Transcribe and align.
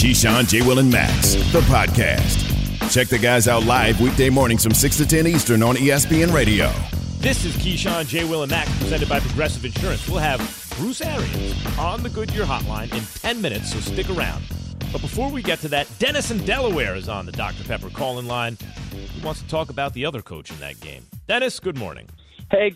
Keyshawn, 0.00 0.48
J. 0.48 0.62
Will, 0.62 0.78
and 0.78 0.90
Max, 0.90 1.34
the 1.52 1.60
podcast. 1.60 2.90
Check 2.90 3.08
the 3.08 3.18
guys 3.18 3.46
out 3.46 3.64
live 3.66 4.00
weekday 4.00 4.30
mornings 4.30 4.64
from 4.64 4.72
6 4.72 4.96
to 4.96 5.06
10 5.06 5.26
Eastern 5.26 5.62
on 5.62 5.76
ESPN 5.76 6.32
Radio. 6.32 6.72
This 7.18 7.44
is 7.44 7.54
Keyshawn, 7.56 8.06
J. 8.06 8.24
Will, 8.24 8.42
and 8.42 8.50
Max, 8.50 8.74
presented 8.78 9.10
by 9.10 9.20
Progressive 9.20 9.62
Insurance. 9.62 10.08
We'll 10.08 10.20
have 10.20 10.38
Bruce 10.78 11.02
Arians 11.02 11.54
on 11.76 12.02
the 12.02 12.08
Goodyear 12.08 12.44
Hotline 12.44 12.90
in 12.94 13.02
10 13.20 13.42
minutes, 13.42 13.74
so 13.74 13.80
stick 13.80 14.08
around. 14.08 14.42
But 14.90 15.02
before 15.02 15.30
we 15.30 15.42
get 15.42 15.58
to 15.58 15.68
that, 15.68 15.86
Dennis 15.98 16.30
in 16.30 16.46
Delaware 16.46 16.94
is 16.96 17.10
on 17.10 17.26
the 17.26 17.32
Dr. 17.32 17.64
Pepper 17.64 17.90
call-in 17.90 18.26
line. 18.26 18.56
He 18.90 19.20
wants 19.20 19.42
to 19.42 19.48
talk 19.48 19.68
about 19.68 19.92
the 19.92 20.06
other 20.06 20.22
coach 20.22 20.50
in 20.50 20.58
that 20.60 20.80
game. 20.80 21.04
Dennis, 21.28 21.60
good 21.60 21.76
morning. 21.76 22.08
Hey, 22.50 22.72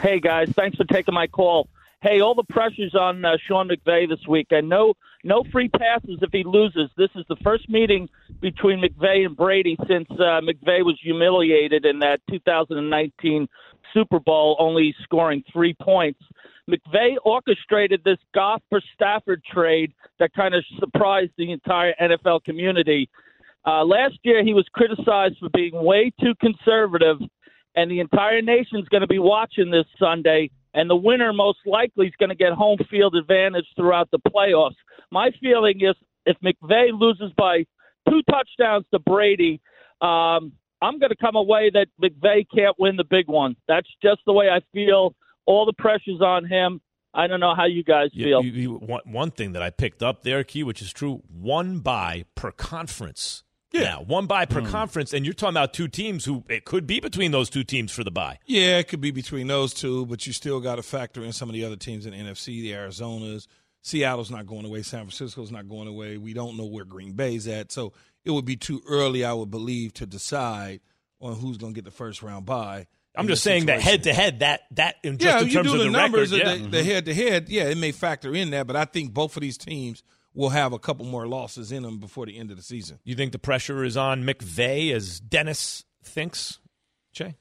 hey 0.00 0.18
guys, 0.18 0.48
thanks 0.56 0.78
for 0.78 0.84
taking 0.84 1.12
my 1.12 1.26
call. 1.26 1.68
Hey, 2.04 2.20
all 2.20 2.34
the 2.34 2.44
pressure's 2.50 2.94
on 2.94 3.24
uh, 3.24 3.38
Sean 3.48 3.66
McVay 3.66 4.06
this 4.06 4.18
week, 4.28 4.48
and 4.50 4.68
no, 4.68 4.92
no 5.24 5.42
free 5.50 5.70
passes 5.70 6.18
if 6.20 6.28
he 6.32 6.44
loses. 6.44 6.90
This 6.98 7.08
is 7.14 7.24
the 7.30 7.36
first 7.42 7.66
meeting 7.70 8.10
between 8.42 8.82
McVay 8.82 9.24
and 9.24 9.34
Brady 9.34 9.74
since 9.88 10.06
uh, 10.10 10.42
McVay 10.42 10.84
was 10.84 10.98
humiliated 11.02 11.86
in 11.86 12.00
that 12.00 12.20
2019 12.30 13.48
Super 13.94 14.20
Bowl, 14.20 14.54
only 14.58 14.94
scoring 15.02 15.42
three 15.50 15.72
points. 15.80 16.20
McVay 16.68 17.14
orchestrated 17.24 18.04
this 18.04 18.18
Goff 18.34 18.60
for 18.68 18.82
Stafford 18.94 19.42
trade 19.42 19.94
that 20.18 20.34
kind 20.34 20.54
of 20.54 20.62
surprised 20.78 21.32
the 21.38 21.52
entire 21.52 21.94
NFL 21.98 22.44
community. 22.44 23.08
Uh, 23.66 23.82
last 23.82 24.18
year, 24.24 24.44
he 24.44 24.52
was 24.52 24.66
criticized 24.74 25.36
for 25.40 25.48
being 25.54 25.72
way 25.72 26.12
too 26.20 26.34
conservative, 26.38 27.16
and 27.76 27.90
the 27.90 28.00
entire 28.00 28.42
nation's 28.42 28.88
going 28.88 29.00
to 29.00 29.06
be 29.06 29.18
watching 29.18 29.70
this 29.70 29.86
Sunday 29.98 30.50
and 30.74 30.90
the 30.90 30.96
winner 30.96 31.32
most 31.32 31.58
likely 31.64 32.06
is 32.06 32.12
going 32.18 32.30
to 32.30 32.34
get 32.34 32.52
home 32.52 32.78
field 32.90 33.14
advantage 33.14 33.66
throughout 33.76 34.10
the 34.10 34.18
playoffs. 34.18 34.74
My 35.10 35.30
feeling 35.40 35.80
is 35.80 35.94
if 36.26 36.36
McVay 36.44 36.88
loses 36.92 37.32
by 37.36 37.64
two 38.08 38.22
touchdowns 38.28 38.84
to 38.92 38.98
Brady, 38.98 39.60
um, 40.00 40.52
I'm 40.82 40.98
going 40.98 41.10
to 41.10 41.16
come 41.16 41.36
away 41.36 41.70
that 41.72 41.86
McVay 42.02 42.46
can't 42.54 42.76
win 42.78 42.96
the 42.96 43.04
big 43.04 43.28
one. 43.28 43.56
That's 43.68 43.88
just 44.02 44.20
the 44.26 44.32
way 44.32 44.48
I 44.48 44.60
feel. 44.72 45.14
All 45.46 45.64
the 45.64 45.72
pressure's 45.72 46.20
on 46.20 46.44
him. 46.44 46.80
I 47.14 47.28
don't 47.28 47.38
know 47.38 47.54
how 47.54 47.66
you 47.66 47.84
guys 47.84 48.10
feel. 48.12 48.42
You, 48.42 48.50
you, 48.50 48.74
one, 48.74 49.02
one 49.04 49.30
thing 49.30 49.52
that 49.52 49.62
I 49.62 49.70
picked 49.70 50.02
up 50.02 50.24
there, 50.24 50.42
Key, 50.42 50.64
which 50.64 50.82
is 50.82 50.92
true, 50.92 51.22
one 51.28 51.78
bye 51.78 52.24
per 52.34 52.50
conference 52.50 53.43
yeah. 53.74 53.82
Now, 53.82 54.02
one 54.02 54.26
bye 54.26 54.46
per 54.46 54.60
mm. 54.60 54.70
conference, 54.70 55.12
and 55.12 55.24
you're 55.24 55.34
talking 55.34 55.54
about 55.54 55.74
two 55.74 55.88
teams 55.88 56.24
who 56.24 56.44
it 56.48 56.64
could 56.64 56.86
be 56.86 57.00
between 57.00 57.32
those 57.32 57.50
two 57.50 57.64
teams 57.64 57.90
for 57.90 58.04
the 58.04 58.10
bye. 58.10 58.38
Yeah, 58.46 58.78
it 58.78 58.88
could 58.88 59.00
be 59.00 59.10
between 59.10 59.48
those 59.48 59.74
two, 59.74 60.06
but 60.06 60.26
you 60.26 60.32
still 60.32 60.60
got 60.60 60.76
to 60.76 60.82
factor 60.82 61.24
in 61.24 61.32
some 61.32 61.48
of 61.48 61.54
the 61.54 61.64
other 61.64 61.76
teams 61.76 62.06
in 62.06 62.12
the 62.12 62.18
NFC, 62.18 62.62
the 62.62 62.72
Arizonas. 62.72 63.46
Seattle's 63.82 64.30
not 64.30 64.46
going 64.46 64.64
away. 64.64 64.82
San 64.82 65.00
Francisco's 65.00 65.50
not 65.50 65.68
going 65.68 65.88
away. 65.88 66.16
We 66.16 66.32
don't 66.32 66.56
know 66.56 66.64
where 66.64 66.84
Green 66.84 67.12
Bay's 67.12 67.46
at. 67.48 67.70
So 67.70 67.92
it 68.24 68.30
would 68.30 68.46
be 68.46 68.56
too 68.56 68.80
early, 68.88 69.24
I 69.24 69.32
would 69.34 69.50
believe, 69.50 69.92
to 69.94 70.06
decide 70.06 70.80
on 71.20 71.34
who's 71.34 71.58
going 71.58 71.74
to 71.74 71.76
get 71.76 71.84
the 71.84 71.90
first 71.90 72.22
round 72.22 72.46
bye. 72.46 72.86
I'm 73.16 73.28
just 73.28 73.42
saying 73.42 73.62
situation. 73.62 73.84
that 73.84 73.90
head 73.90 74.02
to 74.04 74.14
head, 74.14 74.38
that 74.40 74.62
that 74.72 74.96
in 75.04 75.18
yeah, 75.20 75.40
in 75.40 75.48
you 75.48 75.62
do 75.62 75.78
the, 75.78 75.84
the 75.84 75.90
numbers, 75.90 76.32
record, 76.32 76.60
yeah. 76.60 76.66
the 76.68 76.82
head 76.82 77.04
to 77.04 77.14
head, 77.14 77.48
yeah, 77.48 77.64
it 77.64 77.78
may 77.78 77.92
factor 77.92 78.34
in 78.34 78.50
that, 78.50 78.66
but 78.66 78.74
I 78.74 78.86
think 78.86 79.12
both 79.12 79.36
of 79.36 79.40
these 79.40 79.56
teams 79.56 80.02
will 80.34 80.50
have 80.50 80.72
a 80.72 80.78
couple 80.78 81.06
more 81.06 81.26
losses 81.26 81.72
in 81.72 81.82
them 81.82 81.98
before 81.98 82.26
the 82.26 82.36
end 82.36 82.50
of 82.50 82.56
the 82.56 82.62
season. 82.62 82.98
You 83.04 83.14
think 83.14 83.32
the 83.32 83.38
pressure 83.38 83.84
is 83.84 83.96
on 83.96 84.24
McVay 84.24 84.92
as 84.92 85.20
Dennis 85.20 85.84
thinks, 86.02 86.58
Jay? 87.12 87.36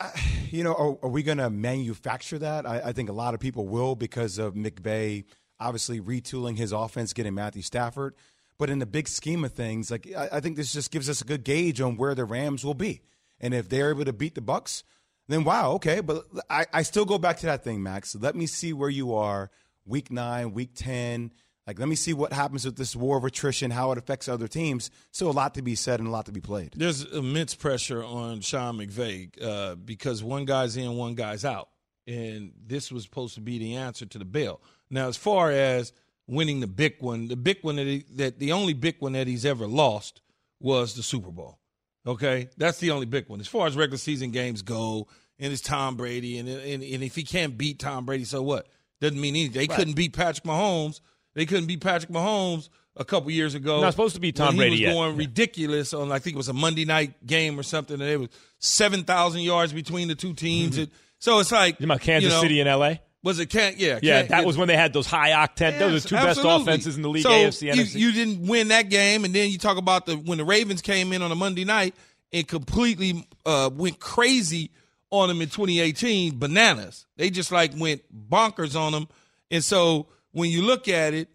I, 0.00 0.10
you 0.50 0.64
know, 0.64 0.72
are, 0.72 0.98
are 1.02 1.10
we 1.10 1.22
going 1.22 1.38
to 1.38 1.50
manufacture 1.50 2.38
that? 2.38 2.66
I, 2.66 2.80
I, 2.86 2.92
think 2.92 3.10
a 3.10 3.12
lot 3.12 3.34
of 3.34 3.40
people 3.40 3.66
will 3.68 3.94
because 3.94 4.38
of 4.38 4.54
McVay 4.54 5.24
obviously 5.60 6.00
retooling 6.00 6.56
his 6.56 6.72
offense, 6.72 7.12
getting 7.12 7.34
Matthew 7.34 7.62
Stafford. 7.62 8.14
But 8.58 8.70
in 8.70 8.78
the 8.78 8.86
big 8.86 9.06
scheme 9.06 9.44
of 9.44 9.52
things, 9.52 9.90
like 9.90 10.08
I, 10.16 10.28
I 10.32 10.40
think 10.40 10.56
this 10.56 10.72
just 10.72 10.90
gives 10.90 11.10
us 11.10 11.20
a 11.20 11.24
good 11.24 11.44
gauge 11.44 11.80
on 11.80 11.96
where 11.96 12.14
the 12.14 12.24
Rams 12.24 12.64
will 12.64 12.74
be, 12.74 13.02
and 13.38 13.52
if 13.52 13.68
they're 13.68 13.90
able 13.90 14.06
to 14.06 14.14
beat 14.14 14.34
the 14.34 14.40
Bucks, 14.40 14.82
then 15.28 15.44
wow, 15.44 15.72
okay. 15.72 16.00
But 16.00 16.24
I, 16.48 16.64
I 16.72 16.82
still 16.82 17.04
go 17.04 17.18
back 17.18 17.36
to 17.38 17.46
that 17.46 17.64
thing, 17.64 17.82
Max. 17.82 18.14
Let 18.14 18.34
me 18.34 18.46
see 18.46 18.72
where 18.72 18.88
you 18.88 19.14
are, 19.14 19.50
week 19.84 20.10
nine, 20.10 20.54
week 20.54 20.70
ten 20.74 21.32
like, 21.66 21.80
let 21.80 21.88
me 21.88 21.96
see 21.96 22.12
what 22.12 22.32
happens 22.32 22.64
with 22.64 22.76
this 22.76 22.94
war 22.94 23.16
of 23.16 23.24
attrition, 23.24 23.72
how 23.72 23.90
it 23.90 23.98
affects 23.98 24.28
other 24.28 24.46
teams. 24.46 24.90
So, 25.10 25.28
a 25.28 25.32
lot 25.32 25.54
to 25.54 25.62
be 25.62 25.74
said 25.74 25.98
and 25.98 26.08
a 26.08 26.12
lot 26.12 26.26
to 26.26 26.32
be 26.32 26.40
played. 26.40 26.74
There's 26.76 27.02
immense 27.04 27.56
pressure 27.56 28.04
on 28.04 28.40
Sean 28.40 28.78
McVay 28.78 29.42
uh, 29.42 29.74
because 29.74 30.22
one 30.22 30.44
guy's 30.44 30.76
in, 30.76 30.94
one 30.94 31.16
guy's 31.16 31.44
out. 31.44 31.68
And 32.06 32.52
this 32.64 32.92
was 32.92 33.02
supposed 33.02 33.34
to 33.34 33.40
be 33.40 33.58
the 33.58 33.74
answer 33.76 34.06
to 34.06 34.18
the 34.18 34.24
bill. 34.24 34.60
Now, 34.90 35.08
as 35.08 35.16
far 35.16 35.50
as 35.50 35.92
winning 36.28 36.60
the 36.60 36.68
big 36.68 36.96
one, 37.00 37.26
the 37.26 37.36
big 37.36 37.58
one 37.62 37.76
that, 37.76 37.86
he, 37.86 38.04
that 38.14 38.38
the 38.38 38.52
only 38.52 38.72
big 38.72 38.96
one 39.00 39.12
that 39.12 39.26
he's 39.26 39.44
ever 39.44 39.66
lost 39.66 40.20
was 40.60 40.94
the 40.94 41.02
Super 41.02 41.32
Bowl. 41.32 41.58
Okay? 42.06 42.48
That's 42.56 42.78
the 42.78 42.92
only 42.92 43.06
big 43.06 43.28
one. 43.28 43.40
As 43.40 43.48
far 43.48 43.66
as 43.66 43.76
regular 43.76 43.98
season 43.98 44.30
games 44.30 44.62
go, 44.62 45.08
and 45.40 45.52
it's 45.52 45.62
Tom 45.62 45.96
Brady, 45.96 46.38
and, 46.38 46.48
and, 46.48 46.84
and 46.84 47.02
if 47.02 47.16
he 47.16 47.24
can't 47.24 47.58
beat 47.58 47.80
Tom 47.80 48.06
Brady, 48.06 48.24
so 48.24 48.40
what? 48.40 48.68
Doesn't 49.00 49.20
mean 49.20 49.34
anything. 49.34 49.52
They 49.52 49.66
right. 49.66 49.76
couldn't 49.76 49.94
beat 49.94 50.12
Patrick 50.12 50.44
Mahomes– 50.44 51.00
they 51.36 51.46
couldn't 51.46 51.66
beat 51.66 51.80
Patrick 51.80 52.10
Mahomes 52.10 52.70
a 52.96 53.04
couple 53.04 53.30
years 53.30 53.54
ago. 53.54 53.80
Not 53.82 53.92
supposed 53.92 54.14
to 54.14 54.20
be 54.20 54.32
Tom 54.32 54.56
Brady. 54.56 54.76
he 54.76 54.86
was 54.86 54.88
yet. 54.88 54.92
going 54.94 55.16
ridiculous 55.16 55.94
on 55.94 56.10
I 56.10 56.18
think 56.18 56.34
it 56.34 56.38
was 56.38 56.48
a 56.48 56.54
Monday 56.54 56.84
night 56.84 57.24
game 57.24 57.60
or 57.60 57.62
something, 57.62 58.00
and 58.00 58.10
it 58.10 58.18
was 58.18 58.30
seven 58.58 59.04
thousand 59.04 59.42
yards 59.42 59.72
between 59.72 60.08
the 60.08 60.14
two 60.14 60.32
teams. 60.32 60.78
Mm-hmm. 60.78 60.92
so 61.18 61.38
it's 61.38 61.52
like 61.52 61.78
you 61.78 61.84
about 61.84 62.00
Kansas 62.00 62.30
you 62.30 62.36
know, 62.36 62.42
City 62.42 62.58
and 62.58 62.68
L.A. 62.68 63.00
Was 63.22 63.38
it 63.38 63.50
can 63.50 63.74
yeah 63.76 63.98
yeah 64.02 64.22
that 64.22 64.42
it, 64.42 64.46
was 64.46 64.56
when 64.56 64.68
they 64.68 64.76
had 64.76 64.92
those 64.92 65.06
high 65.06 65.30
octane 65.30 65.72
yes, 65.72 65.78
those 65.80 66.04
are 66.04 66.08
two 66.08 66.16
absolutely. 66.16 66.52
best 66.52 66.62
offenses 66.62 66.96
in 66.96 67.02
the 67.02 67.08
league 67.08 67.24
so 67.24 67.30
AFC 67.30 67.62
you, 67.62 67.82
NFC. 67.82 67.94
You 67.96 68.12
didn't 68.12 68.46
win 68.46 68.68
that 68.68 68.88
game, 68.88 69.24
and 69.24 69.34
then 69.34 69.50
you 69.50 69.58
talk 69.58 69.76
about 69.76 70.06
the 70.06 70.16
when 70.16 70.38
the 70.38 70.44
Ravens 70.44 70.80
came 70.80 71.12
in 71.12 71.22
on 71.22 71.30
a 71.32 71.34
Monday 71.34 71.64
night 71.64 71.94
and 72.32 72.46
completely 72.46 73.26
uh, 73.44 73.68
went 73.72 74.00
crazy 74.00 74.70
on 75.10 75.28
them 75.28 75.40
in 75.40 75.48
2018, 75.48 76.38
bananas. 76.38 77.06
They 77.16 77.30
just 77.30 77.52
like 77.52 77.72
went 77.76 78.02
bonkers 78.30 78.78
on 78.78 78.92
them, 78.92 79.08
and 79.50 79.62
so 79.62 80.06
when 80.36 80.50
you 80.50 80.62
look 80.62 80.88
at 80.88 81.14
it 81.14 81.28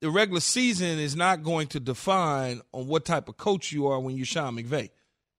the 0.00 0.10
regular 0.10 0.40
season 0.40 0.98
is 0.98 1.16
not 1.16 1.42
going 1.42 1.66
to 1.68 1.80
define 1.80 2.60
on 2.72 2.86
what 2.86 3.04
type 3.04 3.28
of 3.28 3.36
coach 3.36 3.72
you 3.72 3.88
are 3.88 3.98
when 3.98 4.16
you're 4.16 4.26
Sean 4.26 4.56
McVay. 4.56 4.90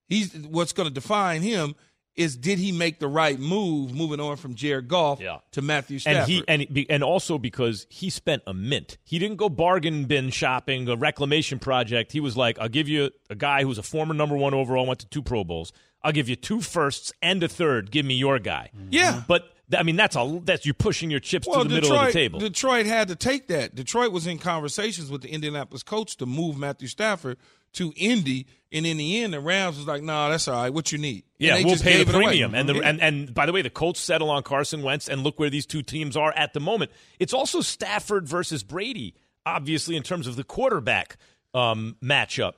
He's 0.06 0.34
what's 0.34 0.72
going 0.72 0.88
to 0.88 0.92
define 0.92 1.40
him 1.40 1.74
is 2.16 2.36
did 2.36 2.58
he 2.58 2.72
make 2.72 2.98
the 2.98 3.06
right 3.08 3.38
move 3.38 3.94
moving 3.94 4.20
on 4.20 4.36
from 4.36 4.54
Jared 4.54 4.88
Goff 4.88 5.20
yeah. 5.20 5.38
to 5.52 5.62
Matthew 5.62 5.98
Stafford? 5.98 6.30
And 6.48 6.66
he 6.68 6.76
and 6.76 6.86
and 6.90 7.02
also 7.02 7.38
because 7.38 7.86
he 7.88 8.10
spent 8.10 8.42
a 8.46 8.52
mint. 8.52 8.98
He 9.04 9.18
didn't 9.18 9.36
go 9.36 9.48
bargain 9.48 10.04
bin 10.04 10.30
shopping, 10.30 10.88
a 10.88 10.96
reclamation 10.96 11.58
project. 11.58 12.12
He 12.12 12.20
was 12.20 12.36
like, 12.36 12.58
I'll 12.58 12.68
give 12.68 12.88
you 12.88 13.10
a 13.30 13.34
guy 13.34 13.62
who's 13.62 13.78
a 13.78 13.82
former 13.82 14.12
number 14.12 14.36
one 14.36 14.52
overall, 14.52 14.86
went 14.86 15.00
to 15.00 15.08
two 15.08 15.22
Pro 15.22 15.44
Bowls. 15.44 15.72
I'll 16.02 16.12
give 16.12 16.28
you 16.28 16.36
two 16.36 16.60
firsts 16.60 17.12
and 17.22 17.42
a 17.42 17.48
third. 17.48 17.90
Give 17.90 18.04
me 18.04 18.14
your 18.14 18.38
guy. 18.38 18.70
Yeah, 18.90 19.22
but 19.26 19.50
I 19.76 19.82
mean, 19.82 19.96
that's 19.96 20.16
a 20.16 20.40
that's 20.44 20.66
you 20.66 20.74
pushing 20.74 21.10
your 21.10 21.20
chips 21.20 21.46
well, 21.46 21.62
to 21.62 21.68
the 21.68 21.80
Detroit, 21.80 21.90
middle 21.90 22.00
of 22.00 22.06
the 22.06 22.12
table. 22.12 22.38
Detroit 22.40 22.86
had 22.86 23.08
to 23.08 23.16
take 23.16 23.48
that. 23.48 23.74
Detroit 23.74 24.12
was 24.12 24.26
in 24.26 24.38
conversations 24.38 25.10
with 25.10 25.22
the 25.22 25.28
Indianapolis 25.28 25.82
coach 25.82 26.16
to 26.16 26.26
move 26.26 26.58
Matthew 26.58 26.88
Stafford 26.88 27.38
to 27.74 27.92
Indy, 27.96 28.46
and 28.72 28.84
in 28.84 28.96
the 28.96 29.22
end, 29.22 29.32
the 29.32 29.40
Rams 29.40 29.76
was 29.76 29.86
like, 29.86 30.02
"No, 30.02 30.12
nah, 30.12 30.28
that's 30.30 30.48
all 30.48 30.62
right. 30.62 30.72
What 30.72 30.90
you 30.92 30.98
need?" 30.98 31.24
Yeah, 31.38 31.62
we'll 31.62 31.76
pay 31.76 32.02
the 32.02 32.12
premium. 32.12 32.54
And 32.54 32.68
the 32.68 32.82
and 32.82 33.00
and 33.00 33.32
by 33.32 33.46
the 33.46 33.52
way, 33.52 33.62
the 33.62 33.70
Colts 33.70 34.00
settle 34.00 34.30
on 34.30 34.42
Carson 34.42 34.82
Wentz, 34.82 35.08
and 35.08 35.22
look 35.22 35.38
where 35.38 35.50
these 35.50 35.66
two 35.66 35.82
teams 35.82 36.16
are 36.16 36.32
at 36.32 36.52
the 36.52 36.60
moment. 36.60 36.90
It's 37.18 37.32
also 37.32 37.60
Stafford 37.60 38.28
versus 38.28 38.62
Brady, 38.62 39.14
obviously 39.46 39.96
in 39.96 40.02
terms 40.02 40.26
of 40.26 40.36
the 40.36 40.44
quarterback 40.44 41.16
um, 41.54 41.96
matchup. 42.02 42.54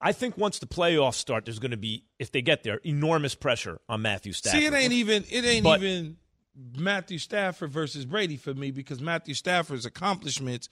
I 0.00 0.12
think 0.12 0.38
once 0.38 0.58
the 0.58 0.66
playoffs 0.66 1.14
start, 1.14 1.44
there's 1.44 1.58
going 1.58 1.72
to 1.72 1.76
be, 1.76 2.04
if 2.18 2.30
they 2.30 2.42
get 2.42 2.62
there, 2.62 2.80
enormous 2.84 3.34
pressure 3.34 3.80
on 3.88 4.02
Matthew 4.02 4.32
Stafford. 4.32 4.60
See, 4.60 4.66
it 4.66 4.72
ain't 4.72 4.92
even 4.92 5.24
it 5.30 5.44
ain't 5.44 5.64
but, 5.64 5.82
even 5.82 6.16
Matthew 6.76 7.18
Stafford 7.18 7.70
versus 7.70 8.04
Brady 8.04 8.36
for 8.36 8.54
me 8.54 8.70
because 8.70 9.00
Matthew 9.00 9.34
Stafford's 9.34 9.86
accomplishments 9.86 10.68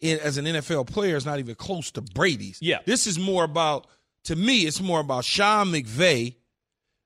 in, 0.00 0.18
as 0.18 0.38
an 0.38 0.44
NFL 0.44 0.88
player 0.88 1.16
is 1.16 1.24
not 1.24 1.38
even 1.38 1.54
close 1.54 1.90
to 1.92 2.02
Brady's. 2.02 2.58
Yeah, 2.60 2.78
this 2.84 3.06
is 3.06 3.18
more 3.18 3.44
about 3.44 3.86
to 4.24 4.36
me. 4.36 4.60
It's 4.60 4.80
more 4.80 5.00
about 5.00 5.24
Sean 5.24 5.68
McVay 5.68 6.36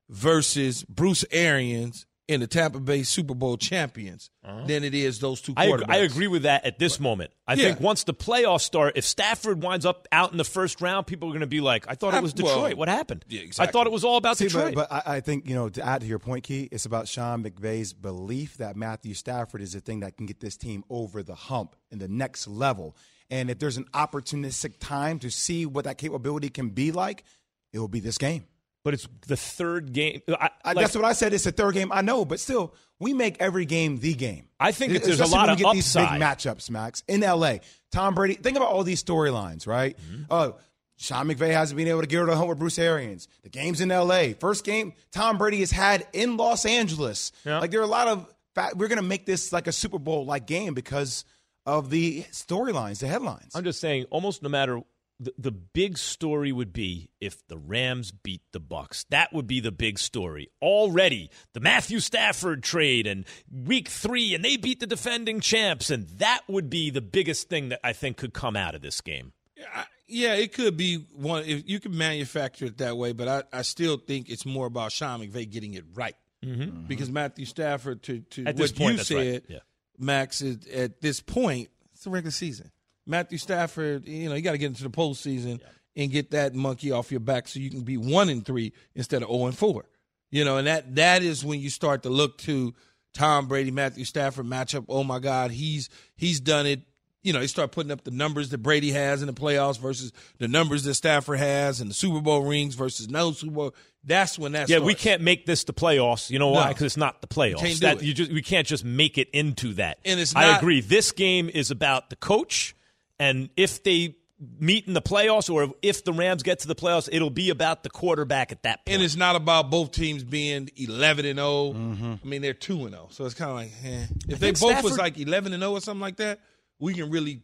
versus 0.09 0.85
Bruce 0.85 1.25
Arians 1.31 2.07
in 2.29 2.41
the 2.41 2.47
Tampa 2.47 2.79
Bay 2.79 3.03
Super 3.03 3.35
Bowl 3.35 3.57
champions 3.57 4.31
uh-huh. 4.45 4.67
than 4.67 4.85
it 4.85 4.95
is 4.95 5.19
those 5.19 5.41
two 5.41 5.55
quarterbacks. 5.55 5.89
I, 5.89 5.95
I 5.95 6.01
agree 6.01 6.29
with 6.29 6.43
that 6.43 6.67
at 6.67 6.79
this 6.79 7.01
moment. 7.01 7.31
I 7.47 7.55
yeah. 7.55 7.65
think 7.65 7.81
once 7.81 8.05
the 8.05 8.13
playoffs 8.13 8.61
start, 8.61 8.93
if 8.97 9.05
Stafford 9.05 9.63
winds 9.63 9.87
up 9.87 10.07
out 10.13 10.31
in 10.31 10.37
the 10.37 10.45
first 10.45 10.83
round, 10.83 11.07
people 11.07 11.31
are 11.31 11.33
going 11.33 11.41
to 11.41 11.47
be 11.47 11.63
like, 11.63 11.87
I 11.89 11.95
thought 11.95 12.13
it 12.13 12.23
was 12.23 12.35
Detroit. 12.35 12.63
Well, 12.63 12.77
what 12.77 12.89
happened? 12.89 13.25
Yeah, 13.29 13.41
exactly. 13.41 13.69
I 13.69 13.73
thought 13.73 13.87
it 13.87 13.93
was 13.93 14.05
all 14.05 14.19
about 14.19 14.37
See, 14.37 14.45
Detroit. 14.45 14.75
But, 14.75 14.91
but, 14.91 15.09
I 15.09 15.21
think, 15.21 15.49
you 15.49 15.55
know, 15.55 15.71
to 15.71 15.85
add 15.85 16.03
to 16.03 16.07
your 16.07 16.19
point, 16.19 16.45
Key, 16.45 16.69
it's 16.71 16.85
about 16.85 17.09
Sean 17.09 17.43
McVay's 17.43 17.95
belief 17.95 18.59
that 18.59 18.77
Matthew 18.77 19.15
Stafford 19.15 19.63
is 19.63 19.73
the 19.73 19.81
thing 19.81 20.01
that 20.01 20.19
can 20.19 20.27
get 20.27 20.41
this 20.41 20.57
team 20.57 20.85
over 20.91 21.23
the 21.23 21.35
hump 21.35 21.77
in 21.91 21.99
the 21.99 22.09
next 22.09 22.47
level. 22.47 22.95
And 23.31 23.51
if 23.51 23.59
there's 23.59 23.79
an 23.79 23.87
opportunistic 23.95 24.75
time 24.79 25.19
to 25.21 25.31
see 25.31 25.65
what 25.65 25.85
that 25.85 25.97
capability 25.97 26.51
can 26.51 26.71
be 26.71 26.93
like, 26.93 27.25
it 27.73 27.79
will 27.79 27.89
be 27.89 28.01
this 28.01 28.19
game. 28.19 28.47
But 28.89 28.95
it's 28.95 29.07
the 29.27 29.37
third 29.37 29.93
game. 29.93 30.23
I, 30.31 30.49
like, 30.65 30.79
that's 30.79 30.97
what 30.97 31.05
I 31.05 31.13
said. 31.13 31.35
It's 31.35 31.45
the 31.45 31.53
third 31.53 31.75
game. 31.75 31.93
I 31.93 32.01
know, 32.01 32.25
but 32.25 32.41
still, 32.41 32.75
we 32.99 33.13
make 33.13 33.37
every 33.39 33.67
game 33.67 33.99
the 33.99 34.15
game. 34.15 34.49
I 34.59 34.73
think 34.73 34.95
it's, 34.95 35.07
there's 35.07 35.21
a 35.21 35.27
lot 35.27 35.51
of 35.51 35.59
get 35.59 35.67
upside. 35.67 35.77
these 35.77 35.95
big 35.95 36.09
matchups, 36.23 36.71
Max, 36.71 37.03
in 37.07 37.21
LA. 37.21 37.57
Tom 37.93 38.15
Brady. 38.15 38.33
Think 38.33 38.57
about 38.57 38.71
all 38.71 38.85
these 38.85 39.05
storylines, 39.05 39.67
right? 39.67 39.95
Mm-hmm. 39.99 40.23
Uh, 40.31 40.53
Sean 40.97 41.29
McVay 41.29 41.51
hasn't 41.51 41.77
been 41.77 41.87
able 41.87 42.01
to 42.01 42.07
get 42.07 42.17
her 42.17 42.35
home 42.35 42.49
with 42.49 42.59
Bruce 42.59 42.79
Arians. 42.79 43.29
The 43.43 43.51
game's 43.51 43.83
in 43.83 43.91
LA. 43.91 44.29
First 44.41 44.65
game 44.65 44.95
Tom 45.13 45.37
Brady 45.37 45.61
has 45.61 45.71
had 45.71 46.07
in 46.15 46.39
Los 46.39 46.65
Angeles. 46.65 47.31
Yeah. 47.45 47.59
Like 47.59 47.71
there 47.71 47.81
are 47.81 47.85
a 47.85 47.87
lot 47.87 48.09
of 48.09 48.27
we're 48.75 48.89
going 48.89 48.97
to 48.97 49.03
make 49.03 49.27
this 49.27 49.53
like 49.53 49.67
a 49.67 49.73
Super 49.73 49.99
Bowl 49.99 50.25
like 50.25 50.47
game 50.47 50.73
because 50.73 51.27
of 51.67 51.91
the 51.91 52.23
storylines, 52.33 53.01
the 53.01 53.07
headlines. 53.07 53.53
I'm 53.55 53.65
just 53.65 53.81
saying, 53.83 54.07
almost 54.09 54.43
no 54.43 54.49
matter 54.49 54.81
the, 55.21 55.35
the 55.37 55.51
big 55.51 55.99
story 55.99 56.53
would 56.53 56.73
be 56.73 57.11
if 57.21 57.47
the 57.49 57.59
Rams 57.59 58.13
beat 58.13 58.43
the 58.53 58.61
Bucks. 58.61 59.05
That 59.11 59.33
would 59.33 59.47
be 59.47 59.61
the 59.61 59.73
big 59.73 59.99
story. 59.99 60.51
Already, 60.63 61.31
the 61.53 61.61
Matthew 61.61 62.01
Stafford 62.01 62.63
trade 62.63 63.07
and 63.07 63.25
week 63.51 63.89
three, 63.89 64.35
and 64.35 64.45
they 64.45 64.57
beat 64.57 64.81
the 64.81 64.87
defending 64.87 65.41
champs, 65.41 65.91
and 65.91 66.09
that 66.19 66.43
would 66.49 66.71
be 66.71 66.91
the 66.91 67.01
biggest 67.01 67.49
thing 67.49 67.71
that 67.71 67.81
I 67.83 67.93
think 67.93 68.17
could 68.17 68.33
come 68.33 68.57
out 68.57 68.75
of 68.75 68.83
this 68.83 69.01
game. 69.01 69.33
Yeah, 69.57 69.85
yeah 70.07 70.35
it 70.35 70.53
could 70.53 70.77
be 70.77 70.97
one. 70.97 71.45
If 71.45 71.69
you 71.69 71.81
can 71.81 71.97
manufacture 71.97 72.67
it 72.67 72.79
that 72.79 72.97
way, 72.97 73.13
but 73.13 73.29
I, 73.29 73.59
I 73.59 73.63
still 73.63 73.97
think 73.97 74.29
it's 74.29 74.47
more 74.47 74.67
about 74.67 74.93
Sean 74.93 75.21
McVay 75.21 75.51
getting 75.51 75.75
it 75.75 75.85
right. 75.95 76.17
Mm-hmm. 76.45 76.87
Because 76.87 77.11
Matthew 77.11 77.47
Stafford, 77.47 78.05
to, 78.05 78.21
to 78.21 78.45
what 78.45 78.77
point, 78.77 78.99
you 78.99 79.05
said, 79.05 79.17
right. 79.17 79.45
yeah. 79.49 79.59
Max, 79.99 80.41
is, 80.41 80.65
at 80.69 81.01
this 81.01 81.21
point, 81.21 81.69
it's 81.93 82.07
a 82.07 82.11
regular 82.11 82.31
season. 82.31 82.71
Matthew 83.09 83.39
Stafford, 83.39 84.07
you 84.07 84.29
know, 84.29 84.35
you 84.35 84.43
got 84.43 84.53
to 84.53 84.59
get 84.59 84.67
into 84.67 84.83
the 84.83 84.91
postseason 84.91 85.61
and 85.97 86.11
get 86.11 86.31
that 86.31 86.55
monkey 86.55 86.93
off 86.93 87.11
your 87.11 87.21
back 87.21 87.49
so 87.49 87.59
you 87.59 87.71
can 87.71 87.83
be 87.83 87.97
one 87.97 88.29
and 88.29 88.45
three 88.45 88.73
instead 88.95 89.23
of 89.23 89.29
zero 89.29 89.41
oh 89.41 89.47
and 89.47 89.59
four. 89.59 89.87
You 90.31 90.45
know, 90.45 90.59
and 90.59 90.67
that 90.67 90.95
that 90.97 91.23
is 91.23 91.45
when 91.45 91.59
you 91.61 91.71
start 91.71 92.03
to 92.03 92.11
look 92.11 92.39
to 92.39 92.75
Tom 93.15 93.49
Brady, 93.49 93.71
Matthew 93.71 94.05
Stafford 94.05 94.47
matchup. 94.47 94.85
Oh 94.89 95.03
my 95.03 95.19
God, 95.19 95.51
he's 95.51 95.89
he's 96.17 96.39
done 96.39 96.67
it. 96.67 96.83
You 97.23 97.33
know, 97.33 97.41
he 97.41 97.47
start 97.47 97.73
putting 97.73 97.91
up 97.91 98.05
the 98.05 98.11
numbers 98.11 98.51
that 98.51 98.59
Brady 98.59 98.93
has 98.93 99.23
in 99.23 99.27
the 99.27 99.33
playoffs 99.33 99.79
versus 99.79 100.13
the 100.39 100.47
numbers 100.47 100.85
that 100.85 100.95
Stafford 100.95 101.39
has 101.39 101.81
and 101.81 101.91
the 101.91 101.95
Super 101.95 102.21
Bowl 102.21 102.43
rings 102.43 102.75
versus 102.75 103.09
no 103.09 103.33
Super 103.33 103.53
Bowl. 103.53 103.75
That's 104.05 104.39
when 104.39 104.53
that's 104.53 104.71
yeah. 104.71 104.77
Starts. 104.77 104.87
We 104.87 104.95
can't 104.95 105.23
make 105.23 105.47
this 105.47 105.65
the 105.65 105.73
playoffs. 105.73 106.31
You 106.31 106.39
know 106.39 106.49
why? 106.49 106.69
Because 106.69 106.83
no. 106.83 106.87
it's 106.87 106.97
not 106.97 107.21
the 107.21 107.27
playoffs. 107.27 107.59
Can't 107.59 107.81
that. 107.81 108.03
You 108.03 108.15
just 108.15 108.31
we 108.31 108.43
can't 108.43 108.67
just 108.67 108.85
make 108.85 109.19
it 109.19 109.31
into 109.31 109.75
that. 109.75 109.99
And 110.05 110.21
it's. 110.21 110.35
Not, 110.35 110.45
I 110.45 110.59
agree. 110.59 110.81
This 110.81 111.11
game 111.11 111.51
is 111.53 111.71
about 111.71 112.11
the 112.11 112.17
coach 112.17 112.77
and 113.19 113.51
if 113.57 113.83
they 113.83 114.17
meet 114.59 114.87
in 114.87 114.95
the 114.95 115.03
playoffs 115.03 115.53
or 115.53 115.75
if 115.83 116.05
the 116.05 116.13
Rams 116.13 116.43
get 116.43 116.61
to 116.61 116.69
the 116.69 116.75
playoffs, 116.75 117.09
it'll 117.11 117.31
be 117.31 117.51
about 117.51 117.83
the 117.83 117.91
quarterback 117.91 118.53
at 118.53 118.63
that 118.63 118.87
point. 118.87 118.95
And 118.95 119.03
it's 119.03 119.17
not 119.17 119.37
about 119.37 119.71
both 119.71 119.91
teams 119.91 120.23
being 120.23 120.71
11 120.77 121.27
and 121.27 121.39
0. 121.39 121.73
Mm-hmm. 121.73 122.15
I 122.23 122.27
mean, 122.27 122.43
they're 122.43 122.55
2 122.55 122.83
and 122.83 122.91
0. 122.91 123.09
So 123.11 123.25
it's 123.25 123.35
kind 123.35 123.51
of 123.51 123.57
like, 123.57 123.73
eh. 123.85 124.07
If 124.29 124.39
they 124.39 124.53
both 124.53 124.71
Stafford, 124.71 124.85
was 124.85 124.99
like 124.99 125.19
11 125.19 125.53
and 125.53 125.63
0 125.63 125.73
or 125.73 125.81
something 125.81 126.01
like 126.01 126.17
that, 126.17 126.41
we 126.79 126.95
can 126.95 127.11
really 127.11 127.43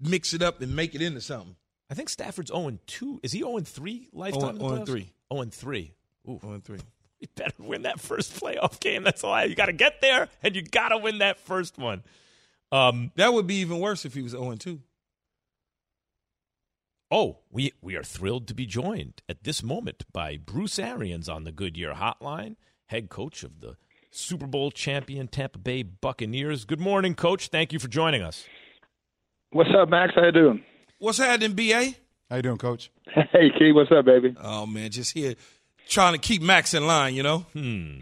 mix 0.00 0.34
it 0.34 0.42
up 0.42 0.60
and 0.60 0.76
make 0.76 0.94
it 0.94 1.00
into 1.00 1.20
something. 1.20 1.56
I 1.90 1.94
think 1.94 2.08
Stafford's 2.08 2.50
0 2.50 2.68
and 2.68 2.86
2. 2.86 3.20
Is 3.22 3.32
he 3.32 3.38
0 3.40 3.56
and 3.56 3.68
3 3.68 4.08
lifetime? 4.12 4.58
0 4.58 4.72
and 4.72 4.86
3. 4.86 5.12
0 5.32 5.42
and 5.42 5.54
3. 5.54 5.94
Ooh. 6.28 6.38
0 6.40 6.52
and 6.54 6.64
3. 6.64 6.78
You 7.18 7.28
better 7.34 7.54
win 7.60 7.82
that 7.82 7.98
first 7.98 8.38
playoff 8.38 8.78
game. 8.78 9.02
That's 9.02 9.24
all. 9.24 9.32
I, 9.32 9.40
have. 9.40 9.48
you 9.48 9.56
got 9.56 9.66
to 9.66 9.72
get 9.72 10.02
there, 10.02 10.28
and 10.42 10.54
you 10.54 10.60
got 10.60 10.90
to 10.90 10.98
win 10.98 11.20
that 11.20 11.40
first 11.40 11.78
one. 11.78 12.02
Um, 12.70 13.10
that 13.16 13.32
would 13.32 13.46
be 13.46 13.54
even 13.60 13.80
worse 13.80 14.04
if 14.04 14.12
he 14.12 14.20
was 14.20 14.32
0 14.32 14.50
and 14.50 14.60
2. 14.60 14.78
Oh, 17.10 17.38
we, 17.52 17.72
we 17.80 17.94
are 17.94 18.02
thrilled 18.02 18.48
to 18.48 18.54
be 18.54 18.66
joined 18.66 19.22
at 19.28 19.44
this 19.44 19.62
moment 19.62 20.04
by 20.12 20.36
Bruce 20.36 20.76
Arians 20.76 21.28
on 21.28 21.44
the 21.44 21.52
Goodyear 21.52 21.94
Hotline, 21.94 22.56
head 22.86 23.10
coach 23.10 23.44
of 23.44 23.60
the 23.60 23.76
Super 24.10 24.48
Bowl 24.48 24.72
champion 24.72 25.28
Tampa 25.28 25.58
Bay 25.58 25.84
Buccaneers. 25.84 26.64
Good 26.64 26.80
morning, 26.80 27.14
Coach. 27.14 27.46
Thank 27.46 27.72
you 27.72 27.78
for 27.78 27.86
joining 27.86 28.22
us. 28.22 28.44
What's 29.50 29.70
up, 29.78 29.88
Max? 29.88 30.14
How 30.16 30.24
you 30.24 30.32
doing? 30.32 30.64
What's 30.98 31.18
happening, 31.18 31.52
BA? 31.52 31.94
How 32.28 32.36
you 32.36 32.42
doing, 32.42 32.58
Coach? 32.58 32.90
Hey, 33.06 33.50
Key. 33.56 33.70
What's 33.70 33.92
up, 33.92 34.04
baby? 34.04 34.34
Oh 34.40 34.66
man, 34.66 34.90
just 34.90 35.12
here 35.12 35.36
trying 35.88 36.14
to 36.14 36.18
keep 36.18 36.42
Max 36.42 36.74
in 36.74 36.88
line. 36.88 37.14
You 37.14 37.22
know. 37.22 37.38
Hmm. 37.52 38.00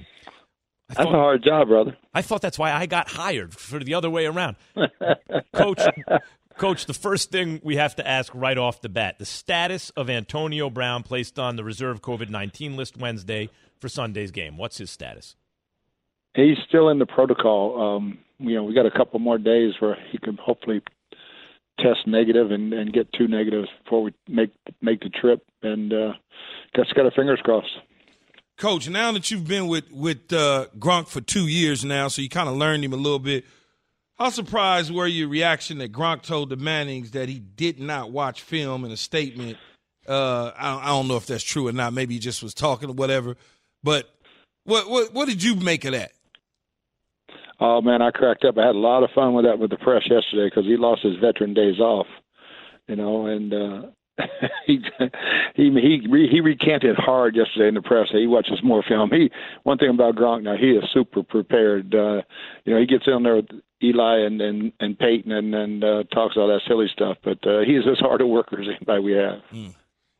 That's 0.88 1.00
a 1.00 1.04
hard 1.04 1.44
job, 1.44 1.68
brother. 1.68 1.96
I 2.14 2.22
thought 2.22 2.40
that's 2.40 2.58
why 2.58 2.72
I 2.72 2.86
got 2.86 3.08
hired 3.08 3.54
for 3.54 3.78
the 3.78 3.94
other 3.94 4.08
way 4.08 4.26
around. 4.26 4.56
Coach, 5.54 5.80
Coach, 6.56 6.86
the 6.86 6.94
first 6.94 7.30
thing 7.30 7.60
we 7.64 7.76
have 7.76 7.96
to 7.96 8.06
ask 8.06 8.32
right 8.34 8.56
off 8.56 8.80
the 8.80 8.88
bat 8.88 9.18
the 9.18 9.24
status 9.24 9.90
of 9.90 10.08
Antonio 10.08 10.70
Brown 10.70 11.02
placed 11.02 11.38
on 11.38 11.56
the 11.56 11.64
reserve 11.64 12.00
COVID 12.00 12.30
19 12.30 12.76
list 12.76 12.96
Wednesday 12.96 13.50
for 13.80 13.88
Sunday's 13.88 14.30
game. 14.30 14.56
What's 14.56 14.78
his 14.78 14.90
status? 14.90 15.36
He's 16.34 16.58
still 16.68 16.88
in 16.88 16.98
the 16.98 17.06
protocol. 17.06 17.96
Um, 17.96 18.18
you 18.38 18.54
know, 18.54 18.64
we 18.64 18.74
got 18.74 18.86
a 18.86 18.90
couple 18.90 19.18
more 19.20 19.38
days 19.38 19.74
where 19.80 19.96
he 20.10 20.18
can 20.18 20.36
hopefully 20.36 20.82
test 21.80 22.06
negative 22.06 22.50
and, 22.50 22.72
and 22.72 22.92
get 22.92 23.12
two 23.12 23.26
negatives 23.26 23.68
before 23.82 24.02
we 24.04 24.14
make 24.28 24.50
make 24.80 25.00
the 25.00 25.10
trip. 25.10 25.44
And 25.62 25.92
uh, 25.92 26.12
just 26.76 26.94
got 26.94 27.04
our 27.04 27.12
fingers 27.12 27.40
crossed. 27.42 27.68
Coach, 28.56 28.88
now 28.88 29.10
that 29.12 29.30
you've 29.30 29.48
been 29.48 29.66
with 29.66 29.90
with 29.90 30.32
uh, 30.32 30.66
Gronk 30.78 31.08
for 31.08 31.20
two 31.20 31.48
years 31.48 31.84
now, 31.84 32.06
so 32.06 32.22
you 32.22 32.28
kind 32.28 32.48
of 32.48 32.56
learned 32.56 32.84
him 32.84 32.92
a 32.92 32.96
little 32.96 33.18
bit 33.18 33.44
how 34.18 34.30
surprised 34.30 34.92
were 34.92 35.06
your 35.06 35.28
reaction 35.28 35.78
that 35.78 35.92
Gronk 35.92 36.22
told 36.22 36.50
the 36.50 36.56
Mannings 36.56 37.12
that 37.12 37.28
he 37.28 37.40
did 37.40 37.80
not 37.80 38.12
watch 38.12 38.42
film 38.42 38.84
in 38.84 38.92
a 38.92 38.96
statement? 38.96 39.58
Uh, 40.06 40.52
I, 40.56 40.82
I, 40.82 40.86
don't 40.88 41.08
know 41.08 41.16
if 41.16 41.26
that's 41.26 41.42
true 41.42 41.66
or 41.66 41.72
not. 41.72 41.92
Maybe 41.92 42.14
he 42.14 42.20
just 42.20 42.42
was 42.42 42.54
talking 42.54 42.90
or 42.90 42.92
whatever. 42.92 43.36
But 43.82 44.08
what 44.64 44.88
what 44.88 45.14
what 45.14 45.28
did 45.28 45.42
you 45.42 45.56
make 45.56 45.84
of 45.84 45.92
that? 45.92 46.12
Oh 47.58 47.80
man, 47.80 48.02
I 48.02 48.10
cracked 48.10 48.44
up. 48.44 48.58
I 48.58 48.66
had 48.66 48.74
a 48.74 48.78
lot 48.78 49.02
of 49.02 49.10
fun 49.14 49.34
with 49.34 49.44
that 49.46 49.58
with 49.58 49.70
the 49.70 49.76
press 49.76 50.02
yesterday 50.08 50.48
because 50.48 50.64
he 50.64 50.76
lost 50.76 51.02
his 51.02 51.16
veteran 51.16 51.54
days 51.54 51.80
off, 51.80 52.06
you 52.86 52.96
know, 52.96 53.26
and 53.26 53.54
uh, 53.54 53.82
he 54.66 54.80
he 55.54 55.70
he 55.70 56.28
he 56.30 56.40
recanted 56.40 56.96
hard 56.96 57.34
yesterday 57.34 57.68
in 57.68 57.74
the 57.74 57.82
press. 57.82 58.08
He 58.12 58.26
watches 58.26 58.60
more 58.62 58.82
film. 58.86 59.10
He 59.10 59.30
one 59.62 59.78
thing 59.78 59.90
about 59.90 60.16
Gronk 60.16 60.42
now 60.42 60.56
he 60.56 60.70
is 60.70 60.84
super 60.92 61.22
prepared. 61.22 61.94
Uh, 61.94 62.22
you 62.64 62.74
know 62.74 62.80
he 62.80 62.86
gets 62.86 63.04
in 63.06 63.22
there 63.22 63.36
with 63.36 63.48
Eli 63.84 64.26
and 64.26 64.40
and, 64.40 64.72
and 64.80 64.98
Peyton 64.98 65.32
and 65.32 65.54
and 65.54 65.84
uh, 65.84 66.04
talks 66.12 66.36
all 66.36 66.48
that 66.48 66.60
silly 66.66 66.86
stuff. 66.92 67.18
But 67.22 67.38
uh, 67.46 67.60
he 67.60 67.76
is 67.76 67.84
as 67.90 67.98
hard 67.98 68.20
a 68.20 68.26
worker 68.26 68.60
as 68.60 68.68
anybody 68.68 69.02
we 69.02 69.12
have. 69.12 69.40
Mm. 69.52 69.74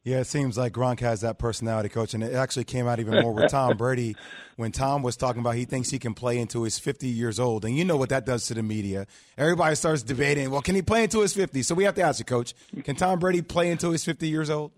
Yeah, 0.05 0.19
it 0.21 0.27
seems 0.27 0.59
like 0.59 0.75
Gronk 0.75 1.01
has 1.01 1.23
that 1.23 1.39
personality, 1.39 1.89
coach, 1.89 2.13
and 2.13 2.23
it 2.23 2.35
actually 2.35 2.65
came 2.65 2.87
out 2.87 3.01
even 3.01 3.23
more 3.23 3.33
with 3.33 3.51
Tom 3.51 3.75
Brady 3.79 4.15
when 4.57 4.71
Tom 4.71 5.03
was 5.03 5.17
talking 5.17 5.41
about 5.41 5.55
he 5.55 5.65
thinks 5.65 5.89
he 5.89 5.99
can 5.99 6.13
play 6.13 6.39
until 6.39 6.65
he's 6.65 6.79
50 6.79 7.09
years 7.09 7.41
old, 7.41 7.65
and 7.65 7.75
you 7.75 7.87
know 7.87 7.97
what 7.97 8.11
that 8.11 8.27
does 8.27 8.47
to 8.49 8.55
the 8.55 8.63
media. 8.63 9.07
Everybody 9.39 9.75
starts 9.77 10.03
debating, 10.03 10.51
well, 10.51 10.61
can 10.61 10.75
he 10.75 10.83
play 10.83 11.05
until 11.05 11.23
he's 11.23 11.33
50? 11.33 11.63
So 11.63 11.75
we 11.75 11.85
have 11.85 11.95
to 11.95 12.03
ask 12.03 12.19
you, 12.19 12.27
coach, 12.27 12.53
can 12.85 12.97
Tom 12.97 13.19
Brady 13.19 13.41
play 13.41 13.71
until 13.71 13.93
he's 13.93 14.05
50 14.05 14.29
years 14.29 14.51
old? 14.51 14.73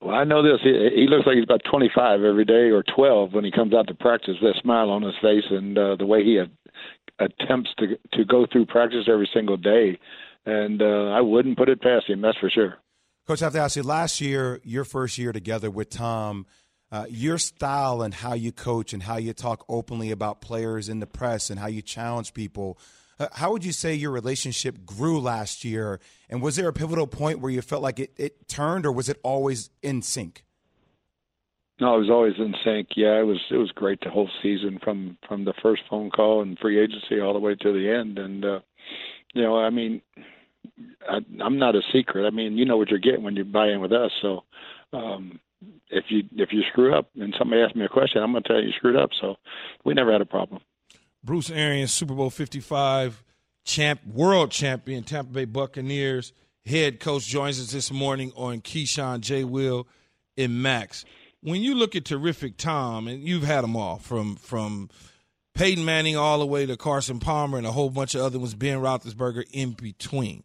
Well, 0.00 0.14
I 0.14 0.24
know 0.24 0.42
this. 0.42 0.60
He, 0.62 0.70
he 0.94 1.06
looks 1.06 1.26
like 1.26 1.36
he's 1.36 1.44
about 1.44 1.62
25 1.70 2.22
every 2.22 2.44
day 2.46 2.70
or 2.70 2.82
12 2.94 3.34
when 3.34 3.44
he 3.44 3.50
comes 3.50 3.74
out 3.74 3.86
to 3.88 3.94
practice 3.94 4.36
with 4.40 4.56
a 4.56 4.60
smile 4.60 4.88
on 4.90 5.02
his 5.02 5.14
face 5.20 5.44
and 5.50 5.76
uh, 5.76 5.96
the 5.96 6.06
way 6.06 6.24
he 6.24 6.36
attempts 7.18 7.70
to 7.78 7.98
to 8.12 8.24
go 8.24 8.46
through 8.50 8.66
practice 8.66 9.06
every 9.08 9.28
single 9.32 9.56
day. 9.56 9.98
And 10.46 10.82
uh, 10.82 11.10
I 11.10 11.20
wouldn't 11.20 11.56
put 11.56 11.68
it 11.68 11.80
past 11.80 12.08
him, 12.08 12.20
that's 12.20 12.38
for 12.38 12.50
sure. 12.50 12.76
Coach, 13.26 13.40
I 13.40 13.46
have 13.46 13.54
to 13.54 13.60
ask 13.60 13.76
you. 13.76 13.82
Last 13.82 14.20
year, 14.20 14.60
your 14.62 14.84
first 14.84 15.16
year 15.16 15.32
together 15.32 15.70
with 15.70 15.88
Tom, 15.88 16.44
uh, 16.92 17.06
your 17.08 17.38
style 17.38 18.02
and 18.02 18.12
how 18.12 18.34
you 18.34 18.52
coach 18.52 18.92
and 18.92 19.02
how 19.02 19.16
you 19.16 19.32
talk 19.32 19.64
openly 19.68 20.10
about 20.10 20.42
players 20.42 20.90
in 20.90 21.00
the 21.00 21.06
press 21.06 21.48
and 21.48 21.58
how 21.58 21.66
you 21.66 21.80
challenge 21.80 22.34
people. 22.34 22.78
Uh, 23.18 23.28
how 23.32 23.52
would 23.52 23.64
you 23.64 23.72
say 23.72 23.94
your 23.94 24.10
relationship 24.10 24.84
grew 24.84 25.18
last 25.18 25.64
year? 25.64 26.00
And 26.28 26.42
was 26.42 26.56
there 26.56 26.68
a 26.68 26.72
pivotal 26.72 27.06
point 27.06 27.40
where 27.40 27.50
you 27.50 27.62
felt 27.62 27.82
like 27.82 27.98
it, 27.98 28.12
it 28.16 28.48
turned, 28.48 28.84
or 28.84 28.92
was 28.92 29.08
it 29.08 29.18
always 29.22 29.70
in 29.82 30.02
sync? 30.02 30.43
No, 31.80 31.94
I 31.94 31.96
was 31.96 32.10
always 32.10 32.34
in 32.38 32.54
sync. 32.64 32.88
Yeah, 32.96 33.18
it 33.18 33.26
was 33.26 33.40
it 33.50 33.56
was 33.56 33.72
great 33.72 34.00
the 34.00 34.10
whole 34.10 34.30
season 34.42 34.78
from 34.82 35.18
from 35.28 35.44
the 35.44 35.54
first 35.62 35.82
phone 35.90 36.10
call 36.10 36.42
and 36.42 36.58
free 36.58 36.80
agency 36.80 37.20
all 37.20 37.32
the 37.32 37.40
way 37.40 37.54
to 37.56 37.72
the 37.72 37.90
end. 37.90 38.18
And 38.18 38.44
uh, 38.44 38.60
you 39.34 39.42
know, 39.42 39.58
I 39.58 39.70
mean, 39.70 40.00
I, 41.08 41.18
I'm 41.42 41.58
not 41.58 41.74
a 41.74 41.82
secret. 41.92 42.26
I 42.26 42.30
mean, 42.30 42.56
you 42.56 42.64
know 42.64 42.76
what 42.76 42.90
you're 42.90 43.00
getting 43.00 43.24
when 43.24 43.36
you 43.36 43.44
buy 43.44 43.68
in 43.68 43.80
with 43.80 43.92
us. 43.92 44.12
So 44.22 44.44
um, 44.92 45.40
if 45.90 46.04
you 46.10 46.22
if 46.36 46.50
you 46.52 46.62
screw 46.70 46.96
up 46.96 47.10
and 47.16 47.34
somebody 47.38 47.62
asks 47.62 47.76
me 47.76 47.84
a 47.84 47.88
question, 47.88 48.22
I'm 48.22 48.32
going 48.32 48.44
to 48.44 48.48
tell 48.48 48.60
you 48.60 48.68
you 48.68 48.72
screwed 48.76 48.96
up. 48.96 49.10
So 49.20 49.34
we 49.84 49.94
never 49.94 50.12
had 50.12 50.20
a 50.20 50.26
problem. 50.26 50.60
Bruce 51.24 51.50
Arians, 51.50 51.92
Super 51.92 52.14
Bowl 52.14 52.30
55 52.30 53.24
champ, 53.64 54.00
world 54.06 54.50
champion, 54.50 55.02
Tampa 55.02 55.32
Bay 55.32 55.44
Buccaneers 55.46 56.32
head 56.66 57.00
coach, 57.00 57.26
joins 57.26 57.60
us 57.60 57.72
this 57.72 57.92
morning 57.92 58.32
on 58.36 58.60
Keyshawn, 58.60 59.20
J. 59.20 59.44
Will, 59.44 59.86
and 60.36 60.62
Max. 60.62 61.04
When 61.44 61.60
you 61.60 61.74
look 61.74 61.94
at 61.94 62.06
terrific 62.06 62.56
Tom, 62.56 63.06
and 63.06 63.22
you've 63.22 63.42
had 63.42 63.64
them 63.64 63.76
all 63.76 63.98
from 63.98 64.36
from 64.36 64.88
Peyton 65.52 65.84
Manning 65.84 66.16
all 66.16 66.38
the 66.38 66.46
way 66.46 66.64
to 66.64 66.74
Carson 66.74 67.20
Palmer 67.20 67.58
and 67.58 67.66
a 67.66 67.72
whole 67.72 67.90
bunch 67.90 68.14
of 68.14 68.22
other 68.22 68.38
ones, 68.38 68.54
Ben 68.54 68.78
Roethlisberger 68.78 69.44
in 69.52 69.72
between. 69.72 70.42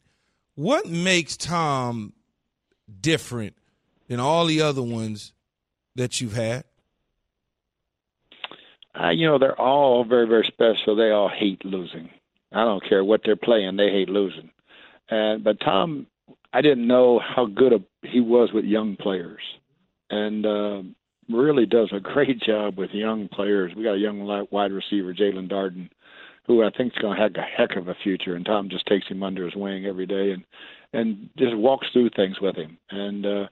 What 0.56 0.88
makes 0.88 1.38
Tom 1.38 2.12
different 3.00 3.56
than 4.10 4.20
all 4.20 4.46
the 4.46 4.62
other 4.62 4.84
ones 4.84 5.32
that 5.96 6.20
you've 6.20 6.36
had? 6.36 6.66
Uh, 8.94 9.12
you 9.12 9.26
know, 9.26 9.40
they're 9.40 9.58
all 9.58 10.04
very, 10.04 10.28
very 10.28 10.46
special. 10.48 10.98
They 10.98 11.12
all 11.12 11.30
hate 11.30 11.64
losing. 11.64 12.10
I 12.52 12.66
don't 12.66 12.84
care 12.84 13.06
what 13.06 13.22
they're 13.24 13.38
playing; 13.38 13.78
they 13.78 13.90
hate 13.90 14.10
losing. 14.10 14.50
And 15.10 15.46
but 15.46 15.62
Tom, 15.62 16.08
I 16.52 16.62
didn't 16.62 16.86
know 16.86 17.20
how 17.20 17.46
good 17.46 17.72
a, 17.72 17.80
he 18.06 18.20
was 18.20 18.52
with 18.54 18.66
young 18.66 18.98
players, 18.98 19.40
and 20.10 20.46
uh, 20.46 20.82
really 21.30 21.66
does 21.66 21.90
a 21.94 22.00
great 22.14 22.42
job 22.42 22.78
with 22.78 22.92
young 22.92 23.28
players. 23.28 23.74
We 23.76 23.84
got 23.84 23.96
a 23.96 24.00
young 24.00 24.48
wide 24.52 24.72
receiver, 24.72 25.14
Jaelon 25.14 25.52
Darden, 25.52 25.90
who 26.46 26.64
I 26.64 26.70
think 26.72 26.94
is 26.94 27.02
going 27.02 27.18
to 27.18 27.24
have 27.24 27.36
a 27.36 27.42
heck 27.42 27.78
of 27.78 27.88
a 27.88 27.96
future. 28.04 28.36
And 28.36 28.46
Tom 28.46 28.70
just 28.70 28.86
takes 28.88 29.08
him 29.08 29.24
under 29.24 29.46
his 29.46 29.56
wing 29.56 29.86
every 29.86 30.06
day 30.06 30.32
and 30.32 30.44
and 30.92 31.30
just 31.38 31.56
walks 31.56 31.86
through 31.94 32.10
things 32.16 32.42
with 32.42 32.56
him. 32.56 32.78
And 32.90 33.26
uh, 33.26 33.48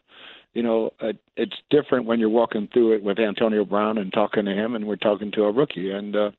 you 0.54 0.64
know, 0.64 0.90
uh, 1.00 1.14
it's 1.36 1.56
different 1.70 2.08
when 2.08 2.20
you're 2.20 2.30
walking 2.30 2.68
through 2.74 2.96
it 2.96 3.04
with 3.04 3.20
Antonio 3.20 3.64
Brown 3.64 4.00
and 4.00 4.12
talking 4.12 4.46
to 4.46 4.54
him, 4.54 4.76
and 4.76 4.88
we're 4.88 4.96
talking 4.96 5.32
to 5.34 5.44
a 5.44 5.52
rookie. 5.52 5.92
And 5.92 6.16
uh, 6.16 6.32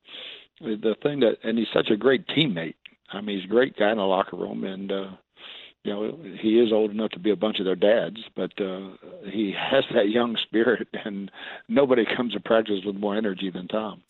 the 0.60 0.96
thing 1.04 1.20
that, 1.20 1.36
and 1.44 1.56
he's 1.56 1.68
such 1.72 1.90
a 1.90 1.96
great 1.96 2.26
teammate. 2.26 2.74
I 3.12 3.20
mean, 3.20 3.36
he's 3.36 3.44
a 3.44 3.52
great 3.52 3.76
guy 3.76 3.92
in 3.92 3.98
the 3.98 4.02
locker 4.02 4.36
room, 4.36 4.64
and 4.64 4.90
uh, 4.90 5.10
you 5.84 5.92
know, 5.92 6.18
he 6.40 6.58
is 6.58 6.72
old 6.72 6.90
enough 6.90 7.10
to 7.10 7.18
be 7.18 7.30
a 7.30 7.36
bunch 7.36 7.58
of 7.58 7.64
their 7.64 7.76
dads, 7.76 8.18
but 8.34 8.50
uh, 8.60 8.90
he 9.30 9.54
has 9.56 9.84
that 9.94 10.08
young 10.08 10.36
spirit, 10.42 10.88
and 11.04 11.30
nobody 11.68 12.04
comes 12.16 12.32
to 12.34 12.40
practice 12.40 12.80
with 12.84 12.96
more 12.96 13.16
energy 13.16 13.50
than 13.50 13.68
Tom. 13.68 14.02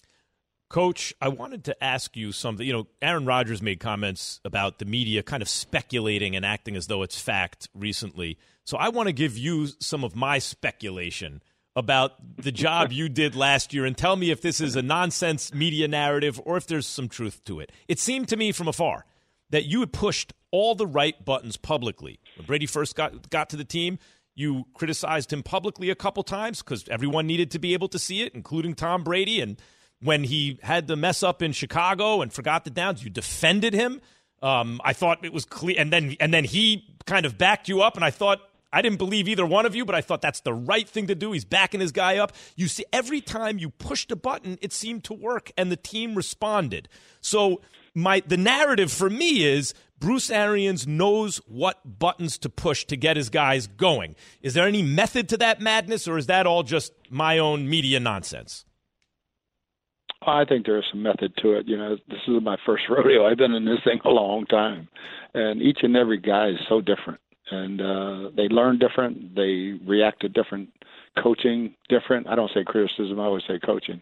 Coach, 0.69 1.15
I 1.21 1.29
wanted 1.29 1.65
to 1.65 1.83
ask 1.83 2.15
you 2.15 2.31
something. 2.31 2.67
You 2.67 2.75
know, 2.75 2.87
Aaron 3.01 3.25
Rodgers 3.25 3.63
made 3.63 3.81
comments 3.81 4.39
about 4.45 4.79
the 4.79 4.85
media 4.85 5.23
kind 5.23 5.43
of 5.43 5.49
speculating 5.49 6.37
and 6.37 6.45
acting 6.45 6.77
as 6.77 6.89
though 6.89 7.03
it's 7.03 7.19
fact 7.19 7.69
recently. 7.75 8.39
So 8.65 8.77
I 8.77 8.91
want 8.91 9.07
to 9.07 9.15
give 9.15 9.39
you 9.39 9.69
some 9.81 10.05
of 10.05 10.15
my 10.15 10.39
speculation 10.39 11.41
about 11.75 12.13
the 12.37 12.53
job 12.53 12.93
you 12.93 13.09
did 13.09 13.35
last 13.35 13.73
year 13.73 13.87
and 13.87 13.97
tell 13.97 14.17
me 14.17 14.31
if 14.31 14.43
this 14.43 14.61
is 14.61 14.77
a 14.77 14.83
nonsense 14.83 15.55
media 15.55 15.89
narrative 15.89 16.39
or 16.45 16.59
if 16.59 16.67
there's 16.67 16.87
some 16.87 17.09
truth 17.09 17.43
to 17.45 17.61
it. 17.61 17.73
It 17.87 17.99
seemed 17.99 18.29
to 18.29 18.37
me 18.37 18.53
from 18.53 18.69
afar 18.69 19.07
that 19.51 19.65
you 19.65 19.81
had 19.81 19.93
pushed 19.93 20.33
all 20.51 20.75
the 20.75 20.87
right 20.87 21.25
buttons 21.25 21.57
publicly. 21.57 22.21
When 22.37 22.47
Brady 22.47 22.67
first 22.67 22.97
got, 22.97 23.31
got 23.31 23.51
to 23.51 23.57
the 23.57 23.65
team, 23.65 23.99
you 24.35 24.67
criticized 24.75 25.33
him 25.33 25.43
publicly 25.43 25.91
a 25.91 25.95
couple 25.95 26.23
times 26.23 26.63
because 26.63 26.89
everyone 26.89 27.27
needed 27.27 27.51
to 27.53 27.59
be 27.59 27.75
able 27.75 27.89
to 27.89 27.99
see 27.99 28.23
it, 28.23 28.35
including 28.35 28.75
Tom 28.75 29.03
Brady. 29.03 29.41
And 29.41 29.61
when 30.01 30.25
he 30.25 30.59
had 30.63 30.87
the 30.87 30.97
mess 30.97 31.23
up 31.23 31.43
in 31.43 31.53
Chicago 31.53 32.23
and 32.23 32.33
forgot 32.33 32.65
the 32.65 32.71
downs, 32.71 33.03
you 33.03 33.11
defended 33.11 33.75
him. 33.75 34.01
Um, 34.41 34.81
I 34.85 34.93
thought 34.93 35.25
it 35.25 35.33
was 35.33 35.45
clear, 35.45 35.75
and 35.77 35.93
then 35.93 36.15
and 36.21 36.33
then 36.33 36.45
he 36.45 36.97
kind 37.07 37.27
of 37.27 37.37
backed 37.37 37.69
you 37.69 37.83
up, 37.83 37.97
and 37.97 38.05
I 38.05 38.11
thought 38.13 38.39
I 38.73 38.83
didn't 38.83 38.99
believe 38.99 39.29
either 39.29 39.45
one 39.45 39.67
of 39.67 39.75
you, 39.75 39.85
but 39.85 39.97
I 39.97 40.01
thought 40.01 40.23
that's 40.23 40.41
the 40.41 40.55
right 40.55 40.89
thing 40.89 41.09
to 41.09 41.17
do. 41.17 41.33
He's 41.33 41.45
backing 41.45 41.81
his 41.81 41.91
guy 41.91 42.19
up. 42.19 42.33
You 42.55 42.69
see, 42.69 42.85
every 42.93 43.21
time 43.21 43.59
you 43.59 43.71
pushed 43.71 44.13
a 44.13 44.17
button, 44.17 44.57
it 44.61 44.73
seemed 44.73 45.03
to 45.05 45.15
work, 45.15 45.51
and 45.57 45.73
the 45.73 45.77
team 45.77 46.15
responded. 46.15 46.89
So 47.21 47.63
my 47.99 48.23
the 48.27 48.37
narrative 48.37 48.93
for 48.93 49.11
me 49.11 49.45
is 49.45 49.75
Bruce 49.99 50.31
Arians 50.31 50.87
knows 50.87 51.39
what 51.49 51.99
buttons 51.99 52.39
to 52.39 52.49
push 52.49 52.85
to 52.87 52.97
get 52.97 53.17
his 53.17 53.31
guys 53.31 53.67
going. 53.67 54.15
Is 54.43 54.55
there 54.55 54.67
any 54.67 54.83
method 54.83 55.29
to 55.31 55.37
that 55.39 55.61
madness, 55.61 56.07
or 56.07 56.19
is 56.19 56.27
that 56.27 56.47
all 56.47 56.63
just 56.63 56.93
my 57.11 57.39
own 57.39 57.69
media 57.69 57.99
nonsense? 57.99 58.65
I 60.27 60.45
think 60.45 60.67
there 60.67 60.79
is 60.79 60.85
some 60.91 61.03
method 61.03 61.33
to 61.43 61.53
it. 61.55 61.67
You 61.67 61.77
know, 61.77 61.97
this 62.09 62.19
is 62.27 62.43
my 62.43 62.57
first 62.67 62.85
rodeo. 62.91 63.27
I've 63.27 63.39
been 63.39 63.53
in 63.53 63.65
this 63.65 63.81
thing 63.85 64.01
a 64.05 64.11
long 64.11 64.47
time, 64.47 64.89
and 65.35 65.61
each 65.61 65.79
and 65.83 65.97
every 65.97 66.19
guy 66.19 66.49
is 66.49 66.61
so 66.69 66.81
different, 66.81 67.21
and 67.51 67.81
uh, 67.81 68.31
they 68.37 68.49
learn 68.49 68.79
different. 68.79 69.35
They 69.35 69.79
react 69.85 70.21
to 70.23 70.29
different 70.29 70.71
coaching 71.23 71.75
different. 71.89 72.29
I 72.29 72.37
don't 72.37 72.51
say 72.55 72.63
criticism. 72.65 73.19
I 73.19 73.25
always 73.25 73.43
say 73.49 73.59
coaching. 73.65 74.01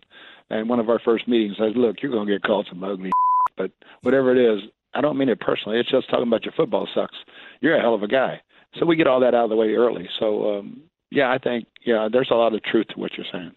And 0.50 0.68
one 0.68 0.78
of 0.78 0.88
our 0.88 1.00
first 1.04 1.26
meetings, 1.26 1.56
I 1.58 1.68
said, 1.68 1.76
"Look, 1.76 1.96
you're 2.02 2.12
going 2.12 2.26
to 2.26 2.32
get 2.32 2.42
called 2.42 2.66
some 2.70 2.84
ugly, 2.84 3.10
but 3.56 3.70
whatever 4.02 4.34
it 4.34 4.38
is, 4.38 4.62
I 4.94 5.00
don't 5.00 5.18
mean 5.18 5.28
it 5.28 5.40
personally. 5.40 5.78
It's 5.78 5.90
just 5.90 6.08
talking 6.10 6.26
about 6.26 6.44
your 6.44 6.54
football 6.56 6.88
sucks. 6.94 7.16
You're 7.60 7.76
a 7.76 7.80
hell 7.80 7.94
of 7.94 8.02
a 8.02 8.08
guy." 8.08 8.40
So 8.78 8.86
we 8.86 8.96
get 8.96 9.06
all 9.06 9.20
that 9.20 9.34
out 9.34 9.44
of 9.44 9.50
the 9.50 9.56
way 9.56 9.74
early. 9.74 10.08
So 10.18 10.58
um, 10.58 10.82
yeah, 11.10 11.30
I 11.30 11.38
think 11.38 11.66
yeah, 11.84 12.08
there's 12.10 12.30
a 12.30 12.34
lot 12.34 12.54
of 12.54 12.62
truth 12.62 12.88
to 12.88 13.00
what 13.00 13.12
you're 13.16 13.26
saying. 13.32 13.52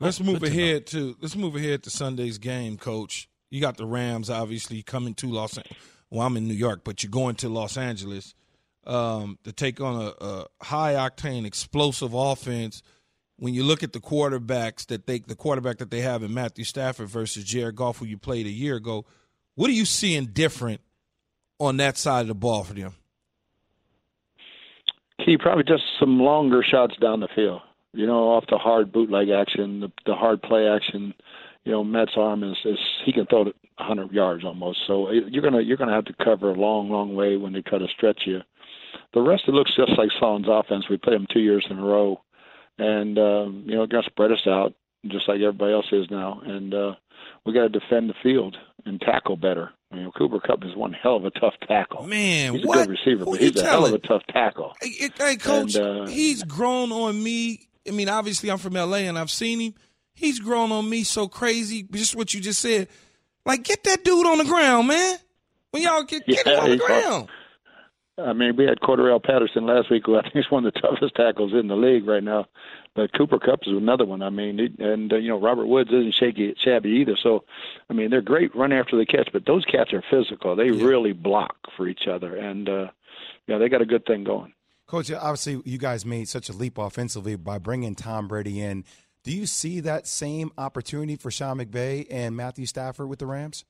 Let's 0.00 0.20
move 0.20 0.42
ahead 0.42 0.86
to 0.88 1.16
let's 1.20 1.36
move 1.36 1.56
ahead 1.56 1.82
to 1.84 1.90
Sunday's 1.90 2.38
game, 2.38 2.76
Coach. 2.76 3.28
You 3.50 3.60
got 3.60 3.76
the 3.76 3.86
Rams 3.86 4.30
obviously 4.30 4.82
coming 4.82 5.14
to 5.14 5.28
Los. 5.28 5.56
Angeles. 5.56 5.78
Well, 6.10 6.26
I'm 6.26 6.36
in 6.36 6.46
New 6.46 6.54
York, 6.54 6.82
but 6.84 7.02
you're 7.02 7.10
going 7.10 7.36
to 7.36 7.48
Los 7.48 7.76
Angeles 7.76 8.34
um, 8.86 9.38
to 9.44 9.52
take 9.52 9.80
on 9.80 10.00
a, 10.00 10.24
a 10.24 10.46
high 10.62 10.94
octane, 10.94 11.46
explosive 11.46 12.14
offense. 12.14 12.82
When 13.36 13.52
you 13.52 13.64
look 13.64 13.82
at 13.82 13.92
the 13.92 14.00
quarterbacks 14.00 14.86
that 14.86 15.06
they 15.06 15.18
the 15.20 15.34
quarterback 15.34 15.78
that 15.78 15.90
they 15.90 16.00
have 16.00 16.22
in 16.22 16.32
Matthew 16.32 16.64
Stafford 16.64 17.08
versus 17.08 17.44
Jared 17.44 17.76
Goff, 17.76 17.98
who 17.98 18.06
you 18.06 18.16
played 18.16 18.46
a 18.46 18.50
year 18.50 18.76
ago, 18.76 19.04
what 19.54 19.70
are 19.70 19.74
you 19.74 19.84
seeing 19.84 20.26
different 20.26 20.80
on 21.58 21.76
that 21.78 21.96
side 21.96 22.22
of 22.22 22.28
the 22.28 22.34
ball 22.34 22.64
for 22.64 22.74
them? 22.74 22.94
He 25.18 25.38
probably 25.38 25.64
just 25.64 25.84
some 25.98 26.20
longer 26.20 26.62
shots 26.62 26.96
down 27.00 27.20
the 27.20 27.28
field 27.34 27.62
you 27.94 28.06
know, 28.06 28.30
off 28.30 28.44
the 28.50 28.58
hard 28.58 28.92
bootleg 28.92 29.30
action, 29.30 29.80
the, 29.80 29.92
the 30.04 30.14
hard 30.14 30.42
play 30.42 30.66
action. 30.66 31.14
You 31.64 31.72
know, 31.72 31.84
Matt's 31.84 32.12
arm 32.16 32.42
is, 32.42 32.56
is 32.64 32.78
he 33.04 33.12
can 33.12 33.26
throw 33.26 33.42
it 33.42 33.56
100 33.78 34.12
yards 34.12 34.44
almost. 34.44 34.80
So 34.86 35.10
you're 35.10 35.42
gonna 35.42 35.60
you're 35.60 35.76
gonna 35.76 35.94
have 35.94 36.04
to 36.06 36.24
cover 36.24 36.50
a 36.50 36.58
long, 36.58 36.90
long 36.90 37.14
way 37.14 37.36
when 37.36 37.52
they 37.52 37.62
try 37.62 37.78
to 37.78 37.86
stretch 37.96 38.22
you. 38.26 38.40
The 39.14 39.22
rest 39.22 39.44
it 39.46 39.52
looks 39.52 39.74
just 39.76 39.96
like 39.96 40.10
Saleh's 40.20 40.46
offense. 40.48 40.86
We 40.90 40.98
played 40.98 41.16
them 41.16 41.26
two 41.32 41.40
years 41.40 41.66
in 41.70 41.78
a 41.78 41.84
row, 41.84 42.20
and 42.78 43.18
um, 43.18 43.64
you 43.66 43.76
know, 43.76 43.86
gonna 43.86 44.02
spread 44.06 44.32
us 44.32 44.46
out 44.46 44.74
just 45.06 45.28
like 45.28 45.40
everybody 45.40 45.72
else 45.72 45.86
is 45.92 46.10
now, 46.10 46.40
and 46.44 46.74
uh, 46.74 46.94
we 47.44 47.52
got 47.52 47.62
to 47.62 47.68
defend 47.68 48.08
the 48.08 48.14
field 48.22 48.56
and 48.84 49.00
tackle 49.00 49.36
better. 49.36 49.70
You 49.92 50.02
know, 50.02 50.12
Cooper 50.16 50.40
Kupp 50.40 50.64
is 50.64 50.74
one 50.74 50.92
hell 50.92 51.16
of 51.16 51.24
a 51.24 51.30
tough 51.30 51.54
tackle. 51.68 52.04
Man, 52.06 52.54
he's 52.54 52.64
a 52.64 52.66
what? 52.66 52.86
good 52.86 52.90
receiver, 52.90 53.24
Who 53.24 53.32
but 53.32 53.40
he's 53.40 53.56
a 53.60 53.64
hell 53.64 53.86
of 53.86 53.92
a 53.92 53.98
tough 53.98 54.22
tackle. 54.28 54.72
Hey, 54.80 55.10
hey 55.16 55.36
coach, 55.36 55.74
And, 55.76 56.00
uh, 56.00 56.06
he's 56.06 56.42
grown 56.42 56.90
on 56.90 57.22
me. 57.22 57.68
I 57.86 57.92
mean, 57.92 58.08
obviously, 58.08 58.50
I'm 58.50 58.58
from 58.58 58.74
LA 58.74 58.98
and 58.98 59.18
I've 59.18 59.30
seen 59.30 59.60
him. 59.60 59.74
He's 60.14 60.38
grown 60.38 60.72
on 60.72 60.88
me 60.88 61.04
so 61.04 61.28
crazy. 61.28 61.82
Just 61.90 62.16
what 62.16 62.34
you 62.34 62.40
just 62.40 62.60
said. 62.60 62.88
Like, 63.44 63.64
get 63.64 63.84
that 63.84 64.04
dude 64.04 64.26
on 64.26 64.38
the 64.38 64.44
ground, 64.44 64.88
man. 64.88 65.18
When 65.70 65.82
y'all 65.82 66.04
get, 66.04 66.26
get 66.26 66.46
him 66.46 66.60
on 66.60 66.70
the 66.70 66.76
ground. 66.76 67.28
I 68.16 68.32
mean, 68.32 68.56
we 68.56 68.64
had 68.64 68.78
Cordarrelle 68.78 69.22
Patterson 69.22 69.66
last 69.66 69.90
week, 69.90 70.04
who 70.06 70.16
I 70.16 70.22
think 70.22 70.36
is 70.36 70.50
one 70.50 70.64
of 70.64 70.72
the 70.72 70.80
toughest 70.82 71.14
tackles 71.16 71.52
in 71.52 71.66
the 71.66 71.74
league 71.74 72.06
right 72.06 72.22
now. 72.22 72.46
But 72.94 73.12
Cooper 73.12 73.38
Kupp 73.40 73.60
is 73.66 73.72
another 73.76 74.04
one. 74.04 74.22
I 74.22 74.30
mean, 74.30 74.58
he, 74.58 74.84
and 74.84 75.12
uh, 75.12 75.16
you 75.16 75.28
know 75.28 75.40
Robert 75.40 75.66
Woods 75.66 75.90
isn't 75.90 76.14
shaky, 76.14 76.54
shabby 76.62 76.90
either. 76.90 77.16
So, 77.20 77.44
I 77.90 77.92
mean, 77.92 78.10
they're 78.10 78.22
great 78.22 78.54
run 78.54 78.72
after 78.72 78.96
the 78.96 79.04
catch, 79.04 79.30
but 79.32 79.46
those 79.46 79.64
cats 79.64 79.92
are 79.92 80.02
physical. 80.10 80.54
They 80.54 80.66
Yeah. 80.68 80.84
really 80.84 81.12
block 81.12 81.56
for 81.76 81.88
each 81.88 82.06
other, 82.06 82.36
and 82.36 82.68
uh, 82.68 82.86
yeah, 83.48 83.58
they 83.58 83.68
got 83.68 83.82
a 83.82 83.86
good 83.86 84.06
thing 84.06 84.22
going. 84.24 84.52
Coach, 84.86 85.10
obviously, 85.10 85.60
you 85.64 85.78
guys 85.78 86.04
made 86.06 86.28
such 86.28 86.48
a 86.48 86.52
leap 86.52 86.78
offensively 86.78 87.36
by 87.36 87.58
bringing 87.58 87.94
Tom 87.94 88.28
Brady 88.28 88.60
in. 88.60 88.84
Do 89.24 89.32
you 89.34 89.46
see 89.46 89.80
that 89.80 90.06
same 90.06 90.52
opportunity 90.58 91.16
for 91.16 91.30
Sean 91.30 91.58
McVay 91.58 92.06
and 92.10 92.36
Matthew 92.36 92.66
Stafford 92.66 93.08
with 93.08 93.18
the 93.18 93.26
Rams? 93.26 93.64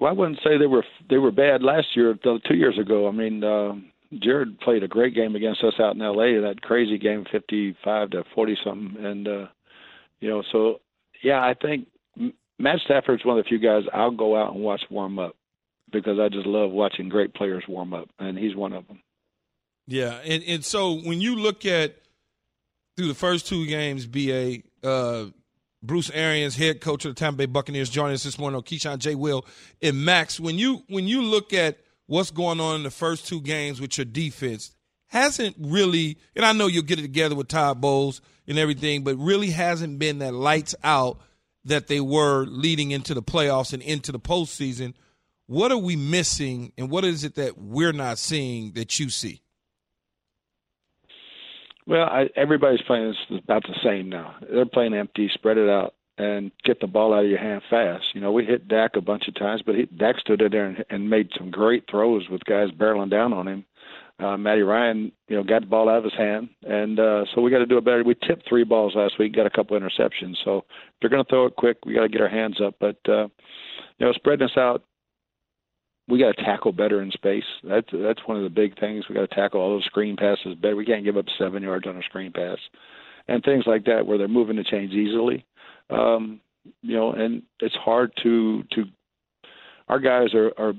Well, 0.00 0.10
I 0.10 0.14
wouldn't 0.14 0.38
say 0.42 0.56
they 0.58 0.66
were 0.66 0.84
they 1.08 1.18
were 1.18 1.30
bad 1.30 1.62
last 1.62 1.94
year. 1.94 2.14
Two 2.24 2.56
years 2.56 2.78
ago, 2.78 3.06
I 3.06 3.10
mean, 3.12 3.44
uh, 3.44 3.74
Jared 4.20 4.60
played 4.60 4.82
a 4.82 4.88
great 4.88 5.14
game 5.14 5.36
against 5.36 5.64
us 5.64 5.74
out 5.80 5.94
in 5.94 6.02
L.A. 6.02 6.40
That 6.40 6.60
crazy 6.62 6.98
game, 6.98 7.24
fifty-five 7.30 8.10
to 8.10 8.24
forty 8.34 8.56
something, 8.64 9.02
and 9.04 9.28
uh, 9.28 9.46
you 10.20 10.28
know, 10.28 10.42
so 10.52 10.80
yeah, 11.22 11.40
I 11.40 11.54
think 11.54 11.88
Matt 12.58 12.80
Stafford's 12.84 13.24
one 13.24 13.38
of 13.38 13.44
the 13.44 13.48
few 13.48 13.58
guys 13.58 13.84
I'll 13.92 14.10
go 14.10 14.36
out 14.36 14.54
and 14.54 14.62
watch 14.62 14.82
warm 14.90 15.18
up 15.18 15.36
because 15.90 16.18
I 16.18 16.28
just 16.28 16.46
love 16.46 16.70
watching 16.70 17.08
great 17.08 17.34
players 17.34 17.64
warm 17.68 17.94
up, 17.94 18.08
and 18.18 18.38
he's 18.38 18.54
one 18.54 18.72
of 18.72 18.86
them. 18.86 19.00
Yeah, 19.86 20.18
and 20.24 20.42
and 20.44 20.64
so 20.64 20.94
when 20.94 21.20
you 21.20 21.36
look 21.36 21.64
at 21.64 21.96
through 22.96 23.08
the 23.08 23.14
first 23.14 23.46
two 23.46 23.66
games, 23.66 24.06
ba 24.06 24.58
uh, 24.84 25.26
Bruce 25.82 26.10
Arians, 26.10 26.56
head 26.56 26.80
coach 26.80 27.04
of 27.04 27.14
the 27.14 27.18
Tampa 27.18 27.38
Bay 27.38 27.46
Buccaneers, 27.46 27.90
joining 27.90 28.14
us 28.14 28.22
this 28.22 28.38
morning 28.38 28.56
on 28.56 28.62
Keyshawn 28.62 28.98
J. 28.98 29.14
Will 29.14 29.44
and 29.80 30.04
Max. 30.04 30.38
When 30.38 30.56
you 30.58 30.84
when 30.88 31.08
you 31.08 31.22
look 31.22 31.52
at 31.52 31.78
what's 32.12 32.30
going 32.30 32.60
on 32.60 32.76
in 32.76 32.82
the 32.82 32.90
first 32.90 33.26
two 33.26 33.40
games 33.40 33.80
with 33.80 33.96
your 33.96 34.04
defense, 34.04 34.70
hasn't 35.06 35.56
really, 35.58 36.18
and 36.36 36.44
I 36.44 36.52
know 36.52 36.66
you'll 36.66 36.82
get 36.82 36.98
it 36.98 37.02
together 37.02 37.34
with 37.34 37.48
Todd 37.48 37.80
Bowles 37.80 38.20
and 38.46 38.58
everything, 38.58 39.02
but 39.02 39.16
really 39.16 39.48
hasn't 39.48 39.98
been 39.98 40.18
that 40.18 40.34
lights 40.34 40.74
out 40.84 41.20
that 41.64 41.86
they 41.86 42.00
were 42.00 42.44
leading 42.44 42.90
into 42.90 43.14
the 43.14 43.22
playoffs 43.22 43.72
and 43.72 43.82
into 43.82 44.12
the 44.12 44.20
postseason. 44.20 44.92
What 45.46 45.72
are 45.72 45.78
we 45.78 45.96
missing, 45.96 46.74
and 46.76 46.90
what 46.90 47.06
is 47.06 47.24
it 47.24 47.36
that 47.36 47.56
we're 47.56 47.94
not 47.94 48.18
seeing 48.18 48.72
that 48.72 49.00
you 49.00 49.08
see? 49.08 49.40
Well, 51.86 52.04
I, 52.04 52.28
everybody's 52.36 52.82
playing 52.82 53.14
about 53.42 53.62
the 53.62 53.74
same 53.82 54.10
now. 54.10 54.34
They're 54.52 54.66
playing 54.66 54.92
empty, 54.92 55.30
spread 55.32 55.56
it 55.56 55.70
out, 55.70 55.94
and 56.18 56.50
get 56.64 56.80
the 56.80 56.86
ball 56.86 57.14
out 57.14 57.24
of 57.24 57.30
your 57.30 57.38
hand 57.38 57.62
fast. 57.70 58.04
You 58.14 58.20
know, 58.20 58.32
we 58.32 58.44
hit 58.44 58.68
Dak 58.68 58.96
a 58.96 59.00
bunch 59.00 59.28
of 59.28 59.34
times, 59.34 59.62
but 59.64 59.74
he, 59.74 59.86
Dak 59.86 60.18
stood 60.18 60.42
in 60.42 60.50
there 60.50 60.66
and, 60.66 60.84
and 60.90 61.10
made 61.10 61.30
some 61.36 61.50
great 61.50 61.84
throws 61.90 62.28
with 62.30 62.44
guys 62.44 62.68
barreling 62.70 63.10
down 63.10 63.32
on 63.32 63.48
him. 63.48 63.64
Uh, 64.18 64.36
Matty 64.36 64.62
Ryan, 64.62 65.10
you 65.28 65.36
know, 65.36 65.42
got 65.42 65.62
the 65.62 65.66
ball 65.66 65.88
out 65.88 65.98
of 65.98 66.04
his 66.04 66.12
hand, 66.12 66.48
and 66.62 67.00
uh, 67.00 67.24
so 67.34 67.40
we 67.40 67.50
got 67.50 67.58
to 67.58 67.66
do 67.66 67.78
it 67.78 67.84
better. 67.84 68.04
We 68.04 68.14
tipped 68.14 68.48
three 68.48 68.62
balls 68.62 68.92
last 68.94 69.18
week, 69.18 69.34
got 69.34 69.46
a 69.46 69.50
couple 69.50 69.78
interceptions. 69.78 70.36
So 70.44 70.58
if 70.58 70.64
they're 71.00 71.10
going 71.10 71.24
to 71.24 71.28
throw 71.28 71.46
it 71.46 71.56
quick, 71.56 71.78
we 71.84 71.94
got 71.94 72.02
to 72.02 72.08
get 72.08 72.20
our 72.20 72.28
hands 72.28 72.60
up. 72.64 72.74
But 72.78 72.98
uh, 73.08 73.26
you 73.98 74.06
know, 74.06 74.12
spreading 74.12 74.44
us 74.44 74.56
out, 74.56 74.84
we 76.08 76.20
got 76.20 76.36
to 76.36 76.44
tackle 76.44 76.72
better 76.72 77.02
in 77.02 77.10
space. 77.10 77.44
That's 77.64 77.88
that's 77.90 78.20
one 78.26 78.36
of 78.36 78.44
the 78.44 78.50
big 78.50 78.78
things. 78.78 79.06
We 79.08 79.14
got 79.14 79.28
to 79.28 79.34
tackle 79.34 79.60
all 79.60 79.70
those 79.70 79.84
screen 79.86 80.16
passes 80.16 80.54
better. 80.56 80.76
We 80.76 80.86
can't 80.86 81.04
give 81.04 81.16
up 81.16 81.26
seven 81.38 81.62
yards 81.62 81.86
on 81.86 81.96
a 81.96 82.02
screen 82.02 82.32
pass, 82.32 82.58
and 83.28 83.42
things 83.42 83.64
like 83.66 83.84
that 83.86 84.06
where 84.06 84.18
they're 84.18 84.28
moving 84.28 84.56
the 84.56 84.64
chains 84.64 84.92
easily. 84.92 85.44
Um, 85.92 86.40
you 86.82 86.96
know, 86.96 87.12
and 87.12 87.42
it's 87.60 87.74
hard 87.74 88.12
to 88.22 88.62
to. 88.72 88.84
Our 89.88 89.98
guys 89.98 90.34
are 90.34 90.52
are 90.56 90.72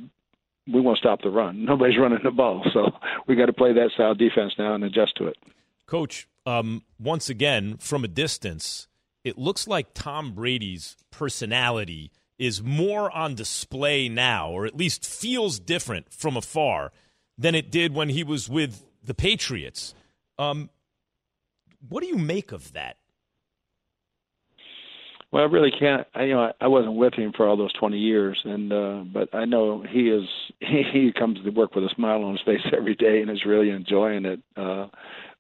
we 0.72 0.82
want 0.82 0.98
to 0.98 1.02
stop 1.02 1.22
the 1.22 1.30
run. 1.30 1.66
Nobody's 1.66 1.98
running 1.98 2.20
the 2.24 2.32
ball, 2.32 2.64
so 2.74 2.92
we 3.28 3.36
got 3.36 3.48
to 3.48 3.54
play 3.54 3.74
that 3.74 3.92
style 3.94 4.16
defense 4.16 4.54
now 4.58 4.76
and 4.76 4.84
adjust 4.84 5.16
to 5.18 5.28
it. 5.28 5.38
Coach, 5.86 6.28
um, 6.46 6.84
once 7.00 7.30
again, 7.30 7.78
from 7.78 8.04
a 8.04 8.08
distance, 8.08 8.88
it 9.24 9.38
looks 9.38 9.68
like 9.68 9.94
Tom 9.94 10.34
Brady's 10.34 10.96
personality 11.12 12.12
is 12.40 12.64
more 12.64 13.12
on 13.12 13.36
display 13.36 14.10
now, 14.10 14.50
or 14.50 14.66
at 14.66 14.76
least 14.76 15.06
feels 15.06 15.60
different 15.60 16.12
from 16.12 16.36
afar 16.36 16.92
than 17.38 17.56
it 17.56 17.72
did 17.72 17.94
when 17.94 18.10
he 18.10 18.24
was 18.24 18.50
with 18.50 18.86
the 19.04 19.14
Patriots. 19.14 19.94
Um, 20.38 20.70
what 21.88 22.02
do 22.02 22.08
you 22.08 22.18
make 22.18 22.52
of 22.52 22.74
that? 22.74 22.98
Well, 25.34 25.42
I 25.42 25.48
really 25.48 25.72
can't. 25.72 26.06
I, 26.14 26.26
you 26.26 26.36
know, 26.36 26.42
I, 26.42 26.52
I 26.62 26.68
wasn't 26.68 26.94
with 26.94 27.16
him 27.16 27.34
for 27.36 27.48
all 27.48 27.58
those 27.58 27.74
20 27.74 27.98
years, 27.98 28.40
and 28.46 28.72
uh, 28.72 29.04
but 29.12 29.34
I 29.34 29.46
know 29.46 29.82
he 29.82 30.02
is. 30.02 30.30
He, 30.60 30.84
he 30.94 31.12
comes 31.12 31.44
to 31.44 31.50
work 31.50 31.74
with 31.74 31.84
a 31.84 31.90
smile 31.96 32.24
on 32.24 32.34
his 32.34 32.42
face 32.46 32.62
every 32.78 32.94
day, 32.94 33.20
and 33.20 33.32
is 33.32 33.44
really 33.44 33.72
enjoying 33.72 34.26
it. 34.26 34.42
Uh, 34.56 34.90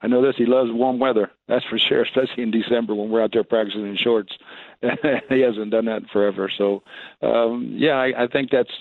I 0.01 0.07
know 0.07 0.25
this. 0.25 0.33
He 0.35 0.47
loves 0.47 0.71
warm 0.73 0.97
weather. 0.97 1.29
That's 1.47 1.63
for 1.65 1.77
sure, 1.77 2.01
especially 2.05 2.41
in 2.41 2.49
December 2.49 2.95
when 2.95 3.11
we're 3.11 3.21
out 3.21 3.33
there 3.33 3.43
practicing 3.43 3.85
in 3.85 3.95
shorts. 3.95 4.33
he 4.81 5.41
hasn't 5.41 5.69
done 5.69 5.85
that 5.85 6.09
forever. 6.11 6.51
So, 6.57 6.81
um, 7.21 7.75
yeah, 7.77 7.93
I, 7.93 8.23
I 8.23 8.27
think 8.27 8.49
that's 8.49 8.73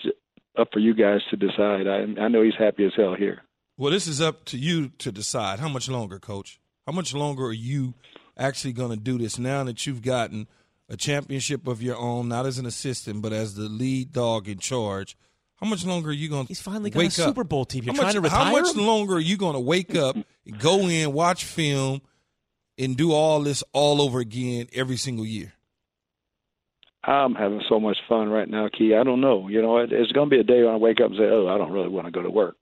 up 0.57 0.69
for 0.73 0.79
you 0.79 0.95
guys 0.95 1.21
to 1.29 1.37
decide. 1.37 1.85
I, 1.87 2.21
I 2.21 2.27
know 2.27 2.41
he's 2.41 2.57
happy 2.57 2.85
as 2.85 2.91
hell 2.97 3.13
here. 3.13 3.43
Well, 3.77 3.91
this 3.91 4.07
is 4.07 4.19
up 4.19 4.45
to 4.45 4.57
you 4.57 4.89
to 4.97 5.11
decide. 5.11 5.59
How 5.59 5.69
much 5.69 5.87
longer, 5.87 6.17
Coach? 6.17 6.59
How 6.87 6.91
much 6.91 7.13
longer 7.13 7.45
are 7.45 7.53
you 7.53 7.93
actually 8.35 8.73
going 8.73 8.89
to 8.89 8.97
do 8.97 9.19
this 9.19 9.37
now 9.37 9.63
that 9.65 9.85
you've 9.85 10.01
gotten– 10.01 10.47
a 10.93 10.97
championship 10.97 11.67
of 11.67 11.81
your 11.81 11.97
own, 11.97 12.29
not 12.29 12.45
as 12.45 12.59
an 12.59 12.67
assistant, 12.67 13.23
but 13.23 13.33
as 13.33 13.55
the 13.55 13.63
lead 13.63 14.13
dog 14.13 14.47
in 14.47 14.59
charge. 14.59 15.17
How 15.55 15.67
much 15.67 15.85
longer 15.85 16.09
are 16.09 16.13
you 16.13 16.29
going 16.29 16.43
to 16.43 16.47
He's 16.47 16.61
finally 16.61 16.91
got 16.91 17.03
a 17.03 17.09
Super 17.09 17.43
Bowl 17.43 17.65
team. 17.65 17.83
You're 17.83 17.93
how 17.95 18.01
trying 18.01 18.07
much, 18.07 18.15
to 18.15 18.21
retire 18.21 18.45
How 18.45 18.51
much 18.51 18.75
him? 18.75 18.85
longer 18.85 19.15
are 19.15 19.19
you 19.19 19.35
going 19.35 19.53
to 19.53 19.59
wake 19.59 19.95
up, 19.95 20.15
go 20.59 20.81
in, 20.81 21.11
watch 21.13 21.45
film, 21.45 22.01
and 22.77 22.95
do 22.95 23.11
all 23.11 23.39
this 23.41 23.63
all 23.73 24.01
over 24.01 24.19
again 24.19 24.67
every 24.73 24.97
single 24.97 25.25
year? 25.25 25.53
I'm 27.05 27.33
having 27.33 27.61
so 27.67 27.79
much 27.79 27.97
fun 28.07 28.29
right 28.29 28.47
now, 28.47 28.69
Key. 28.69 28.93
I 28.95 29.03
don't 29.03 29.19
know. 29.19 29.47
You 29.47 29.61
know, 29.61 29.77
it, 29.79 29.91
it's 29.91 30.11
going 30.11 30.29
to 30.29 30.35
be 30.35 30.39
a 30.39 30.43
day 30.43 30.63
when 30.63 30.73
I 30.73 30.77
wake 30.77 31.01
up 31.01 31.07
and 31.07 31.17
say, 31.17 31.25
"Oh, 31.25 31.47
I 31.47 31.57
don't 31.57 31.71
really 31.71 31.89
want 31.89 32.05
to 32.05 32.11
go 32.11 32.21
to 32.21 32.29
work." 32.29 32.55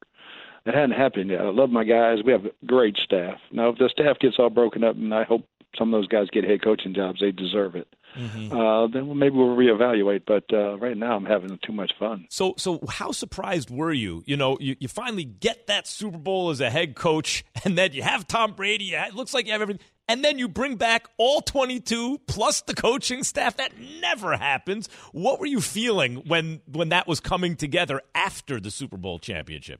It 0.66 0.74
hadn't 0.74 0.92
happened 0.92 1.32
yet. 1.32 1.42
I 1.42 1.50
love 1.50 1.70
my 1.70 1.84
guys. 1.84 2.20
We 2.24 2.32
have 2.32 2.46
great 2.66 2.98
staff. 2.98 3.40
Now, 3.52 3.70
if 3.70 3.78
the 3.78 3.90
staff 3.90 4.20
gets 4.20 4.38
all 4.40 4.50
broken 4.50 4.84
up, 4.84 4.96
and 4.96 5.14
I 5.14 5.24
hope 5.24 5.46
some 5.78 5.94
of 5.94 6.00
those 6.00 6.08
guys 6.08 6.28
get 6.32 6.44
head 6.44 6.64
coaching 6.64 6.94
jobs, 6.94 7.20
they 7.20 7.32
deserve 7.32 7.76
it 7.76 7.88
mm-hmm. 8.16 8.56
uh, 8.56 8.88
then 8.88 9.18
maybe 9.18 9.36
we'll 9.36 9.56
reevaluate. 9.56 10.24
But 10.26 10.46
uh, 10.54 10.78
right 10.78 10.98
now, 10.98 11.16
I'm 11.16 11.26
having 11.26 11.58
too 11.66 11.74
much 11.74 11.94
fun. 12.00 12.28
So, 12.30 12.56
so 12.58 12.80
how 12.90 13.12
surprised 13.12 13.70
were 13.70 13.94
you? 13.94 14.24
You 14.26 14.38
know, 14.38 14.58
you, 14.60 14.76
you 14.80 14.88
finally 14.88 15.24
get 15.24 15.68
that 15.68 15.88
Super 15.88 16.18
Bowl 16.18 16.50
as 16.50 16.62
a 16.62 16.70
head 16.70 16.96
coach, 16.96 17.44
and 17.66 17.78
then 17.78 17.94
you 17.94 18.04
have 18.04 18.28
Tom 18.28 18.54
Brady. 18.54 18.94
It 18.94 19.16
looks 19.16 19.34
like 19.34 19.46
you 19.46 19.52
have 19.52 19.62
everything. 19.62 19.84
And 20.08 20.26
then 20.26 20.38
you 20.38 20.50
bring 20.50 20.76
back 20.76 21.08
all 21.18 21.42
22 21.42 22.20
plus 22.28 22.62
the 22.62 22.74
coaching 22.74 23.24
staff. 23.24 23.56
That 23.58 23.72
never 24.02 24.36
happens. 24.36 24.90
What 25.14 25.40
were 25.40 25.46
you 25.46 25.62
feeling 25.62 26.18
when 26.28 26.62
when 26.70 26.90
that 26.90 27.08
was 27.08 27.22
coming 27.22 27.56
together 27.56 28.02
after 28.14 28.60
the 28.60 28.72
Super 28.72 28.98
Bowl 28.98 29.20
championship? 29.20 29.80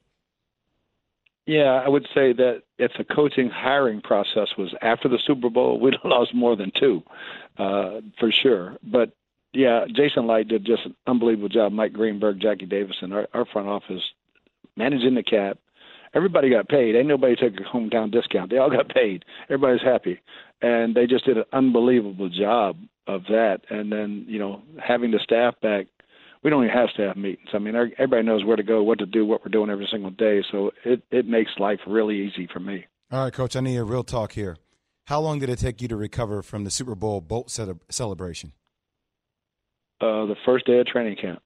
Yeah, 1.52 1.82
I 1.86 1.90
would 1.90 2.08
say 2.16 2.32
that 2.32 2.62
if 2.78 2.94
the 2.98 3.04
coaching 3.04 3.50
hiring 3.54 4.00
process 4.00 4.48
was 4.58 4.74
after 4.82 5.10
the 5.10 5.20
Super 5.28 5.50
Bowl, 5.50 5.82
we'd 5.82 5.96
have 5.96 6.06
lost 6.10 6.34
more 6.34 6.56
than 6.56 6.72
two, 6.80 7.04
uh, 7.58 8.00
for 8.18 8.32
sure. 8.32 8.78
But 8.90 9.12
yeah, 9.52 9.84
Jason 9.94 10.28
Licht 10.28 10.48
did 10.48 10.66
just 10.66 10.86
an 10.86 10.96
unbelievable 11.08 11.50
job. 11.50 11.74
Mike 11.74 11.92
Greenberg, 11.92 12.40
Jackie 12.40 12.68
Davidson, 12.68 13.12
our, 13.12 13.28
our 13.34 13.46
front 13.52 13.68
office, 13.68 14.02
managing 14.78 15.14
the 15.14 15.24
cap. 15.24 15.58
Everybody 16.14 16.50
got 16.50 16.70
paid. 16.70 16.96
Ain't 16.96 17.10
nobody 17.10 17.36
took 17.36 17.52
a 17.56 17.76
hometown 17.76 18.14
discount. 18.14 18.50
They 18.50 18.58
all 18.58 18.70
got 18.70 18.88
paid. 18.88 19.26
Everybody's 19.50 19.86
happy, 19.86 20.22
and 20.62 20.96
they 20.96 21.06
just 21.06 21.26
did 21.26 21.38
an 21.38 21.44
unbelievable 21.52 22.30
job 22.30 22.78
of 23.08 23.24
that. 23.24 23.60
And 23.70 23.92
then 23.92 24.24
you 24.26 24.40
know 24.40 24.62
having 24.82 25.12
the 25.12 25.20
staff 25.22 25.56
back 25.62 25.88
we 26.44 26.50
don't 26.50 26.64
even 26.64 26.76
have 26.76 26.90
staff 26.94 27.16
meetings. 27.16 27.50
I 27.54 27.60
mean, 27.60 27.76
everybody 27.76 28.24
knows 28.24 28.44
where 28.44 28.58
to 28.58 28.64
go, 28.64 28.82
what 28.84 29.00
to 29.00 29.06
do, 29.06 29.26
what 29.26 29.44
we're 29.44 29.52
doing 29.52 29.70
every 29.70 29.88
single 29.92 30.12
day. 30.12 30.44
So 30.52 30.72
it 30.84 31.04
it 31.12 31.28
makes 31.28 31.52
life 31.60 31.80
really 31.88 32.18
easy 32.18 32.48
for 32.52 32.60
me. 32.60 32.86
All 33.12 33.24
right, 33.24 33.34
Coach. 33.34 33.56
I 33.56 33.60
need 33.60 33.78
a 33.78 33.84
real 33.84 34.04
talk 34.04 34.34
here. 34.34 34.58
How 35.06 35.20
long 35.20 35.40
did 35.40 35.50
it 35.50 35.60
take 35.60 35.82
you 35.82 35.88
to 35.90 35.96
recover 35.96 36.42
from 36.42 36.64
the 36.64 36.72
Super 36.72 36.96
Bowl 36.96 37.22
boat 37.22 37.52
celebration? 37.90 38.54
Uh, 40.00 40.26
the 40.26 40.36
first 40.46 40.66
day 40.66 40.80
of 40.80 40.88
training 40.88 41.18
camp. 41.18 41.42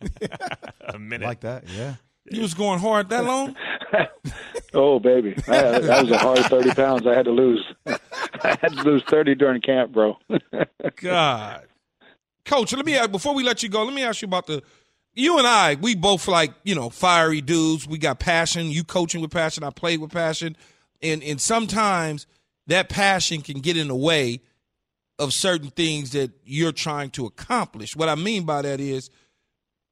a 0.88 0.98
minute 0.98 1.26
like 1.26 1.40
that, 1.40 1.68
yeah. 1.68 1.96
You 2.30 2.42
was 2.42 2.54
going 2.54 2.80
hard 2.80 3.08
that 3.10 3.24
long? 3.24 3.54
oh, 4.74 4.98
baby, 4.98 5.34
I, 5.46 5.78
that 5.78 6.02
was 6.02 6.10
a 6.10 6.18
hard 6.18 6.38
thirty 6.46 6.72
pounds 6.72 7.06
I 7.06 7.14
had 7.14 7.26
to 7.26 7.30
lose. 7.30 7.64
I 7.86 8.56
had 8.60 8.72
to 8.72 8.82
lose 8.82 9.02
thirty 9.08 9.34
during 9.34 9.60
camp, 9.60 9.92
bro. 9.92 10.16
God, 10.96 11.66
Coach, 12.46 12.72
let 12.72 12.86
me 12.86 12.96
ask, 12.96 13.10
before 13.10 13.34
we 13.34 13.42
let 13.42 13.62
you 13.62 13.68
go, 13.68 13.84
let 13.84 13.92
me 13.92 14.02
ask 14.02 14.22
you 14.22 14.26
about 14.26 14.46
the 14.46 14.62
you 15.16 15.38
and 15.38 15.46
I, 15.46 15.76
we 15.76 15.94
both 15.94 16.28
like, 16.28 16.52
you 16.62 16.74
know, 16.74 16.90
fiery 16.90 17.40
dudes. 17.40 17.88
We 17.88 17.98
got 17.98 18.18
passion. 18.18 18.70
You 18.70 18.84
coaching 18.84 19.22
with 19.22 19.30
passion, 19.30 19.64
I 19.64 19.70
played 19.70 20.00
with 20.00 20.12
passion. 20.12 20.56
And 21.02 21.22
and 21.22 21.40
sometimes 21.40 22.26
that 22.66 22.88
passion 22.88 23.40
can 23.40 23.60
get 23.60 23.76
in 23.76 23.88
the 23.88 23.96
way 23.96 24.40
of 25.18 25.32
certain 25.32 25.70
things 25.70 26.10
that 26.10 26.30
you're 26.44 26.72
trying 26.72 27.10
to 27.10 27.24
accomplish. 27.24 27.96
What 27.96 28.10
I 28.10 28.14
mean 28.14 28.44
by 28.44 28.62
that 28.62 28.80
is 28.80 29.08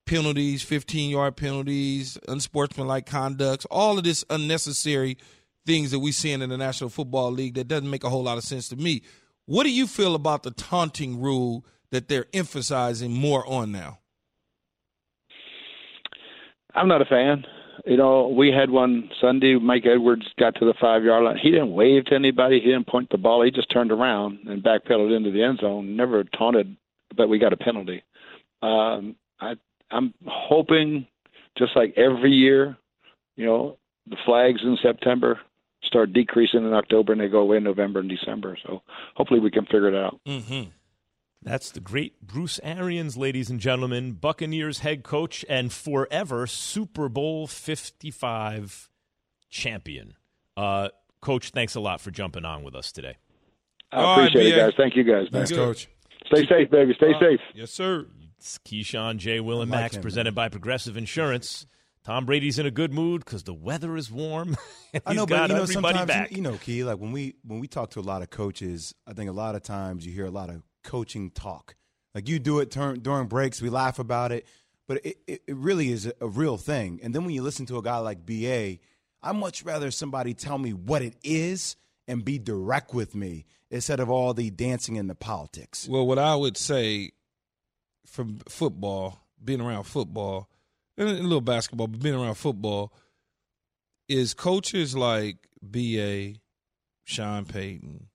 penalties, 0.06 0.62
15 0.62 1.10
yard 1.10 1.36
penalties, 1.36 2.18
unsportsmanlike 2.28 3.06
conducts, 3.06 3.64
all 3.70 3.96
of 3.96 4.04
this 4.04 4.24
unnecessary 4.28 5.16
things 5.64 5.90
that 5.92 6.00
we 6.00 6.12
see 6.12 6.32
in 6.32 6.40
the 6.40 6.58
National 6.58 6.90
Football 6.90 7.32
League 7.32 7.54
that 7.54 7.68
doesn't 7.68 7.88
make 7.88 8.04
a 8.04 8.10
whole 8.10 8.22
lot 8.22 8.36
of 8.36 8.44
sense 8.44 8.68
to 8.68 8.76
me. 8.76 9.02
What 9.46 9.64
do 9.64 9.70
you 9.70 9.86
feel 9.86 10.14
about 10.14 10.42
the 10.42 10.50
taunting 10.50 11.20
rule 11.20 11.64
that 11.94 12.08
they're 12.08 12.26
emphasizing 12.34 13.12
more 13.12 13.46
on 13.46 13.70
now? 13.70 14.00
I'm 16.74 16.88
not 16.88 17.00
a 17.00 17.04
fan. 17.04 17.44
You 17.86 17.96
know, 17.96 18.28
we 18.28 18.50
had 18.50 18.70
one 18.70 19.10
Sunday. 19.20 19.56
Mike 19.56 19.86
Edwards 19.86 20.26
got 20.38 20.56
to 20.56 20.64
the 20.64 20.74
five 20.80 21.04
yard 21.04 21.24
line. 21.24 21.38
He 21.40 21.52
didn't 21.52 21.72
wave 21.72 22.06
to 22.06 22.14
anybody. 22.14 22.58
He 22.58 22.66
didn't 22.66 22.88
point 22.88 23.10
the 23.10 23.18
ball. 23.18 23.44
He 23.44 23.52
just 23.52 23.70
turned 23.70 23.92
around 23.92 24.40
and 24.46 24.62
backpedaled 24.62 25.16
into 25.16 25.30
the 25.30 25.42
end 25.44 25.60
zone. 25.60 25.96
Never 25.96 26.24
taunted, 26.24 26.76
but 27.16 27.28
we 27.28 27.38
got 27.38 27.52
a 27.52 27.56
penalty. 27.56 28.02
Um, 28.60 29.14
I, 29.40 29.54
I'm 29.90 30.14
hoping, 30.26 31.06
just 31.56 31.76
like 31.76 31.94
every 31.96 32.32
year, 32.32 32.76
you 33.36 33.46
know, 33.46 33.78
the 34.08 34.16
flags 34.24 34.62
in 34.64 34.76
September 34.82 35.38
start 35.84 36.12
decreasing 36.12 36.66
in 36.66 36.72
October 36.72 37.12
and 37.12 37.20
they 37.20 37.28
go 37.28 37.40
away 37.40 37.58
in 37.58 37.64
November 37.64 38.00
and 38.00 38.08
December. 38.08 38.58
So 38.66 38.82
hopefully 39.14 39.40
we 39.40 39.50
can 39.50 39.64
figure 39.66 39.88
it 39.88 39.94
out. 39.94 40.18
Mm-hmm. 40.26 40.70
That's 41.44 41.70
the 41.70 41.80
great 41.80 42.22
Bruce 42.22 42.58
Arians, 42.62 43.18
ladies 43.18 43.50
and 43.50 43.60
gentlemen, 43.60 44.12
Buccaneers 44.12 44.78
head 44.78 45.02
coach 45.02 45.44
and 45.46 45.70
forever 45.70 46.46
Super 46.46 47.10
Bowl 47.10 47.46
55 47.46 48.88
champion. 49.50 50.14
Uh, 50.56 50.88
coach, 51.20 51.50
thanks 51.50 51.74
a 51.74 51.80
lot 51.80 52.00
for 52.00 52.10
jumping 52.10 52.46
on 52.46 52.62
with 52.62 52.74
us 52.74 52.92
today. 52.92 53.18
I 53.92 54.14
appreciate 54.14 54.52
right, 54.52 54.58
it, 54.58 54.66
guys. 54.66 54.72
Thank 54.78 54.96
you, 54.96 55.04
guys. 55.04 55.26
Thanks, 55.30 55.52
Coach. 55.52 55.88
Stay 56.26 56.46
safe, 56.46 56.70
baby. 56.70 56.94
Stay 56.96 57.12
uh, 57.14 57.20
safe. 57.20 57.40
Yes, 57.54 57.70
sir. 57.70 58.06
It's 58.38 58.58
Keyshawn, 58.64 59.18
J. 59.18 59.40
Will, 59.40 59.60
and 59.60 59.70
like 59.70 59.80
Max, 59.80 59.96
him, 59.96 60.02
presented 60.02 60.30
man. 60.30 60.46
by 60.46 60.48
Progressive 60.48 60.96
Insurance. 60.96 61.66
Tom 62.04 62.24
Brady's 62.24 62.58
in 62.58 62.64
a 62.64 62.70
good 62.70 62.92
mood 62.92 63.24
because 63.24 63.44
the 63.44 63.54
weather 63.54 63.96
is 63.96 64.10
warm. 64.10 64.56
I 65.06 65.12
know, 65.12 65.26
but 65.26 65.50
you 65.50 65.56
know, 65.56 65.66
sometimes 65.66 66.06
back. 66.06 66.32
you 66.32 66.42
know, 66.42 66.56
Key. 66.56 66.84
Like 66.84 66.98
when 66.98 67.12
we 67.12 67.36
when 67.44 67.60
we 67.60 67.68
talk 67.68 67.90
to 67.90 68.00
a 68.00 68.02
lot 68.02 68.22
of 68.22 68.30
coaches, 68.30 68.94
I 69.06 69.12
think 69.12 69.28
a 69.28 69.32
lot 69.34 69.54
of 69.54 69.62
times 69.62 70.06
you 70.06 70.12
hear 70.12 70.26
a 70.26 70.30
lot 70.30 70.48
of 70.48 70.62
coaching 70.84 71.30
talk. 71.30 71.74
Like 72.14 72.28
you 72.28 72.38
do 72.38 72.60
it 72.60 72.70
ter- 72.70 72.96
during 72.96 73.26
breaks, 73.26 73.60
we 73.60 73.70
laugh 73.70 73.98
about 73.98 74.30
it, 74.30 74.46
but 74.86 75.04
it, 75.04 75.18
it, 75.26 75.42
really 75.48 75.90
is 75.90 76.06
a, 76.06 76.12
a, 76.20 76.28
real 76.28 76.56
thing. 76.56 77.00
And 77.02 77.14
then 77.14 77.24
when 77.24 77.34
you 77.34 77.42
listen 77.42 77.66
to 77.66 77.78
a 77.78 77.82
guy 77.82 77.96
like 77.98 78.24
BA, 78.24 78.78
I 79.22 79.32
much 79.32 79.64
rather 79.64 79.90
somebody 79.90 80.34
tell 80.34 80.58
me 80.58 80.72
what 80.72 81.02
it 81.02 81.16
is 81.24 81.76
and 82.06 82.24
be 82.24 82.38
direct 82.38 82.94
with 82.94 83.14
me 83.14 83.46
instead 83.70 83.98
of 83.98 84.10
all 84.10 84.34
the 84.34 84.50
dancing 84.50 84.98
and 84.98 85.10
the 85.10 85.14
politics. 85.14 85.88
Well, 85.88 86.06
what 86.06 86.18
I 86.18 86.36
would 86.36 86.56
say 86.56 87.12
from 88.06 88.38
football, 88.48 89.18
being 89.42 89.60
around 89.60 89.84
football, 89.84 90.48
and 90.96 91.08
a 91.08 91.12
little 91.14 91.40
basketball, 91.40 91.88
but 91.88 92.00
being 92.00 92.14
around 92.14 92.34
football, 92.34 92.92
is 94.08 94.34
coaches 94.34 94.94
like 94.96 95.48
BA, 95.62 96.34
Sean 97.04 97.44
Payton, 97.46 98.08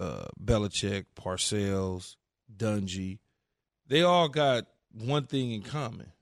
uh, 0.00 0.26
Belichick, 0.42 1.06
Parcells, 1.16 2.16
Dungy, 2.54 3.18
they 3.86 4.02
all 4.02 4.28
got 4.28 4.66
one 4.92 5.26
thing 5.26 5.52
in 5.52 5.62
common. 5.62 6.12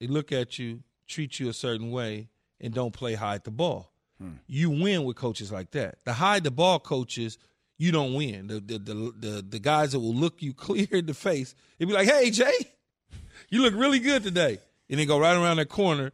They 0.00 0.06
look 0.06 0.32
at 0.32 0.58
you, 0.58 0.82
treat 1.06 1.40
you 1.40 1.48
a 1.48 1.52
certain 1.52 1.90
way, 1.90 2.28
and 2.60 2.74
don't 2.74 2.92
play 2.92 3.14
hide 3.14 3.44
the 3.44 3.50
ball. 3.50 3.92
Hmm. 4.20 4.32
You 4.46 4.70
win 4.70 5.04
with 5.04 5.16
coaches 5.16 5.50
like 5.50 5.70
that. 5.72 5.98
The 6.04 6.12
hide 6.12 6.44
the 6.44 6.50
ball 6.50 6.78
coaches, 6.78 7.38
you 7.78 7.92
don't 7.92 8.14
win. 8.14 8.46
The 8.46 8.60
the 8.60 8.78
the 8.78 9.12
the, 9.18 9.46
the 9.48 9.58
guys 9.58 9.92
that 9.92 10.00
will 10.00 10.14
look 10.14 10.42
you 10.42 10.52
clear 10.54 10.88
in 10.90 11.06
the 11.06 11.14
face 11.14 11.54
and 11.78 11.88
be 11.88 11.94
like, 11.94 12.08
"Hey, 12.08 12.30
Jay, 12.30 12.52
you 13.48 13.62
look 13.62 13.74
really 13.74 13.98
good 13.98 14.22
today," 14.22 14.58
and 14.88 14.98
then 14.98 15.06
go 15.06 15.18
right 15.18 15.34
around 15.36 15.56
that 15.56 15.68
corner 15.68 16.12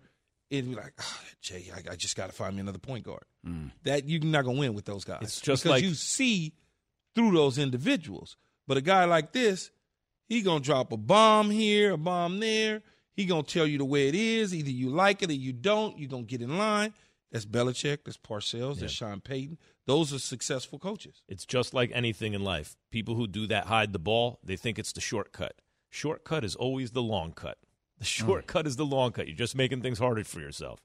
and 0.50 0.70
be 0.70 0.74
like, 0.74 0.92
oh, 1.00 1.20
"Jay, 1.40 1.70
I, 1.74 1.92
I 1.92 1.96
just 1.96 2.16
got 2.16 2.28
to 2.28 2.32
find 2.32 2.54
me 2.54 2.60
another 2.60 2.78
point 2.78 3.04
guard." 3.04 3.24
Mm. 3.46 3.70
That 3.84 4.08
you're 4.08 4.22
not 4.22 4.44
gonna 4.44 4.58
win 4.58 4.74
with 4.74 4.84
those 4.84 5.04
guys. 5.04 5.22
It's 5.22 5.40
just 5.40 5.62
because 5.62 5.76
like 5.76 5.82
you 5.82 5.94
see 5.94 6.54
through 7.14 7.32
those 7.32 7.58
individuals. 7.58 8.36
But 8.66 8.76
a 8.76 8.80
guy 8.80 9.04
like 9.04 9.32
this, 9.32 9.70
he 10.28 10.42
gonna 10.42 10.60
drop 10.60 10.92
a 10.92 10.96
bomb 10.96 11.50
here, 11.50 11.92
a 11.92 11.98
bomb 11.98 12.40
there. 12.40 12.82
He 13.14 13.26
gonna 13.26 13.42
tell 13.42 13.66
you 13.66 13.78
the 13.78 13.84
way 13.84 14.08
it 14.08 14.14
is. 14.14 14.54
Either 14.54 14.70
you 14.70 14.90
like 14.90 15.22
it 15.22 15.30
or 15.30 15.34
you 15.34 15.52
don't. 15.52 15.98
You 15.98 16.06
gonna 16.06 16.22
get 16.22 16.40
in 16.40 16.56
line. 16.56 16.94
That's 17.32 17.46
Belichick. 17.46 18.04
That's 18.04 18.16
Parcells. 18.16 18.76
Yeah. 18.76 18.82
That's 18.82 18.92
Sean 18.92 19.20
Payton. 19.20 19.58
Those 19.86 20.12
are 20.12 20.18
successful 20.18 20.78
coaches. 20.78 21.22
It's 21.28 21.44
just 21.44 21.74
like 21.74 21.90
anything 21.92 22.34
in 22.34 22.44
life. 22.44 22.76
People 22.90 23.16
who 23.16 23.26
do 23.26 23.46
that 23.48 23.66
hide 23.66 23.92
the 23.92 23.98
ball. 23.98 24.38
They 24.44 24.56
think 24.56 24.78
it's 24.78 24.92
the 24.92 25.00
shortcut. 25.00 25.54
Shortcut 25.90 26.44
is 26.44 26.54
always 26.54 26.92
the 26.92 27.02
long 27.02 27.32
cut. 27.32 27.58
The 27.98 28.04
hmm. 28.04 28.26
shortcut 28.26 28.64
mm. 28.64 28.68
is 28.68 28.76
the 28.76 28.86
long 28.86 29.12
cut. 29.12 29.26
You're 29.26 29.36
just 29.36 29.56
making 29.56 29.82
things 29.82 29.98
harder 29.98 30.24
for 30.24 30.40
yourself. 30.40 30.80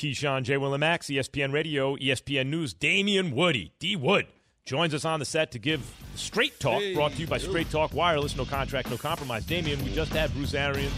Keyshawn, 0.00 0.44
J. 0.44 0.56
Will 0.56 0.72
and 0.72 0.80
Max, 0.80 1.08
ESPN 1.08 1.52
Radio, 1.52 1.94
ESPN 1.96 2.46
News, 2.46 2.72
Damien 2.72 3.32
Woody, 3.32 3.74
D. 3.78 3.96
Wood, 3.96 4.26
joins 4.64 4.94
us 4.94 5.04
on 5.04 5.18
the 5.18 5.26
set 5.26 5.52
to 5.52 5.58
give 5.58 5.82
Straight 6.14 6.58
Talk, 6.58 6.80
hey, 6.80 6.94
brought 6.94 7.12
to 7.12 7.18
you 7.18 7.26
by 7.26 7.36
Straight 7.36 7.70
Talk 7.70 7.92
Wireless. 7.92 8.34
No 8.34 8.46
contract, 8.46 8.88
no 8.88 8.96
compromise. 8.96 9.44
Damien, 9.44 9.84
we 9.84 9.92
just 9.92 10.10
had 10.14 10.32
Bruce 10.32 10.54
Arians 10.54 10.94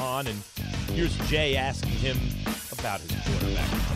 on, 0.00 0.26
and 0.26 0.42
here's 0.92 1.14
Jay 1.28 1.54
asking 1.54 1.90
him 1.90 2.16
about 2.72 3.00
his 3.00 3.10
quarterback 3.26 3.95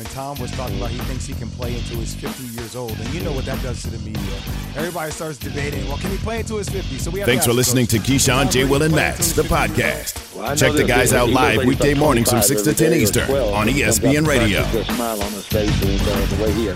when 0.00 0.10
Tom 0.14 0.40
was 0.40 0.50
talking 0.52 0.78
about 0.78 0.90
he 0.90 0.98
thinks 1.00 1.26
he 1.26 1.34
can 1.34 1.50
play 1.50 1.76
until 1.76 1.98
he's 1.98 2.14
50 2.14 2.42
years 2.58 2.74
old, 2.74 2.98
and 2.98 3.06
you 3.12 3.20
know 3.20 3.32
what 3.32 3.44
that 3.44 3.62
does 3.62 3.82
to 3.82 3.90
the 3.90 3.98
media. 3.98 4.34
Everybody 4.74 5.12
starts 5.12 5.36
debating, 5.36 5.86
well, 5.88 5.98
can 5.98 6.10
he 6.10 6.16
play 6.16 6.40
until 6.40 6.56
he's 6.56 6.70
50? 6.70 6.96
So 6.96 7.10
we 7.10 7.20
have 7.20 7.28
Thanks 7.28 7.44
for 7.44 7.52
listening 7.52 7.86
to 7.88 7.98
Keyshawn 7.98 8.50
J. 8.50 8.64
Will 8.64 8.82
and 8.82 8.94
Max, 8.94 9.32
the 9.32 9.42
podcast. 9.42 10.34
Well, 10.34 10.56
Check 10.56 10.72
the 10.72 10.84
guys 10.84 11.12
out 11.12 11.28
live 11.28 11.66
weekday 11.66 11.92
mornings 11.92 12.30
from 12.30 12.40
6 12.40 12.62
to 12.62 12.72
10 12.72 12.94
Eastern 12.94 13.26
12, 13.26 13.52
on 13.52 13.66
ESPN 13.66 14.26
Radio. 14.26 14.60
A 14.60 14.84
smile 14.84 15.22
on 15.22 15.32
his 15.32 15.46
face 15.46 15.82
and 15.82 16.00
uh, 16.00 16.36
the 16.36 16.44
way 16.44 16.52
he 16.52 16.68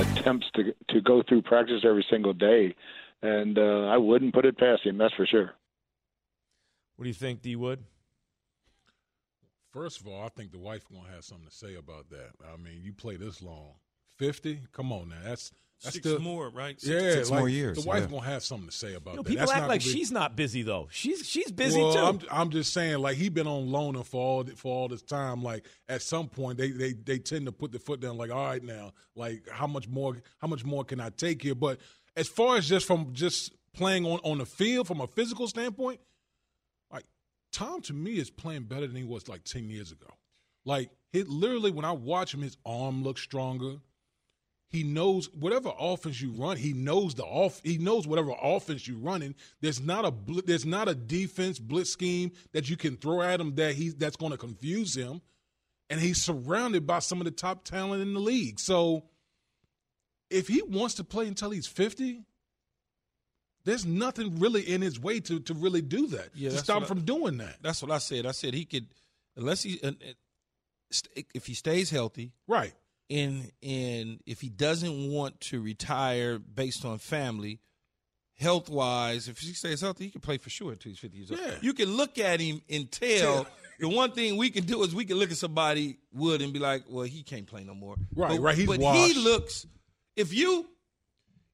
attempts 0.00 0.46
to 0.54 0.72
to 0.90 1.00
go 1.00 1.24
through 1.28 1.42
practice 1.42 1.82
every 1.84 2.06
single 2.08 2.32
day, 2.32 2.76
and 3.22 3.58
uh, 3.58 3.86
I 3.86 3.96
wouldn't 3.96 4.32
put 4.32 4.46
it 4.46 4.56
past 4.56 4.86
him. 4.86 4.98
That's 4.98 5.14
for 5.14 5.26
sure. 5.26 5.50
What 6.94 7.02
do 7.02 7.08
you 7.08 7.14
think, 7.14 7.42
D. 7.42 7.56
Wood? 7.56 7.82
First 9.76 10.00
of 10.00 10.08
all, 10.08 10.24
I 10.24 10.30
think 10.30 10.52
the 10.52 10.58
wife 10.58 10.84
gonna 10.90 11.14
have 11.14 11.22
something 11.22 11.46
to 11.46 11.54
say 11.54 11.74
about 11.74 12.08
that. 12.08 12.30
I 12.50 12.56
mean, 12.56 12.80
you 12.82 12.94
play 12.94 13.16
this 13.16 13.42
long, 13.42 13.74
fifty. 14.16 14.60
Come 14.72 14.90
on 14.90 15.10
now, 15.10 15.16
that's 15.22 15.52
that's 15.82 15.96
six 15.96 16.08
still, 16.08 16.18
more, 16.18 16.48
right? 16.48 16.80
Six, 16.80 16.90
yeah, 16.90 17.12
six 17.12 17.30
like, 17.30 17.40
more 17.40 17.48
years. 17.50 17.76
The 17.76 17.86
wife 17.86 18.04
yeah. 18.04 18.06
gonna 18.06 18.22
have 18.22 18.42
something 18.42 18.70
to 18.70 18.74
say 18.74 18.94
about 18.94 19.10
you 19.10 19.16
know, 19.16 19.22
that. 19.24 19.28
People 19.28 19.46
that's 19.46 19.58
act 19.58 19.68
like 19.68 19.84
be, 19.84 19.90
she's 19.90 20.10
not 20.10 20.34
busy 20.34 20.62
though. 20.62 20.88
She's 20.90 21.28
she's 21.28 21.52
busy 21.52 21.78
well, 21.78 21.92
too. 21.92 21.98
I'm, 21.98 22.20
I'm 22.30 22.50
just 22.50 22.72
saying, 22.72 23.00
like 23.00 23.18
he 23.18 23.28
been 23.28 23.46
on 23.46 23.68
loaner 23.68 24.02
for 24.02 24.18
all 24.18 24.44
for 24.56 24.74
all 24.74 24.88
this 24.88 25.02
time. 25.02 25.42
Like 25.42 25.66
at 25.90 26.00
some 26.00 26.28
point, 26.30 26.56
they 26.56 26.70
they 26.70 26.94
they 26.94 27.18
tend 27.18 27.44
to 27.44 27.52
put 27.52 27.70
the 27.70 27.78
foot 27.78 28.00
down. 28.00 28.16
Like 28.16 28.30
all 28.30 28.46
right 28.46 28.64
now, 28.64 28.92
like 29.14 29.46
how 29.50 29.66
much 29.66 29.88
more 29.88 30.16
how 30.38 30.48
much 30.48 30.64
more 30.64 30.84
can 30.84 31.00
I 31.00 31.10
take 31.10 31.42
here? 31.42 31.54
But 31.54 31.80
as 32.16 32.28
far 32.28 32.56
as 32.56 32.66
just 32.66 32.86
from 32.86 33.12
just 33.12 33.52
playing 33.74 34.06
on 34.06 34.20
on 34.24 34.38
the 34.38 34.46
field 34.46 34.86
from 34.86 35.02
a 35.02 35.06
physical 35.06 35.46
standpoint, 35.48 36.00
like 36.00 36.00
Tom 37.56 37.80
to 37.80 37.94
me 37.94 38.18
is 38.18 38.28
playing 38.28 38.64
better 38.64 38.86
than 38.86 38.96
he 38.96 39.04
was 39.04 39.28
like 39.28 39.42
ten 39.44 39.70
years 39.70 39.90
ago. 39.90 40.08
Like 40.66 40.90
he 41.10 41.22
literally, 41.22 41.70
when 41.70 41.86
I 41.86 41.92
watch 41.92 42.34
him, 42.34 42.42
his 42.42 42.58
arm 42.66 43.02
looks 43.02 43.22
stronger. 43.22 43.76
He 44.68 44.82
knows 44.82 45.32
whatever 45.32 45.72
offense 45.78 46.20
you 46.20 46.32
run. 46.32 46.58
He 46.58 46.74
knows 46.74 47.14
the 47.14 47.24
off. 47.24 47.62
He 47.64 47.78
knows 47.78 48.06
whatever 48.06 48.34
offense 48.42 48.86
you're 48.86 48.98
running. 48.98 49.34
There's 49.62 49.80
not 49.80 50.04
a 50.04 50.10
bl- 50.10 50.40
there's 50.44 50.66
not 50.66 50.86
a 50.86 50.94
defense 50.94 51.58
blitz 51.58 51.88
scheme 51.88 52.32
that 52.52 52.68
you 52.68 52.76
can 52.76 52.98
throw 52.98 53.22
at 53.22 53.40
him 53.40 53.54
that 53.54 53.74
he 53.74 53.88
that's 53.88 54.16
going 54.16 54.32
to 54.32 54.38
confuse 54.38 54.94
him. 54.94 55.22
And 55.88 55.98
he's 55.98 56.20
surrounded 56.20 56.86
by 56.86 56.98
some 56.98 57.22
of 57.22 57.24
the 57.24 57.30
top 57.30 57.64
talent 57.64 58.02
in 58.02 58.12
the 58.12 58.20
league. 58.20 58.60
So 58.60 59.04
if 60.28 60.46
he 60.48 60.60
wants 60.60 60.96
to 60.96 61.04
play 61.04 61.26
until 61.26 61.50
he's 61.50 61.66
50, 61.66 62.20
there's 63.66 63.84
nothing 63.84 64.38
really 64.38 64.62
in 64.62 64.80
his 64.80 64.98
way 64.98 65.20
to 65.20 65.40
to 65.40 65.54
really 65.54 65.82
do 65.82 66.06
that. 66.06 66.28
Yeah, 66.34 66.50
to 66.50 66.58
stop 66.58 66.82
him 66.82 66.88
from 66.88 67.00
doing 67.02 67.38
that. 67.38 67.56
That's 67.60 67.82
what 67.82 67.90
I 67.90 67.98
said. 67.98 68.24
I 68.24 68.30
said 68.30 68.54
he 68.54 68.64
could 68.64 68.86
unless 69.36 69.62
he 69.62 69.80
if 71.34 71.46
he 71.46 71.54
stays 71.54 71.90
healthy, 71.90 72.32
right, 72.46 72.72
and 73.10 73.50
and 73.62 74.20
if 74.24 74.40
he 74.40 74.48
doesn't 74.48 75.10
want 75.10 75.40
to 75.42 75.60
retire 75.60 76.38
based 76.38 76.84
on 76.84 76.98
family, 76.98 77.58
health 78.38 78.70
wise, 78.70 79.28
if 79.28 79.40
he 79.40 79.52
stays 79.52 79.80
healthy, 79.80 80.04
he 80.04 80.10
can 80.10 80.20
play 80.20 80.38
for 80.38 80.48
sure 80.48 80.72
until 80.72 80.90
he's 80.90 81.00
fifty 81.00 81.18
years 81.18 81.32
old. 81.32 81.40
Yeah. 81.40 81.56
You 81.60 81.74
can 81.74 81.96
look 81.96 82.18
at 82.18 82.40
him 82.40 82.62
and 82.70 82.90
tell. 82.90 83.46
the 83.80 83.88
one 83.88 84.12
thing 84.12 84.36
we 84.36 84.48
can 84.48 84.64
do 84.64 84.82
is 84.84 84.94
we 84.94 85.04
can 85.04 85.18
look 85.18 85.32
at 85.32 85.36
somebody 85.36 85.98
Wood 86.14 86.40
and 86.40 86.52
be 86.52 86.58
like, 86.60 86.84
well, 86.88 87.04
he 87.04 87.22
can't 87.22 87.46
play 87.46 87.62
no 87.64 87.74
more. 87.74 87.96
Right, 88.14 88.30
but, 88.30 88.40
right. 88.40 88.56
He's 88.56 88.66
but 88.66 88.78
washed. 88.78 89.12
he 89.12 89.22
looks. 89.22 89.66
If 90.14 90.32
you 90.32 90.66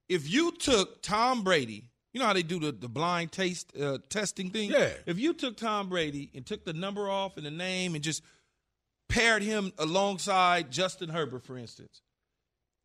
if 0.07 0.31
you 0.31 0.51
took 0.51 1.01
Tom 1.01 1.43
Brady. 1.43 1.89
You 2.13 2.19
know 2.19 2.27
how 2.27 2.33
they 2.33 2.43
do 2.43 2.59
the, 2.59 2.71
the 2.71 2.87
blind 2.87 3.31
taste 3.31 3.75
uh, 3.75 3.97
testing 4.09 4.51
thing? 4.51 4.69
Yeah. 4.69 4.89
If 5.07 5.17
you 5.19 5.33
took 5.33 5.57
Tom 5.57 5.89
Brady 5.89 6.29
and 6.35 6.45
took 6.45 6.63
the 6.63 6.73
number 6.73 7.09
off 7.09 7.37
and 7.37 7.45
the 7.45 7.51
name 7.51 7.95
and 7.95 8.03
just 8.03 8.21
paired 9.09 9.41
him 9.41 9.73
alongside 9.79 10.71
Justin 10.71 11.09
Herbert, 11.09 11.43
for 11.43 11.57
instance, 11.57 12.01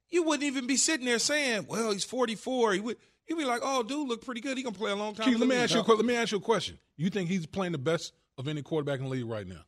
you 0.08 0.22
wouldn't 0.22 0.44
even 0.44 0.66
be 0.66 0.76
sitting 0.76 1.04
there 1.04 1.18
saying, 1.18 1.66
"Well, 1.68 1.92
he's 1.92 2.04
44." 2.04 2.72
He 2.72 2.80
would. 2.80 2.96
You'd 3.28 3.36
be 3.36 3.44
like, 3.44 3.60
"Oh, 3.62 3.82
dude, 3.82 4.08
look 4.08 4.24
pretty 4.24 4.40
good. 4.40 4.56
He 4.56 4.62
gonna 4.62 4.74
play 4.74 4.90
a 4.90 4.96
long 4.96 5.14
time." 5.14 5.28
Keith, 5.28 5.38
let 5.38 5.48
me 5.48 5.56
ask 5.56 5.74
you. 5.74 5.80
A, 5.80 5.82
let 5.82 6.04
me 6.04 6.16
ask 6.16 6.32
you 6.32 6.38
a 6.38 6.40
question. 6.40 6.78
You 6.96 7.10
think 7.10 7.28
he's 7.28 7.44
playing 7.44 7.72
the 7.72 7.78
best 7.78 8.14
of 8.38 8.48
any 8.48 8.62
quarterback 8.62 8.98
in 9.00 9.04
the 9.04 9.10
league 9.10 9.26
right 9.26 9.46
now? 9.46 9.60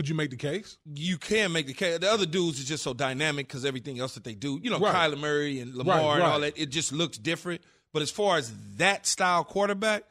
Could 0.00 0.08
you 0.08 0.14
make 0.14 0.30
the 0.30 0.36
case? 0.38 0.78
You 0.94 1.18
can 1.18 1.52
make 1.52 1.66
the 1.66 1.74
case. 1.74 1.98
The 1.98 2.10
other 2.10 2.24
dudes 2.24 2.58
is 2.58 2.64
just 2.64 2.82
so 2.82 2.94
dynamic 2.94 3.46
because 3.46 3.66
everything 3.66 4.00
else 4.00 4.14
that 4.14 4.24
they 4.24 4.32
do, 4.32 4.58
you 4.62 4.70
know, 4.70 4.78
right. 4.78 4.94
Kyler 4.94 5.20
Murray 5.20 5.60
and 5.60 5.74
Lamar 5.74 5.98
right, 5.98 6.14
and 6.14 6.22
all 6.22 6.40
that, 6.40 6.58
it 6.58 6.70
just 6.70 6.90
looks 6.90 7.18
different. 7.18 7.60
But 7.92 8.00
as 8.00 8.10
far 8.10 8.38
as 8.38 8.50
that 8.76 9.04
style 9.04 9.44
quarterback, 9.44 10.04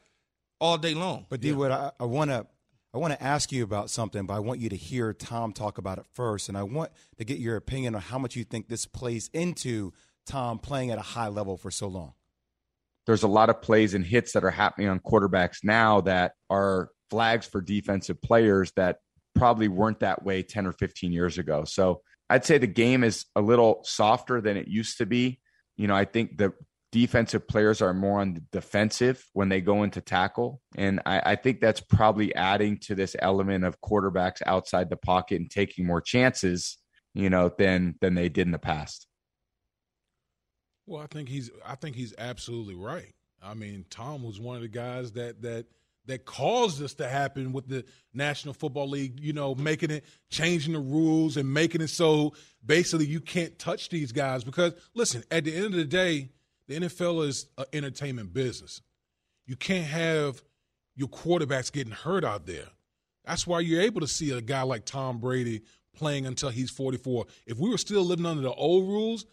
all 0.60 0.78
day 0.78 0.94
long. 0.94 1.26
But 1.28 1.40
D, 1.40 1.48
yeah. 1.48 1.54
what 1.56 1.72
I, 1.72 1.90
I 1.98 2.04
want 2.04 2.30
to 2.30 2.46
I 2.94 2.98
want 2.98 3.14
to 3.14 3.20
ask 3.20 3.50
you 3.50 3.64
about 3.64 3.90
something, 3.90 4.26
but 4.26 4.34
I 4.34 4.38
want 4.38 4.60
you 4.60 4.68
to 4.68 4.76
hear 4.76 5.12
Tom 5.12 5.52
talk 5.52 5.78
about 5.78 5.98
it 5.98 6.04
first. 6.12 6.48
And 6.48 6.56
I 6.56 6.62
want 6.62 6.92
to 7.18 7.24
get 7.24 7.40
your 7.40 7.56
opinion 7.56 7.96
on 7.96 8.00
how 8.00 8.20
much 8.20 8.36
you 8.36 8.44
think 8.44 8.68
this 8.68 8.86
plays 8.86 9.28
into 9.32 9.92
Tom 10.24 10.60
playing 10.60 10.92
at 10.92 10.98
a 10.98 11.02
high 11.02 11.26
level 11.26 11.56
for 11.56 11.72
so 11.72 11.88
long. 11.88 12.12
There's 13.06 13.24
a 13.24 13.28
lot 13.28 13.50
of 13.50 13.60
plays 13.60 13.94
and 13.94 14.06
hits 14.06 14.34
that 14.34 14.44
are 14.44 14.52
happening 14.52 14.86
on 14.86 15.00
quarterbacks 15.00 15.64
now 15.64 16.02
that 16.02 16.34
are 16.48 16.90
flags 17.10 17.44
for 17.44 17.60
defensive 17.60 18.22
players 18.22 18.70
that 18.76 18.98
probably 19.40 19.68
weren't 19.68 20.00
that 20.00 20.22
way 20.22 20.42
10 20.42 20.66
or 20.66 20.72
15 20.74 21.12
years 21.12 21.38
ago. 21.38 21.64
So 21.64 22.02
I'd 22.28 22.44
say 22.44 22.58
the 22.58 22.66
game 22.66 23.02
is 23.02 23.24
a 23.34 23.40
little 23.40 23.80
softer 23.84 24.42
than 24.42 24.58
it 24.58 24.68
used 24.68 24.98
to 24.98 25.06
be. 25.06 25.40
You 25.78 25.86
know, 25.86 25.96
I 25.96 26.04
think 26.04 26.36
the 26.36 26.52
defensive 26.92 27.48
players 27.48 27.80
are 27.80 27.94
more 27.94 28.20
on 28.20 28.34
the 28.34 28.42
defensive 28.52 29.24
when 29.32 29.48
they 29.48 29.62
go 29.62 29.82
into 29.82 30.02
tackle. 30.02 30.60
And 30.76 31.00
I, 31.06 31.22
I, 31.24 31.36
think 31.36 31.60
that's 31.60 31.80
probably 31.80 32.34
adding 32.34 32.76
to 32.80 32.94
this 32.94 33.16
element 33.18 33.64
of 33.64 33.80
quarterbacks 33.80 34.42
outside 34.44 34.90
the 34.90 34.98
pocket 34.98 35.40
and 35.40 35.50
taking 35.50 35.86
more 35.86 36.02
chances, 36.02 36.76
you 37.14 37.30
know, 37.30 37.50
than 37.56 37.94
than 38.02 38.14
they 38.14 38.28
did 38.28 38.46
in 38.46 38.52
the 38.52 38.58
past. 38.58 39.06
Well, 40.86 41.02
I 41.02 41.06
think 41.06 41.30
he's 41.30 41.50
I 41.64 41.76
think 41.76 41.96
he's 41.96 42.12
absolutely 42.18 42.74
right. 42.74 43.14
I 43.42 43.54
mean, 43.54 43.86
Tom 43.88 44.22
was 44.22 44.38
one 44.38 44.56
of 44.56 44.62
the 44.62 44.68
guys 44.68 45.12
that 45.12 45.40
that 45.40 45.64
that 46.06 46.24
caused 46.24 46.78
this 46.80 46.94
to 46.94 47.08
happen 47.08 47.52
with 47.52 47.68
the 47.68 47.84
National 48.12 48.54
Football 48.54 48.88
League, 48.88 49.20
you 49.20 49.32
know, 49.32 49.54
making 49.54 49.90
it 49.90 50.04
changing 50.28 50.72
the 50.72 50.80
rules 50.80 51.36
and 51.36 51.52
making 51.52 51.80
it 51.80 51.88
so 51.88 52.32
basically 52.64 53.06
you 53.06 53.20
can't 53.20 53.58
touch 53.58 53.88
these 53.90 54.12
guys 54.12 54.42
because 54.44 54.72
listen, 54.94 55.22
at 55.30 55.44
the 55.44 55.54
end 55.54 55.66
of 55.66 55.72
the 55.72 55.84
day, 55.84 56.30
the 56.68 56.80
NFL 56.80 57.26
is 57.26 57.46
an 57.58 57.64
entertainment 57.72 58.32
business. 58.32 58.80
You 59.46 59.56
can't 59.56 59.86
have 59.86 60.42
your 60.94 61.08
quarterbacks 61.08 61.72
getting 61.72 61.92
hurt 61.92 62.24
out 62.24 62.46
there. 62.46 62.68
That's 63.24 63.46
why 63.46 63.60
you're 63.60 63.80
able 63.80 64.00
to 64.00 64.06
see 64.06 64.30
a 64.30 64.40
guy 64.40 64.62
like 64.62 64.84
Tom 64.84 65.18
Brady 65.18 65.62
playing 65.94 66.26
until 66.26 66.50
he's 66.50 66.70
44. 66.70 67.26
If 67.46 67.58
we 67.58 67.68
were 67.68 67.78
still 67.78 68.02
living 68.02 68.26
under 68.26 68.42
the 68.42 68.52
old 68.52 68.88
rules, 68.88 69.26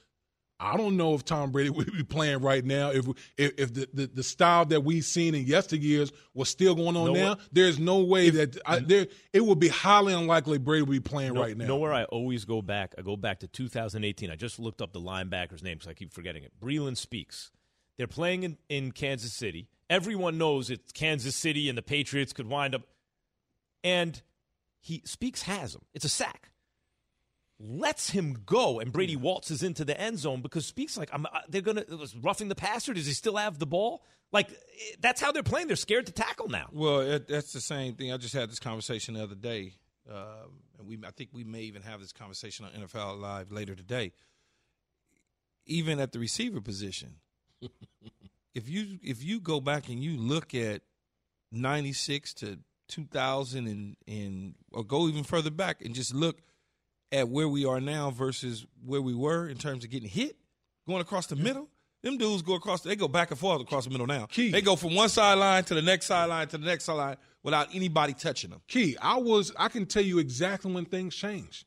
I 0.60 0.76
don't 0.76 0.98
know 0.98 1.14
if 1.14 1.24
Tom 1.24 1.52
Brady 1.52 1.70
would 1.72 1.92
be 1.92 2.04
playing 2.04 2.40
right 2.40 2.64
now 2.64 2.90
if 2.92 3.06
if, 3.38 3.54
if 3.58 3.74
the, 3.74 3.90
the, 3.94 4.08
the, 4.08 4.24
style 4.24 4.66
that 4.66 4.84
we've 4.84 5.06
seen 5.06 5.36
in 5.36 5.46
yesteryears 5.46 6.12
was 6.34 6.50
still 6.50 6.76
going 6.76 6.96
on 6.96 7.14
now. 7.14 7.38
There's 7.52 7.80
no 7.80 8.00
way 8.00 8.30
that 8.32 8.58
I, 8.66 8.80
there 8.80 9.08
it 9.34 9.46
would 9.46 9.60
be 9.60 9.68
highly 9.68 10.14
unlikely 10.14 10.58
Brady 10.58 10.84
would 10.84 10.92
be 10.92 11.00
playing 11.00 11.34
no, 11.34 11.42
right 11.42 11.56
now. 11.56 11.68
Know 11.68 11.78
where 11.78 11.94
I 11.94 12.06
always 12.06 12.46
go 12.46 12.62
back? 12.62 12.96
I 12.98 13.02
go 13.02 13.16
back 13.16 13.40
to 13.40 13.48
2018. 13.48 14.32
I 14.32 14.36
just 14.36 14.60
looked 14.60 14.82
up 14.82 14.94
the 14.94 15.02
linebacker's 15.02 15.64
name 15.64 15.76
because 15.76 15.88
I 15.88 15.94
keep 15.94 16.14
forgetting 16.14 16.44
it. 16.44 16.52
Breeland 16.60 16.98
Speaks. 16.98 17.52
They're 17.98 18.08
playing 18.08 18.44
in, 18.44 18.58
in 18.70 18.92
Kansas 18.92 19.34
City. 19.34 19.70
Everyone 19.90 20.38
knows 20.38 20.70
it's 20.70 20.92
Kansas 20.92 21.36
City 21.36 21.70
and 21.70 21.78
the 21.78 21.82
Patriots 21.82 22.34
could 22.34 22.48
wind 22.48 22.76
up. 22.76 22.84
And 23.84 24.22
he 24.80 25.02
Speaks 25.06 25.44
has 25.44 25.76
him. 25.76 25.82
It's 25.94 26.06
a 26.06 26.10
sack 26.10 26.52
lets 27.60 28.10
him 28.12 28.38
go, 28.46 28.80
and 28.80 28.92
Brady 28.92 29.16
waltzes 29.16 29.64
into 29.64 29.84
the 29.84 30.00
end 30.00 30.20
zone 30.20 30.42
because 30.42 30.66
Speaks 30.66 30.98
like, 30.98 31.10
I'm, 31.12 31.26
uh, 31.26 31.40
they're 31.50 31.62
gonna 31.62 31.84
was 31.90 32.16
roughing 32.16 32.50
the 32.50 32.56
passer. 32.56 32.94
Does 32.94 33.08
he 33.08 33.14
still 33.14 33.38
have 33.38 33.58
the 33.58 33.66
ball? 33.66 34.04
Like 34.32 34.50
that's 35.00 35.22
how 35.22 35.32
they're 35.32 35.44
playing. 35.44 35.68
They're 35.68 35.76
scared 35.76 36.06
to 36.08 36.12
tackle 36.12 36.50
now. 36.50 36.68
Well, 36.72 37.00
it, 37.02 37.28
that's 37.28 37.54
the 37.54 37.62
same 37.62 37.96
thing. 37.96 38.12
I 38.12 38.18
just 38.18 38.34
had 38.34 38.50
this 38.50 38.60
conversation 38.60 39.14
the 39.14 39.24
other 39.24 39.36
day, 39.36 39.74
um, 40.10 40.62
and 40.78 40.88
we 40.88 41.00
I 41.06 41.12
think 41.12 41.30
we 41.34 41.44
may 41.44 41.62
even 41.62 41.82
have 41.82 42.02
this 42.02 42.12
conversation 42.12 42.66
on 42.66 42.72
NFL 42.72 43.20
Live 43.20 43.52
later 43.52 43.76
today. 43.76 44.12
Even 45.66 46.00
at 46.00 46.12
the 46.12 46.20
receiver 46.20 46.62
position, 46.62 47.16
if 48.54 48.70
you 48.70 49.00
if 49.02 49.24
you 49.24 49.40
go 49.40 49.60
back 49.60 49.88
and 49.88 50.04
you 50.04 50.18
look 50.18 50.54
at 50.54 50.82
ninety 51.52 51.94
six 51.94 52.34
to 52.36 52.60
two 52.88 53.06
thousand 53.06 53.68
and 53.68 53.96
and 54.08 54.56
or 54.72 54.84
go 54.84 55.08
even 55.08 55.24
further 55.24 55.52
back 55.52 55.84
and 55.84 55.96
just 55.96 56.14
look 56.14 56.42
at 57.12 57.30
where 57.30 57.48
we 57.48 57.66
are 57.66 57.80
now 57.80 58.12
versus 58.12 58.66
where 58.86 59.02
we 59.02 59.14
were 59.14 59.48
in 59.48 59.58
terms 59.58 59.84
of 59.84 59.90
getting 59.90 60.10
hit, 60.10 60.38
going 60.88 61.02
across 61.02 61.28
the 61.28 61.36
middle. 61.36 61.68
Them 62.04 62.18
dudes 62.18 62.42
go 62.42 62.54
across. 62.56 62.82
They 62.82 62.96
go 62.96 63.08
back 63.08 63.32
and 63.32 63.40
forth 63.40 63.62
across 63.62 63.86
the 63.86 63.90
middle 63.90 64.08
now. 64.08 64.28
Key. 64.28 64.52
They 64.52 64.62
go 64.62 64.76
from 64.76 64.96
one 64.96 65.10
sideline 65.10 65.64
to 65.66 65.74
the 65.74 65.82
next 65.82 66.06
sideline 66.06 66.48
to 66.50 66.58
the 66.58 66.66
next 66.66 66.86
sideline 66.86 67.18
without 67.44 67.74
anybody 67.74 68.14
touching 68.14 68.52
them. 68.52 68.62
Key. 68.68 68.96
I 69.02 69.18
was. 69.18 69.52
I 69.58 69.68
can 69.68 69.86
tell 69.86 70.04
you 70.04 70.20
exactly 70.20 70.72
when 70.72 70.86
things 70.86 71.16
changed. 71.16 71.66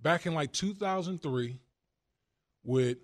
Back 0.00 0.24
in 0.24 0.34
like 0.34 0.52
2003, 0.52 1.60
with 2.64 2.98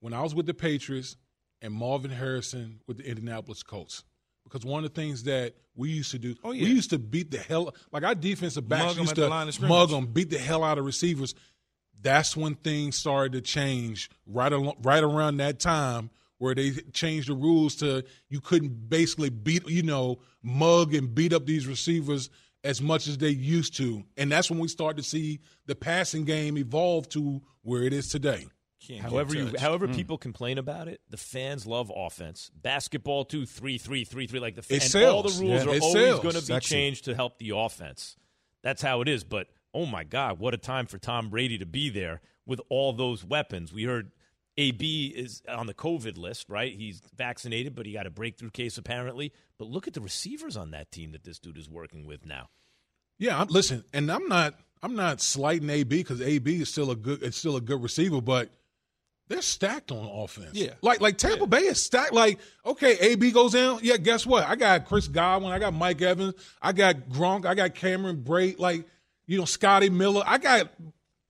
when 0.00 0.12
I 0.12 0.22
was 0.22 0.34
with 0.34 0.46
the 0.46 0.54
Patriots 0.54 1.16
and 1.62 1.72
Marvin 1.72 2.10
Harrison 2.10 2.80
with 2.86 2.98
the 2.98 3.08
Indianapolis 3.08 3.62
Colts 3.62 4.04
because 4.50 4.66
one 4.66 4.84
of 4.84 4.92
the 4.92 5.00
things 5.00 5.24
that 5.24 5.54
we 5.74 5.90
used 5.90 6.10
to 6.10 6.18
do, 6.18 6.34
oh, 6.42 6.52
yeah. 6.52 6.64
we 6.64 6.70
used 6.70 6.90
to 6.90 6.98
beat 6.98 7.30
the 7.30 7.38
hell 7.38 7.74
like 7.92 8.02
our 8.02 8.14
defensive 8.14 8.68
backs 8.68 8.96
used 8.96 9.14
to 9.14 9.22
the 9.22 9.66
mug 9.66 9.90
them, 9.90 10.06
beat 10.06 10.30
the 10.30 10.38
hell 10.38 10.64
out 10.64 10.78
of 10.78 10.84
receivers. 10.84 11.34
That's 12.02 12.36
when 12.36 12.54
things 12.54 12.96
started 12.96 13.32
to 13.32 13.40
change 13.40 14.10
right 14.26 14.52
along, 14.52 14.76
right 14.82 15.02
around 15.02 15.36
that 15.38 15.60
time 15.60 16.10
where 16.38 16.54
they 16.54 16.70
changed 16.92 17.28
the 17.28 17.34
rules 17.34 17.76
to 17.76 18.02
you 18.28 18.40
couldn't 18.40 18.88
basically 18.88 19.28
beat 19.28 19.68
you 19.68 19.82
know 19.82 20.18
mug 20.42 20.94
and 20.94 21.14
beat 21.14 21.32
up 21.32 21.46
these 21.46 21.66
receivers 21.66 22.30
as 22.64 22.80
much 22.82 23.06
as 23.06 23.16
they 23.18 23.30
used 23.30 23.74
to, 23.76 24.04
and 24.18 24.30
that's 24.30 24.50
when 24.50 24.58
we 24.58 24.68
started 24.68 25.02
to 25.02 25.08
see 25.08 25.40
the 25.66 25.74
passing 25.74 26.24
game 26.24 26.58
evolve 26.58 27.08
to 27.08 27.40
where 27.62 27.82
it 27.82 27.92
is 27.92 28.08
today. 28.08 28.46
Can't 28.80 29.02
however 29.02 29.34
you, 29.34 29.52
however 29.58 29.88
mm. 29.88 29.94
people 29.94 30.16
complain 30.16 30.56
about 30.56 30.88
it, 30.88 31.02
the 31.10 31.18
fans 31.18 31.66
love 31.66 31.92
offense. 31.94 32.50
Basketball 32.54 33.26
too, 33.26 33.44
three, 33.44 33.76
three, 33.76 34.04
three, 34.04 34.26
three. 34.26 34.40
Like 34.40 34.54
the 34.54 34.62
fans, 34.62 34.94
all 34.94 35.22
the 35.22 35.38
rules 35.40 35.64
yeah, 35.64 35.72
are 35.72 35.80
always 35.80 36.20
going 36.20 36.34
to 36.34 36.40
be 36.40 36.46
Sexy. 36.46 36.74
changed 36.74 37.04
to 37.04 37.14
help 37.14 37.38
the 37.38 37.52
offense. 37.54 38.16
That's 38.62 38.80
how 38.80 39.02
it 39.02 39.08
is. 39.08 39.22
But 39.22 39.48
oh 39.74 39.84
my 39.84 40.04
God, 40.04 40.38
what 40.38 40.54
a 40.54 40.58
time 40.58 40.86
for 40.86 40.96
Tom 40.96 41.28
Brady 41.28 41.58
to 41.58 41.66
be 41.66 41.90
there 41.90 42.22
with 42.46 42.60
all 42.70 42.92
those 42.94 43.22
weapons. 43.22 43.72
We 43.72 43.84
heard 43.84 44.12
AB 44.56 45.14
is 45.14 45.42
on 45.48 45.66
the 45.66 45.74
COVID 45.74 46.16
list, 46.16 46.48
right? 46.48 46.72
He's 46.72 47.02
vaccinated, 47.14 47.74
but 47.74 47.84
he 47.84 47.92
got 47.92 48.06
a 48.06 48.10
breakthrough 48.10 48.50
case 48.50 48.78
apparently. 48.78 49.32
But 49.58 49.68
look 49.68 49.88
at 49.88 49.94
the 49.94 50.00
receivers 50.00 50.56
on 50.56 50.70
that 50.70 50.90
team 50.90 51.12
that 51.12 51.24
this 51.24 51.38
dude 51.38 51.58
is 51.58 51.68
working 51.68 52.06
with 52.06 52.24
now. 52.24 52.48
Yeah, 53.18 53.44
listen, 53.48 53.84
and 53.92 54.10
I'm 54.10 54.26
not 54.28 54.54
I'm 54.82 54.96
not 54.96 55.20
slighting 55.20 55.68
AB 55.68 55.98
because 55.98 56.22
AB 56.22 56.62
is 56.62 56.70
still 56.70 56.90
a 56.90 56.96
good 56.96 57.22
it's 57.22 57.36
still 57.36 57.56
a 57.56 57.60
good 57.60 57.82
receiver, 57.82 58.22
but 58.22 58.50
they're 59.30 59.42
stacked 59.42 59.92
on 59.92 60.04
offense. 60.04 60.50
Yeah. 60.54 60.74
Like 60.82 61.00
like 61.00 61.16
Tampa 61.16 61.40
yeah. 61.40 61.46
Bay 61.46 61.60
is 61.60 61.80
stacked. 61.80 62.12
Like, 62.12 62.40
okay, 62.66 62.98
AB 62.98 63.30
goes 63.30 63.52
down. 63.52 63.78
Yeah, 63.80 63.96
guess 63.96 64.26
what? 64.26 64.44
I 64.44 64.56
got 64.56 64.86
Chris 64.86 65.06
Godwin. 65.06 65.52
I 65.52 65.60
got 65.60 65.72
Mike 65.72 66.02
Evans. 66.02 66.34
I 66.60 66.72
got 66.72 67.08
Gronk. 67.08 67.46
I 67.46 67.54
got 67.54 67.76
Cameron 67.76 68.24
Brate. 68.24 68.58
Like, 68.58 68.86
you 69.26 69.38
know, 69.38 69.44
Scotty 69.44 69.88
Miller. 69.88 70.24
I 70.26 70.38
got 70.38 70.72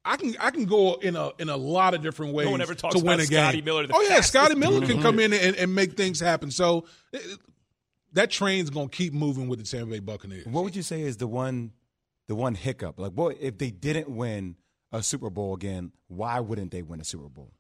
I 0.03 0.17
can 0.17 0.35
I 0.41 0.51
can 0.51 0.65
go 0.65 0.95
in 0.95 1.15
a 1.15 1.33
in 1.39 1.51
a 1.51 1.57
lot 1.59 1.93
of 1.93 2.01
different 2.01 2.33
ways 2.33 2.47
no 2.47 2.53
one 2.53 2.63
ever 2.63 2.75
talks 2.75 2.97
to 2.97 3.05
win 3.05 3.21
a 3.21 3.27
game. 3.27 3.39
Scotty 3.39 3.61
Miller. 3.61 3.87
oh 3.93 4.01
yeah, 4.09 4.23
Scotty 4.23 4.55
Miller 4.55 4.87
can 4.87 5.03
come 5.03 5.19
mm-hmm. 5.19 5.35
in 5.35 5.49
and, 5.49 5.57
and 5.57 5.75
make 5.75 5.95
things 5.95 6.21
happen. 6.21 6.51
So 6.51 6.87
it, 7.13 7.39
that 8.15 8.31
train's 8.31 8.71
gonna 8.71 8.89
keep 8.89 9.13
moving 9.13 9.47
with 9.47 9.59
the 9.59 9.67
Tampa 9.67 9.91
Bay 9.91 9.99
Buccaneers. 9.99 10.47
What 10.47 10.65
would 10.65 10.75
you 10.75 10.83
say 10.83 11.03
is 11.03 11.19
the 11.19 11.27
one 11.27 11.73
the 12.29 12.35
one 12.35 12.55
hiccup? 12.55 12.99
Like, 12.99 13.13
what 13.13 13.37
if 13.41 13.59
they 13.59 13.71
didn't 13.71 14.09
win 14.09 14.57
a 14.91 15.03
Super 15.03 15.29
Bowl 15.29 15.53
again? 15.53 15.93
Why 16.09 16.41
wouldn't 16.41 16.71
they 16.71 16.81
win 16.81 17.03
a 17.03 17.05
Super 17.05 17.29
Bowl? 17.29 17.53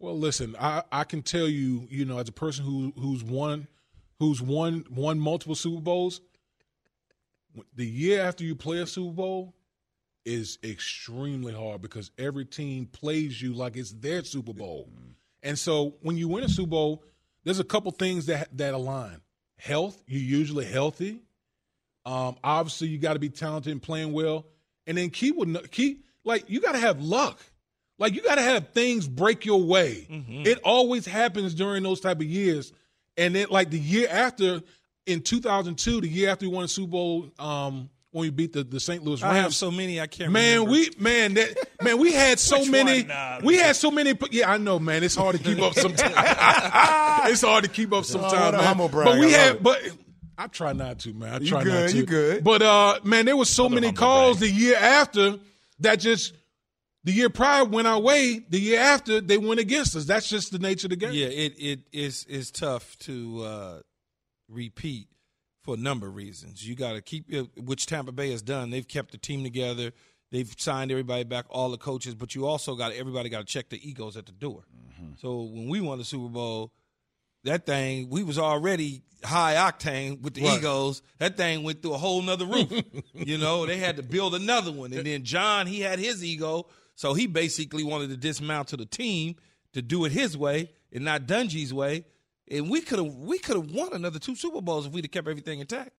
Well, 0.00 0.18
listen, 0.18 0.54
I, 0.58 0.84
I 0.92 1.04
can 1.04 1.22
tell 1.22 1.48
you, 1.48 1.86
you 1.90 2.04
know, 2.04 2.18
as 2.18 2.28
a 2.28 2.32
person 2.32 2.64
who 2.64 2.92
who's 2.98 3.24
won 3.24 3.66
who's 4.18 4.40
won 4.40 4.84
won 4.90 5.18
multiple 5.18 5.54
Super 5.54 5.80
Bowls, 5.80 6.20
the 7.74 7.86
year 7.86 8.22
after 8.22 8.44
you 8.44 8.54
play 8.54 8.78
a 8.78 8.86
Super 8.86 9.12
Bowl 9.12 9.54
is 10.24 10.58
extremely 10.62 11.52
hard 11.52 11.80
because 11.80 12.10
every 12.18 12.44
team 12.44 12.86
plays 12.86 13.40
you 13.40 13.54
like 13.54 13.76
it's 13.76 13.92
their 13.92 14.22
Super 14.22 14.52
Bowl. 14.52 14.88
And 15.42 15.58
so 15.58 15.96
when 16.02 16.16
you 16.16 16.28
win 16.28 16.44
a 16.44 16.48
Super 16.48 16.70
Bowl, 16.70 17.04
there's 17.44 17.60
a 17.60 17.64
couple 17.64 17.90
things 17.90 18.26
that 18.26 18.56
that 18.56 18.74
align. 18.74 19.20
Health, 19.56 20.00
you're 20.06 20.20
usually 20.20 20.66
healthy. 20.66 21.22
Um, 22.04 22.36
obviously, 22.44 22.88
you 22.88 22.98
got 22.98 23.14
to 23.14 23.18
be 23.18 23.28
talented 23.30 23.72
and 23.72 23.82
playing 23.82 24.12
well. 24.12 24.46
And 24.86 24.96
then 24.96 25.10
key 25.10 25.32
would 25.32 25.70
key 25.72 26.02
like 26.24 26.48
you 26.48 26.60
got 26.60 26.72
to 26.72 26.78
have 26.78 27.02
luck. 27.02 27.40
Like 27.98 28.14
you 28.14 28.22
got 28.22 28.36
to 28.36 28.42
have 28.42 28.70
things 28.70 29.08
break 29.08 29.44
your 29.44 29.62
way. 29.62 30.06
Mm-hmm. 30.10 30.46
It 30.46 30.60
always 30.64 31.04
happens 31.04 31.54
during 31.54 31.82
those 31.82 32.00
type 32.00 32.18
of 32.18 32.26
years. 32.26 32.72
And 33.16 33.34
then 33.34 33.48
like 33.50 33.70
the 33.70 33.78
year 33.78 34.08
after 34.10 34.62
in 35.06 35.22
2002, 35.22 36.02
the 36.02 36.08
year 36.08 36.30
after 36.30 36.48
we 36.48 36.54
won 36.54 36.62
the 36.62 36.68
Super 36.68 36.90
Bowl, 36.90 37.30
um, 37.38 37.90
when 38.10 38.22
we 38.22 38.30
beat 38.30 38.52
the, 38.52 38.64
the 38.64 38.80
St. 38.80 39.02
Louis 39.04 39.22
Rams. 39.22 39.34
I 39.34 39.38
have 39.38 39.54
so 39.54 39.70
many 39.70 40.00
I 40.00 40.06
can't. 40.06 40.32
Man, 40.32 40.60
remember. 40.60 40.70
we 40.70 40.90
man 40.98 41.34
that 41.34 41.54
man 41.82 41.98
we 41.98 42.12
had 42.12 42.38
so 42.38 42.64
many. 42.64 43.04
Nah, 43.04 43.40
we 43.42 43.56
had 43.56 43.76
so 43.76 43.90
many. 43.90 44.14
Yeah, 44.30 44.50
I 44.50 44.56
know, 44.56 44.78
man. 44.78 45.02
It's 45.02 45.14
hard 45.14 45.36
to 45.36 45.42
keep 45.42 45.60
up 45.60 45.74
sometimes. 45.74 46.14
it's 47.30 47.42
hard 47.42 47.64
to 47.64 47.70
keep 47.70 47.92
up 47.92 48.04
sometimes, 48.04 48.56
oh, 48.58 48.74
man. 48.74 48.90
But 48.90 49.18
we 49.18 49.32
had, 49.32 49.62
but 49.62 49.80
I 50.36 50.46
try 50.46 50.72
not 50.72 51.00
to, 51.00 51.12
man. 51.12 51.34
I 51.34 51.38
try 51.38 51.58
you 51.60 51.64
good, 51.64 51.80
not 51.80 51.90
to. 51.90 51.96
You 51.96 52.06
good? 52.06 52.44
But 52.44 52.62
uh, 52.62 53.00
man, 53.04 53.26
there 53.26 53.36
was 53.36 53.50
so 53.50 53.68
many 53.68 53.92
calls 53.92 54.38
brag. 54.38 54.50
the 54.50 54.56
year 54.56 54.76
after 54.76 55.38
that 55.80 55.96
just 55.96 56.32
the 57.04 57.12
year 57.12 57.30
prior 57.30 57.64
went 57.64 57.86
our 57.86 58.00
way. 58.00 58.44
The 58.48 58.60
year 58.60 58.80
after, 58.80 59.20
they 59.20 59.38
went 59.38 59.60
against 59.60 59.96
us. 59.96 60.04
That's 60.04 60.28
just 60.28 60.52
the 60.52 60.58
nature 60.58 60.86
of 60.86 60.90
the 60.90 60.96
game. 60.96 61.12
Yeah, 61.12 61.26
it 61.26 61.54
it 61.58 61.80
is 61.92 62.24
is 62.24 62.50
tough 62.50 62.98
to 63.00 63.42
uh, 63.42 63.80
repeat 64.48 65.08
for 65.62 65.74
a 65.74 65.78
number 65.78 66.08
of 66.08 66.16
reasons. 66.16 66.66
You 66.66 66.74
got 66.74 66.94
to 66.94 67.02
keep 67.02 67.30
which 67.56 67.86
Tampa 67.86 68.12
Bay 68.12 68.30
has 68.30 68.42
done. 68.42 68.70
They've 68.70 68.86
kept 68.86 69.12
the 69.12 69.18
team 69.18 69.44
together. 69.44 69.92
They've 70.30 70.52
signed 70.58 70.90
everybody 70.90 71.24
back, 71.24 71.46
all 71.48 71.70
the 71.70 71.78
coaches. 71.78 72.14
But 72.14 72.34
you 72.34 72.46
also 72.46 72.74
got 72.74 72.92
everybody 72.92 73.28
got 73.28 73.40
to 73.40 73.44
check 73.44 73.70
the 73.70 73.88
egos 73.88 74.16
at 74.16 74.26
the 74.26 74.32
door. 74.32 74.64
Mm-hmm. 74.74 75.12
So 75.16 75.42
when 75.42 75.68
we 75.68 75.80
won 75.80 75.98
the 75.98 76.04
Super 76.04 76.28
Bowl, 76.28 76.72
that 77.44 77.64
thing 77.64 78.10
we 78.10 78.22
was 78.22 78.38
already 78.38 79.02
high 79.24 79.54
octane 79.54 80.20
with 80.20 80.34
the 80.34 80.42
right. 80.42 80.58
egos. 80.58 81.02
That 81.18 81.36
thing 81.36 81.62
went 81.62 81.82
through 81.82 81.94
a 81.94 81.98
whole 81.98 82.22
nother 82.22 82.46
roof. 82.46 82.70
you 83.14 83.38
know, 83.38 83.66
they 83.66 83.78
had 83.78 83.96
to 83.96 84.02
build 84.02 84.34
another 84.34 84.72
one, 84.72 84.92
and 84.92 85.06
then 85.06 85.24
Jon 85.24 85.66
he 85.66 85.80
had 85.80 85.98
his 85.98 86.24
ego. 86.24 86.66
So 86.98 87.14
he 87.14 87.26
basically 87.28 87.84
wanted 87.84 88.10
to 88.10 88.16
dismount 88.16 88.66
to 88.68 88.76
the 88.76 88.84
team 88.84 89.36
to 89.72 89.80
do 89.80 90.04
it 90.04 90.10
his 90.10 90.36
way 90.36 90.72
and 90.92 91.04
not 91.04 91.28
Dungy's 91.28 91.72
way. 91.72 92.04
And 92.50 92.68
we 92.68 92.80
could 92.80 92.98
have 92.98 93.14
we 93.14 93.38
could 93.38 93.54
have 93.54 93.70
won 93.70 93.90
another 93.92 94.18
two 94.18 94.34
Super 94.34 94.60
Bowls 94.60 94.84
if 94.84 94.92
we'd 94.92 95.04
have 95.04 95.12
kept 95.12 95.28
everything 95.28 95.60
intact. 95.60 95.92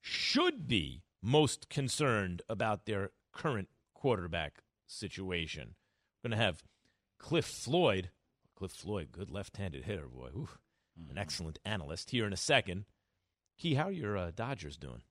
should 0.02 0.68
be 0.68 1.04
most 1.22 1.70
concerned 1.70 2.42
about 2.48 2.86
their 2.86 3.12
current 3.34 3.70
quarterback 3.94 4.64
situation? 4.86 5.76
We're 6.24 6.30
going 6.30 6.40
to 6.40 6.46
have 6.46 6.64
Cliff 7.20 7.46
Floyd. 7.46 8.10
Cliff 8.56 8.72
Floyd, 8.72 9.12
good 9.12 9.30
left-handed 9.30 9.84
hitter, 9.84 10.08
boy. 10.08 10.30
Ooh, 10.36 10.50
mm-hmm. 11.00 11.12
An 11.12 11.18
excellent 11.18 11.60
analyst 11.64 12.10
here 12.10 12.26
in 12.26 12.34
a 12.34 12.38
second. 12.38 12.86
Key, 13.58 13.76
how 13.76 13.88
are 13.88 13.92
your 13.92 14.18
uh, 14.18 14.32
Dodgers 14.36 14.78
doing? 14.78 15.02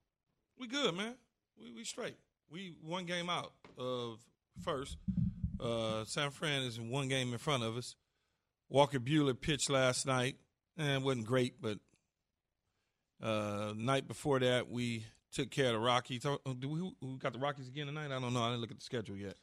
We 0.58 0.66
good, 0.66 0.94
man. 0.94 1.14
We, 1.58 1.72
we 1.72 1.84
straight. 1.84 2.16
We 2.50 2.74
one 2.82 3.04
game 3.04 3.28
out 3.28 3.52
of 3.78 4.20
first. 4.62 4.96
Uh, 5.60 6.04
San 6.04 6.30
Fran 6.30 6.62
is 6.62 6.80
one 6.80 7.08
game 7.08 7.32
in 7.32 7.38
front 7.38 7.62
of 7.62 7.76
us. 7.76 7.96
Walker 8.68 9.00
Buehler 9.00 9.38
pitched 9.38 9.70
last 9.70 10.06
night 10.06 10.36
and 10.76 11.04
wasn't 11.04 11.26
great, 11.26 11.60
but 11.60 11.78
uh, 13.22 13.72
night 13.76 14.06
before 14.08 14.40
that 14.40 14.68
we 14.70 15.04
took 15.32 15.50
care 15.50 15.66
of 15.66 15.72
the 15.72 15.78
Rockies. 15.78 16.24
Oh, 16.24 16.38
do 16.58 16.68
we, 16.68 16.80
we 17.00 17.18
got 17.18 17.32
the 17.32 17.38
Rockies 17.38 17.68
again 17.68 17.86
tonight? 17.86 18.06
I 18.06 18.20
don't 18.20 18.32
know. 18.32 18.42
I 18.42 18.48
didn't 18.48 18.60
look 18.60 18.70
at 18.70 18.78
the 18.78 18.84
schedule 18.84 19.16
yet. 19.16 19.34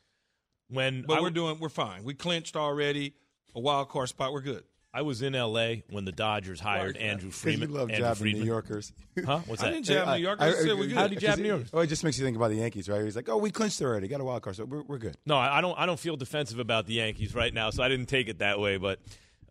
When 0.70 1.04
but 1.04 1.20
I, 1.20 1.22
we're 1.22 1.30
doing, 1.30 1.60
we're 1.60 1.70
fine. 1.70 2.04
We 2.04 2.14
clinched 2.14 2.56
already 2.56 3.14
a 3.56 3.60
wild 3.60 3.90
card 3.90 4.10
spot. 4.10 4.34
We're 4.34 4.42
good. 4.42 4.64
I 4.96 5.02
was 5.02 5.24
in 5.24 5.34
L.A. 5.34 5.84
when 5.90 6.06
the 6.06 6.12
Dodgers 6.12 6.60
hired 6.60 6.98
Andrew 6.98 7.32
Friedman. 7.32 7.72
You 7.72 7.76
love 7.76 7.90
Andrew 7.90 8.06
jabbing 8.06 8.22
Friedman. 8.22 8.42
New 8.42 8.48
Yorkers. 8.48 8.94
Huh? 9.26 9.40
What's 9.46 9.62
that? 9.62 9.68
I 9.68 9.70
that? 9.70 9.76
didn't 9.76 9.86
jab 9.86 10.08
I- 10.08 10.18
New 10.18 10.24
Yorkers. 10.24 10.44
I- 10.44 10.48
I, 10.48 10.64
said 10.64 10.78
we're 10.78 10.88
good. 10.88 10.98
How 10.98 11.08
did 11.08 11.22
you 11.22 11.28
jab 11.28 11.40
New 11.40 11.48
Yorkers? 11.48 11.70
Oh, 11.74 11.80
it 11.80 11.88
just 11.88 12.04
makes 12.04 12.18
you 12.20 12.26
think 12.26 12.38
about 12.38 12.50
the 12.50 12.58
Yankees, 12.58 12.90
right? 12.90 13.04
He's 13.04 13.16
like, 13.16 13.30
oh, 13.30 13.38
we 13.38 13.50
clinched 13.52 13.82
already, 13.82 14.08
got 14.08 14.22
a 14.22 14.24
wild 14.24 14.44
card, 14.44 14.56
so 14.56 14.66
we're, 14.66 14.84
we're 14.84 14.98
good. 15.00 15.18
No, 15.26 15.36
I 15.36 15.60
I 15.60 15.62
don't. 15.62 15.78
I 15.80 15.86
don't 15.86 16.00
feel 16.00 16.16
defensive 16.16 16.60
about 16.60 16.86
the 16.86 16.94
Yankees 16.94 17.34
right 17.34 17.54
now, 17.54 17.70
so 17.72 17.82
I 17.82 17.90
didn't 17.90 18.08
take 18.08 18.28
it 18.28 18.40
that 18.40 18.60
way. 18.60 18.78
But 18.78 19.00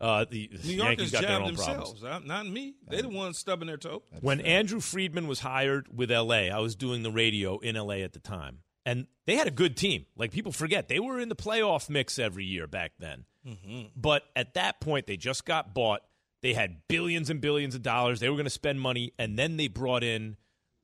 uh, 0.03 0.25
the 0.29 0.49
New 0.65 0.73
Yankees 0.73 0.75
Yorkers 0.75 1.11
got 1.11 1.21
their 1.21 1.29
jabbed 1.29 1.45
own 1.45 1.55
problems. 1.55 2.01
themselves, 2.01 2.03
uh, 2.03 2.19
not 2.25 2.45
me. 2.45 2.75
They're 2.89 3.03
the 3.03 3.09
ones 3.09 3.37
stubbing 3.37 3.67
their 3.67 3.77
toe. 3.77 4.03
When 4.19 4.41
Andrew 4.41 4.81
Friedman 4.81 5.27
was 5.27 5.39
hired 5.39 5.87
with 5.95 6.11
LA, 6.11 6.49
I 6.51 6.59
was 6.59 6.75
doing 6.75 7.03
the 7.03 7.11
radio 7.11 7.57
in 7.59 7.75
LA 7.75 7.95
at 7.95 8.11
the 8.11 8.19
time. 8.19 8.59
And 8.85 9.07
they 9.25 9.37
had 9.37 9.47
a 9.47 9.51
good 9.51 9.77
team. 9.77 10.05
Like 10.17 10.31
people 10.31 10.51
forget, 10.51 10.89
they 10.89 10.99
were 10.99 11.19
in 11.21 11.29
the 11.29 11.37
playoff 11.37 11.89
mix 11.89 12.19
every 12.19 12.43
year 12.43 12.67
back 12.67 12.91
then. 12.99 13.23
But 13.95 14.23
at 14.35 14.55
that 14.55 14.81
point, 14.81 15.07
they 15.07 15.15
just 15.15 15.45
got 15.45 15.73
bought. 15.73 16.01
They 16.41 16.53
had 16.53 16.81
billions 16.89 17.29
and 17.29 17.39
billions 17.39 17.73
of 17.73 17.81
dollars. 17.81 18.19
They 18.19 18.27
were 18.29 18.35
going 18.35 18.45
to 18.45 18.49
spend 18.49 18.81
money. 18.81 19.13
And 19.17 19.39
then 19.39 19.55
they 19.55 19.69
brought 19.69 20.03
in 20.03 20.35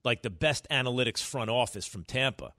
like 0.05 0.21
the 0.21 0.29
best 0.29 0.65
analytics 0.71 1.21
front 1.21 1.49
office 1.49 1.85
from 1.85 2.05
Tampa. 2.05 2.53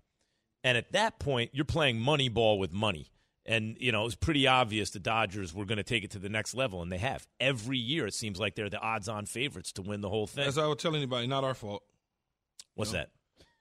And 0.62 0.76
at 0.76 0.92
that 0.92 1.18
point, 1.18 1.50
you're 1.54 1.64
playing 1.64 1.98
money 2.00 2.28
ball 2.28 2.58
with 2.58 2.70
money. 2.72 3.10
And, 3.46 3.76
you 3.81 3.90
know, 3.90 4.03
it 4.03 4.05
was 4.05 4.14
pretty 4.14 4.46
obvious 4.46 4.90
the 4.90 4.98
Dodgers 5.00 5.55
were 5.55 5.64
going 5.64 5.79
to 5.79 5.83
take 5.83 6.05
it 6.05 6.11
to 6.12 6.18
the 6.18 6.29
next 6.29 6.55
level, 6.55 6.83
and 6.83 6.92
they 6.92 6.98
have. 6.98 7.26
Every 7.40 7.79
year, 7.79 8.07
it 8.07 8.14
seems 8.14 8.38
like 8.38 8.55
they're 8.55 8.68
the 8.68 8.81
odds 8.81 9.09
on 9.09 9.24
favorites 9.26 9.72
to 9.72 9.83
win 9.83 10.03
the 10.03 10.11
whole 10.11 10.26
thing. 10.26 10.46
As 10.46 10.59
I 10.59 10.66
would 10.66 10.79
tell 10.79 10.94
anybody, 10.94 11.26
not 11.26 11.42
our 11.42 11.55
fault. 11.55 11.83
What's 12.74 12.92
No. 12.92 12.98
that? 12.98 13.11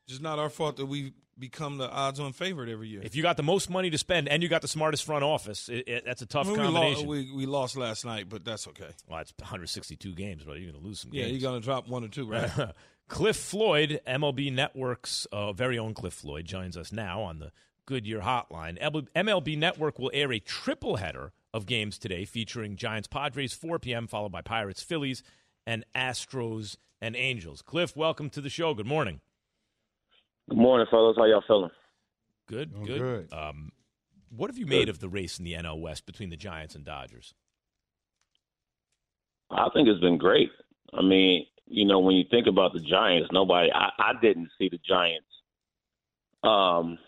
It's 0.08 0.20
not 0.20 0.38
our 0.40 0.50
fault 0.50 0.78
that 0.78 0.88
we 0.88 1.14
become 1.38 1.78
the 1.78 1.90
odds-on 1.90 2.34
favorite 2.34 2.68
every 2.68 2.90
year. 2.90 3.00
If 3.04 3.16
you 3.16 3.24
got 3.24 3.38
the 3.38 3.44
most 3.44 3.70
money 3.70 3.90
to 3.92 3.98
spend 3.98 4.28
and 4.28 4.44
you 4.44 4.50
got 4.50 4.62
the 4.62 4.68
smartest 4.68 5.06
front 5.06 5.24
office, 5.24 5.70
it, 5.70 5.88
it, 5.88 6.04
that's 6.06 6.22
a 6.22 6.26
tough 6.26 6.48
I 6.48 6.50
mean, 6.50 6.60
we, 6.60 6.66
combination. 6.66 6.96
lost, 6.98 7.08
we, 7.08 7.32
we 7.32 7.46
lost 7.46 7.78
last 7.78 8.04
night, 8.06 8.28
but 8.28 8.44
that's 8.44 8.68
okay. 8.68 8.90
well, 9.08 9.20
it's 9.20 9.34
162 9.40 10.14
games, 10.16 10.44
bro. 10.44 10.56
You're 10.56 10.72
going 10.72 10.82
to 10.82 10.86
lose 10.88 11.00
some 11.00 11.12
Yeah, 11.14 11.26
games. 11.26 11.42
you're 11.42 11.50
gonna 11.52 11.62
drop 11.62 11.88
one 11.88 12.04
or 12.04 12.10
two, 12.10 12.26
right? 12.30 12.50
Cliff 13.08 13.38
Floyd, 13.38 14.02
MLB 14.06 14.52
Network's 14.54 15.26
uh, 15.32 15.54
very 15.54 15.80
own 15.80 15.94
Cliff 15.94 16.14
Floyd, 16.14 16.46
joins 16.46 16.76
us 16.76 16.92
now 16.92 17.22
on 17.22 17.40
the 17.40 17.52
Goodyear 17.90 18.20
Hotline. 18.20 18.80
MLB 19.16 19.58
Network 19.58 19.98
will 19.98 20.12
air 20.14 20.32
a 20.32 20.38
triple 20.38 20.98
header 20.98 21.32
of 21.52 21.66
games 21.66 21.98
today 21.98 22.24
featuring 22.24 22.76
Giants 22.76 23.08
Padres 23.08 23.52
4 23.52 23.80
p.m., 23.80 24.06
followed 24.06 24.32
by 24.32 24.44
Pirates 24.44 24.84
Phillies 24.84 25.24
and 25.66 25.84
Astros 25.96 26.78
and 27.02 27.16
Angels. 27.16 27.64
Cliff, 27.64 27.98
welcome 27.98 28.30
to 28.30 28.42
the 28.42 28.50
show. 28.50 28.76
Good 28.76 28.86
morning. 28.86 29.22
Good 30.48 30.60
morning, 30.60 30.86
fellas. 30.92 31.18
How 31.18 31.26
y'all 31.26 31.44
feeling? 31.48 31.72
Good, 32.48 32.74
Doing 32.74 32.86
good. 32.86 33.00
good. 33.00 33.34
Um, 33.34 33.72
what 34.30 34.52
have 34.52 34.60
you 34.60 34.68
made 34.68 34.88
of 34.88 35.00
the 35.00 35.10
race 35.10 35.40
in 35.40 35.46
the 35.46 35.54
NL 35.54 35.82
West 35.82 36.06
between 36.06 36.30
the 36.30 36.38
Giants 36.38 36.76
and 36.76 36.86
Dodgers? 36.86 37.34
I 39.50 39.68
think 39.74 39.88
it's 39.88 40.00
been 40.00 40.20
great. 40.20 40.52
I 40.94 41.02
mean, 41.02 41.48
you 41.66 41.86
know, 41.86 41.98
when 41.98 42.16
you 42.16 42.26
think 42.30 42.46
about 42.46 42.74
the 42.74 42.82
Giants, 42.82 43.30
nobody, 43.32 43.72
I, 43.74 43.90
I 43.98 44.12
didn't 44.22 44.50
see 44.60 44.70
the 44.70 44.80
Giants 44.88 45.26
um, 46.44 47.00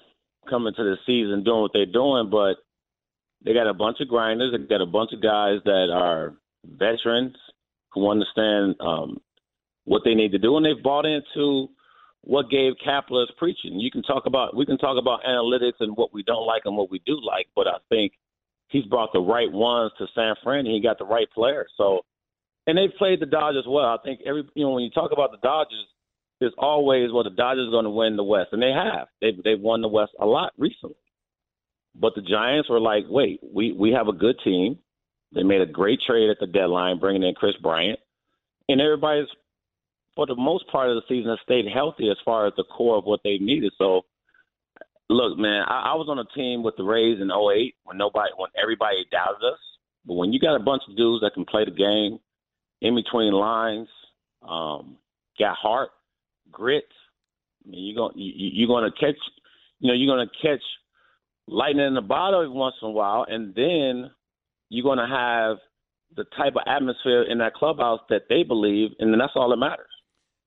coming 0.50 0.74
to 0.74 0.84
the 0.84 0.98
season 1.06 1.44
doing 1.44 1.62
what 1.62 1.72
they're 1.74 1.86
doing, 1.86 2.30
but 2.30 2.56
they 3.44 3.54
got 3.54 3.68
a 3.68 3.74
bunch 3.74 3.98
of 4.00 4.08
grinders. 4.08 4.52
They 4.52 4.66
got 4.66 4.82
a 4.82 4.86
bunch 4.86 5.12
of 5.14 5.22
guys 5.22 5.60
that 5.66 5.90
are 5.94 6.36
veterans 6.66 7.36
who 7.94 8.10
understand 8.10 8.76
um, 8.80 9.20
what 9.86 10.04
they 10.06 10.14
need 10.14 10.32
to 10.32 10.40
do, 10.40 10.58
and 10.58 10.66
they've 10.66 10.84
bought 10.84 11.06
into 11.06 11.70
what 12.24 12.50
Gabe 12.50 12.74
Kapler 12.86 13.24
is 13.24 13.32
preaching. 13.38 13.80
You 13.80 13.90
can 13.90 14.04
talk 14.04 14.26
about, 14.26 14.56
we 14.56 14.66
can 14.66 14.78
talk 14.78 14.98
about 15.00 15.24
analytics 15.24 15.80
and 15.80 15.98
what 15.98 16.14
we 16.14 16.24
don't 16.24 16.46
like 16.46 16.64
and 16.66 16.78
what 16.78 16.92
we 16.92 17.02
do 17.06 17.20
like, 17.22 17.48
but 17.56 17.68
I 17.68 17.78
think 17.90 18.14
he's 18.68 18.86
brought 18.86 19.12
the 19.12 19.20
right 19.20 19.52
ones 19.52 19.92
to 19.98 20.06
San 20.14 20.36
Fran, 20.44 20.66
and 20.66 20.76
he 20.76 20.82
got 20.82 21.00
the 21.00 21.06
right 21.06 21.28
players. 21.34 21.72
So, 21.78 22.02
and 22.68 22.78
they've 22.78 22.96
played 22.98 23.20
the 23.20 23.26
Dodgers 23.26 23.66
well. 23.68 23.86
I 23.86 23.98
think 24.04 24.22
every, 24.26 24.44
you 24.54 24.66
know, 24.66 24.72
when 24.72 24.84
you 24.84 24.92
talk 24.92 25.12
about 25.12 25.32
the 25.32 25.40
Dodgers, 25.42 25.88
there's 26.42 26.54
always 26.58 27.12
well 27.14 27.24
the 27.24 27.30
Dodgers 27.30 27.68
are 27.68 27.72
going 27.72 27.86
to 27.86 27.92
win 27.92 28.18
the 28.18 28.24
West, 28.24 28.50
and 28.52 28.62
they 28.62 28.72
have. 28.72 29.08
They've 29.22 29.42
they've 29.42 29.60
won 29.60 29.82
the 29.82 29.88
West 29.88 30.12
a 30.20 30.26
lot 30.26 30.52
recently. 30.58 30.96
But 31.96 32.16
the 32.16 32.22
Giants 32.22 32.70
were 32.70 32.80
like, 32.80 33.06
wait, 33.08 33.40
we 33.44 33.72
we 33.72 33.92
have 33.92 34.08
a 34.08 34.14
good 34.14 34.38
team. 34.44 34.80
They 35.34 35.44
made 35.44 35.62
a 35.62 35.68
great 35.68 36.02
trade 36.02 36.30
at 36.30 36.40
the 36.40 36.48
deadline, 36.48 37.00
bringing 37.00 37.24
in 37.24 37.36
Kris 37.36 37.56
Bryant, 37.62 38.00
and 38.68 38.82
everybody's 38.82 39.28
for 40.16 40.26
the 40.26 40.36
most 40.36 40.68
part 40.68 40.90
of 40.90 40.96
the 40.96 41.04
season 41.08 41.30
has 41.30 41.40
stayed 41.44 41.66
healthy 41.72 42.10
as 42.10 42.18
far 42.26 42.48
as 42.48 42.54
the 42.58 42.64
core 42.64 42.98
of 42.98 43.06
what 43.06 43.22
they 43.24 43.38
needed. 43.38 43.72
So, 43.78 44.02
look, 45.10 45.38
man, 45.38 45.64
I, 45.68 45.92
I 45.92 45.94
was 45.94 46.08
on 46.10 46.20
a 46.20 46.26
team 46.36 46.64
with 46.64 46.76
the 46.76 46.84
Rays 46.84 47.22
in 47.22 47.32
08 47.32 47.76
when 47.84 47.98
nobody, 47.98 48.32
when 48.36 48.50
everybody 48.62 49.06
doubted 49.10 49.46
us. 49.46 49.60
But 50.06 50.16
when 50.16 50.34
you 50.34 50.40
got 50.40 50.56
a 50.56 50.64
bunch 50.64 50.84
of 50.90 50.98
dudes 50.98 51.22
that 51.22 51.34
can 51.34 51.46
play 51.46 51.64
the 51.64 51.72
game 51.72 52.20
in 52.82 52.96
between 52.96 53.32
lines, 53.32 53.88
um, 54.42 54.98
got 55.40 55.56
heart, 55.56 55.92
grit, 56.52 56.86
I 57.66 57.70
mean, 57.70 57.86
you're 57.86 57.96
going 57.96 58.14
you, 58.18 58.32
you're 58.54 58.68
going 58.68 58.90
to 58.92 58.98
catch, 59.00 59.18
you 59.80 59.88
know, 59.88 59.94
you're 59.94 60.14
going 60.16 60.28
to 60.28 60.48
catch 60.48 60.64
lightning 61.48 61.86
in 61.88 61.94
the 61.96 62.02
bottle 62.02 62.52
once 62.54 62.76
in 62.82 62.88
a 62.88 62.92
while, 62.92 63.26
and 63.28 63.54
then 63.56 64.12
you're 64.70 64.84
going 64.84 65.00
to 65.00 65.08
have 65.08 65.58
the 66.16 66.24
type 66.38 66.54
of 66.56 66.64
atmosphere 66.68 67.24
in 67.24 67.38
that 67.40 67.54
clubhouse 67.54 68.00
that 68.10 68.24
they 68.30 68.44
believe, 68.44 68.90
and 69.00 69.12
then 69.14 69.20
that's 69.20 69.34
all 69.36 69.50
that 69.50 69.58
matters. 69.58 69.88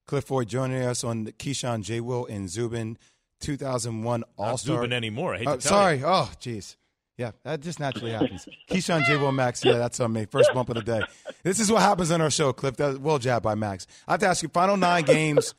Cliff 0.06 0.24
Floyd 0.24 0.48
joining 0.48 0.82
us 0.82 1.02
on 1.04 1.24
the 1.24 1.32
Keyshawn 1.32 1.82
J. 1.82 2.00
Will 2.00 2.26
and 2.26 2.48
Zubin 2.50 2.98
2001 3.40 4.24
All 4.36 4.58
Star. 4.58 4.76
Zubin 4.76 4.92
anymore. 4.92 5.34
I 5.34 5.38
hate 5.38 5.48
Uh, 5.48 5.56
to 5.56 5.62
tell 5.62 5.70
sorry. 5.78 5.98
you. 5.98 6.04
Oh, 6.06 6.30
jeez. 6.40 6.76
Yeah, 7.16 7.30
that 7.44 7.60
just 7.60 7.78
naturally 7.80 8.10
happens. 8.10 8.46
Keyshawn 8.70 9.04
J. 9.06 9.16
Will 9.16 9.32
Max. 9.32 9.64
Yeah, 9.64 9.74
that's 9.78 10.00
on 10.00 10.12
me. 10.12 10.26
First 10.26 10.52
bump 10.52 10.68
of 10.68 10.74
the 10.74 10.82
day. 10.82 11.00
This 11.44 11.60
is 11.60 11.70
what 11.70 11.80
happens 11.80 12.10
on 12.10 12.20
our 12.20 12.30
show, 12.30 12.52
Cliff. 12.52 12.76
That 12.76 12.98
well 13.00 13.18
jab 13.18 13.42
by 13.42 13.54
Max. 13.54 13.86
I 14.08 14.12
have 14.14 14.20
to 14.20 14.26
ask 14.26 14.42
you: 14.42 14.48
final 14.48 14.76
nine 14.76 15.04
games 15.04 15.54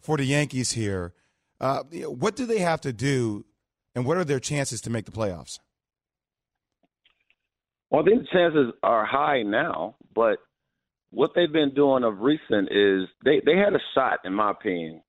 for 0.00 0.16
the 0.16 0.24
Yankees 0.24 0.72
here. 0.72 1.12
Uh, 1.60 1.82
what 2.06 2.36
do 2.36 2.46
they 2.46 2.58
have 2.58 2.80
to 2.82 2.92
do, 2.92 3.44
and 3.94 4.04
what 4.04 4.16
are 4.16 4.24
their 4.24 4.40
chances 4.40 4.80
to 4.82 4.90
make 4.90 5.04
the 5.04 5.12
playoffs? 5.12 5.58
Well, 7.90 8.02
I 8.02 8.04
think 8.04 8.22
the 8.22 8.28
chances 8.32 8.72
are 8.82 9.06
high 9.06 9.42
now, 9.42 9.96
but 10.14 10.38
what 11.10 11.30
they've 11.34 11.52
been 11.52 11.74
doing 11.74 12.02
of 12.02 12.18
recent 12.20 12.68
is 12.70 13.08
they 13.24 13.40
they 13.44 13.56
had 13.56 13.72
a 13.74 13.78
shot, 13.94 14.20
in 14.24 14.34
my 14.34 14.50
opinion, 14.50 15.02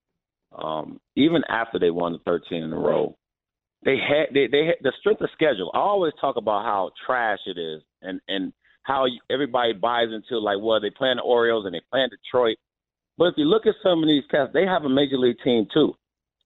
um, 0.56 1.00
even 1.16 1.42
after 1.48 1.78
they 1.78 1.90
won 1.90 2.12
the 2.12 2.18
13 2.24 2.62
in 2.62 2.72
a 2.72 2.78
row. 2.78 3.16
They 3.84 3.96
had 3.96 4.32
they 4.32 4.46
they 4.46 4.66
had 4.66 4.76
the 4.82 4.92
strength 5.00 5.20
of 5.20 5.30
schedule. 5.32 5.70
I 5.74 5.78
always 5.78 6.12
talk 6.20 6.36
about 6.36 6.64
how 6.64 6.90
trash 7.04 7.40
it 7.46 7.58
is, 7.58 7.82
and 8.02 8.20
and 8.28 8.52
how 8.82 9.06
everybody 9.30 9.72
buys 9.72 10.08
into 10.12 10.38
like, 10.38 10.58
well, 10.60 10.80
they 10.80 10.90
playing 10.90 11.16
the 11.16 11.22
Orioles 11.22 11.66
and 11.66 11.74
they 11.74 11.82
playing 11.90 12.08
Detroit. 12.10 12.56
But 13.18 13.26
if 13.26 13.34
you 13.36 13.44
look 13.44 13.66
at 13.66 13.74
some 13.82 14.02
of 14.02 14.08
these 14.08 14.24
tests, 14.30 14.52
they 14.52 14.66
have 14.66 14.84
a 14.84 14.88
major 14.88 15.18
league 15.18 15.38
team 15.42 15.66
too. 15.72 15.94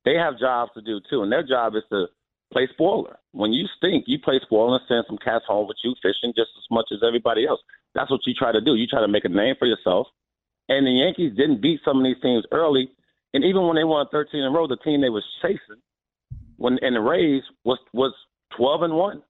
They 0.04 0.14
have 0.14 0.38
jobs 0.38 0.70
to 0.74 0.82
do 0.82 1.00
too, 1.10 1.22
and 1.22 1.32
their 1.32 1.42
job 1.42 1.74
is 1.74 1.82
to 1.90 2.06
play 2.52 2.68
spoiler. 2.72 3.18
When 3.32 3.52
you 3.52 3.66
stink, 3.76 4.04
you 4.06 4.18
play 4.18 4.40
spoiler 4.42 4.76
and 4.76 4.84
send 4.88 5.04
some 5.06 5.18
cats 5.18 5.44
home 5.46 5.68
with 5.68 5.76
you 5.84 5.94
fishing 6.02 6.32
just 6.36 6.50
as 6.56 6.64
much 6.70 6.86
as 6.92 7.00
everybody 7.06 7.46
else. 7.46 7.60
That's 7.94 8.10
what 8.10 8.20
you 8.26 8.34
try 8.34 8.52
to 8.52 8.60
do. 8.60 8.74
You 8.74 8.86
try 8.86 9.00
to 9.00 9.08
make 9.08 9.24
a 9.24 9.28
name 9.28 9.54
for 9.58 9.66
yourself. 9.66 10.06
And 10.68 10.86
the 10.86 10.92
Yankees 10.92 11.36
didn't 11.36 11.60
beat 11.60 11.80
some 11.84 11.98
of 11.98 12.04
these 12.04 12.20
teams 12.22 12.44
early. 12.52 12.90
And 13.34 13.44
even 13.44 13.66
when 13.66 13.76
they 13.76 13.84
won 13.84 14.06
13 14.10 14.40
in 14.40 14.46
a 14.46 14.50
row, 14.50 14.66
the 14.66 14.76
team 14.76 15.00
they 15.00 15.08
was 15.08 15.24
chasing, 15.42 15.82
when 16.56 16.78
and 16.82 16.96
the 16.96 17.00
Rays 17.00 17.42
was 17.64 17.78
was 17.92 18.12
12 18.56 18.82
and 18.82 18.94
one, 18.94 19.22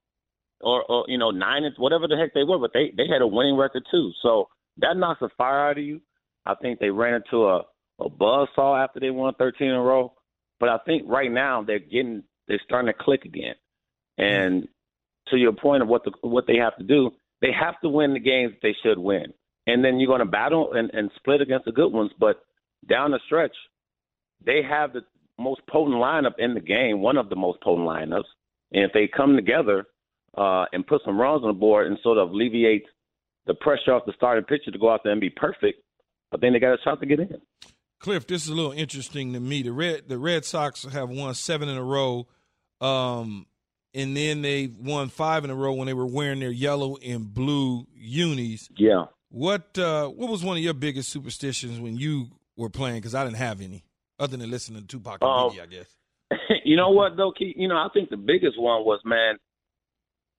or, 0.60 0.84
or 0.84 1.04
you 1.06 1.18
know 1.18 1.30
nine 1.30 1.64
and 1.64 1.74
whatever 1.76 2.08
the 2.08 2.16
heck 2.16 2.34
they 2.34 2.44
were, 2.44 2.58
but 2.58 2.72
they 2.72 2.92
they 2.96 3.06
had 3.06 3.22
a 3.22 3.26
winning 3.26 3.56
record 3.56 3.84
too. 3.90 4.12
So 4.22 4.48
that 4.78 4.96
knocks 4.96 5.20
the 5.20 5.28
fire 5.36 5.70
out 5.70 5.78
of 5.78 5.84
you. 5.84 6.00
I 6.46 6.54
think 6.54 6.78
they 6.78 6.90
ran 6.90 7.14
into 7.14 7.46
a 7.46 7.62
a 8.00 8.08
buzz 8.08 8.48
saw 8.54 8.82
after 8.82 8.98
they 8.98 9.10
won 9.10 9.34
13 9.34 9.68
in 9.68 9.74
a 9.74 9.80
row. 9.80 10.14
But 10.58 10.68
I 10.68 10.78
think 10.84 11.04
right 11.06 11.30
now 11.30 11.62
they're 11.62 11.78
getting 11.78 12.22
they're 12.48 12.60
starting 12.64 12.92
to 12.92 12.98
click 12.98 13.24
again. 13.24 13.54
And 14.18 14.68
to 15.28 15.36
your 15.36 15.52
point 15.52 15.82
of 15.82 15.88
what 15.88 16.04
the 16.04 16.12
what 16.22 16.46
they 16.46 16.56
have 16.56 16.76
to 16.78 16.84
do, 16.84 17.10
they 17.40 17.52
have 17.52 17.80
to 17.82 17.88
win 17.88 18.14
the 18.14 18.20
games 18.20 18.52
that 18.52 18.60
they 18.62 18.76
should 18.82 18.98
win. 18.98 19.32
And 19.66 19.84
then 19.84 20.00
you're 20.00 20.08
going 20.08 20.20
to 20.20 20.26
battle 20.26 20.72
and, 20.72 20.90
and 20.92 21.10
split 21.16 21.40
against 21.40 21.66
the 21.66 21.72
good 21.72 21.92
ones. 21.92 22.10
But 22.18 22.40
down 22.88 23.12
the 23.12 23.20
stretch, 23.26 23.54
they 24.44 24.62
have 24.68 24.92
the 24.92 25.02
most 25.38 25.60
potent 25.68 25.96
lineup 25.96 26.34
in 26.38 26.54
the 26.54 26.60
game, 26.60 27.00
one 27.00 27.16
of 27.16 27.28
the 27.28 27.36
most 27.36 27.60
potent 27.60 27.86
lineups. 27.86 28.24
And 28.72 28.84
if 28.84 28.92
they 28.92 29.08
come 29.08 29.36
together 29.36 29.86
uh, 30.36 30.64
and 30.72 30.86
put 30.86 31.02
some 31.04 31.20
runs 31.20 31.42
on 31.42 31.48
the 31.48 31.58
board 31.58 31.86
and 31.86 31.98
sort 32.02 32.18
of 32.18 32.30
alleviate 32.30 32.84
the 33.46 33.54
pressure 33.54 33.92
off 33.92 34.06
the 34.06 34.12
starting 34.16 34.44
pitcher 34.44 34.70
to 34.70 34.78
go 34.78 34.90
out 34.90 35.00
there 35.02 35.12
and 35.12 35.20
be 35.20 35.30
perfect, 35.30 35.82
I 36.32 36.36
think 36.38 36.54
they 36.54 36.58
got 36.60 36.74
a 36.74 36.82
shot 36.82 37.00
to 37.00 37.06
get 37.06 37.20
in. 37.20 37.40
Cliff, 37.98 38.26
this 38.26 38.44
is 38.44 38.48
a 38.48 38.54
little 38.54 38.72
interesting 38.72 39.32
to 39.34 39.40
me. 39.40 39.62
The 39.62 39.72
Red 39.72 40.08
the 40.08 40.18
Red 40.18 40.44
Sox 40.44 40.84
have 40.84 41.10
won 41.10 41.34
seven 41.34 41.68
in 41.68 41.76
a 41.76 41.82
row, 41.84 42.26
um, 42.80 43.46
and 43.92 44.16
then 44.16 44.40
they 44.42 44.68
won 44.68 45.08
five 45.08 45.44
in 45.44 45.50
a 45.50 45.54
row 45.54 45.74
when 45.74 45.86
they 45.86 45.94
were 45.94 46.06
wearing 46.06 46.40
their 46.40 46.50
yellow 46.50 46.96
and 46.96 47.32
blue 47.32 47.86
unis. 47.94 48.68
Yeah. 48.76 49.06
What 49.28 49.76
uh, 49.78 50.08
what 50.08 50.30
was 50.30 50.42
one 50.42 50.56
of 50.56 50.62
your 50.62 50.74
biggest 50.74 51.10
superstitions 51.10 51.78
when 51.78 51.96
you 51.96 52.28
were 52.56 52.70
playing? 52.70 52.96
Because 52.96 53.14
I 53.14 53.22
didn't 53.24 53.36
have 53.36 53.60
any, 53.60 53.84
other 54.18 54.36
than 54.36 54.50
listening 54.50 54.80
to 54.82 54.86
Tupac 54.86 55.18
and 55.20 55.30
Oh. 55.30 55.50
Biggie, 55.54 55.62
I 55.62 55.66
guess. 55.66 55.96
you 56.64 56.76
know 56.76 56.90
what 56.90 57.16
though, 57.16 57.32
Keith? 57.36 57.54
You 57.58 57.68
know, 57.68 57.76
I 57.76 57.88
think 57.92 58.08
the 58.08 58.16
biggest 58.16 58.58
one 58.58 58.84
was 58.84 59.00
man. 59.04 59.36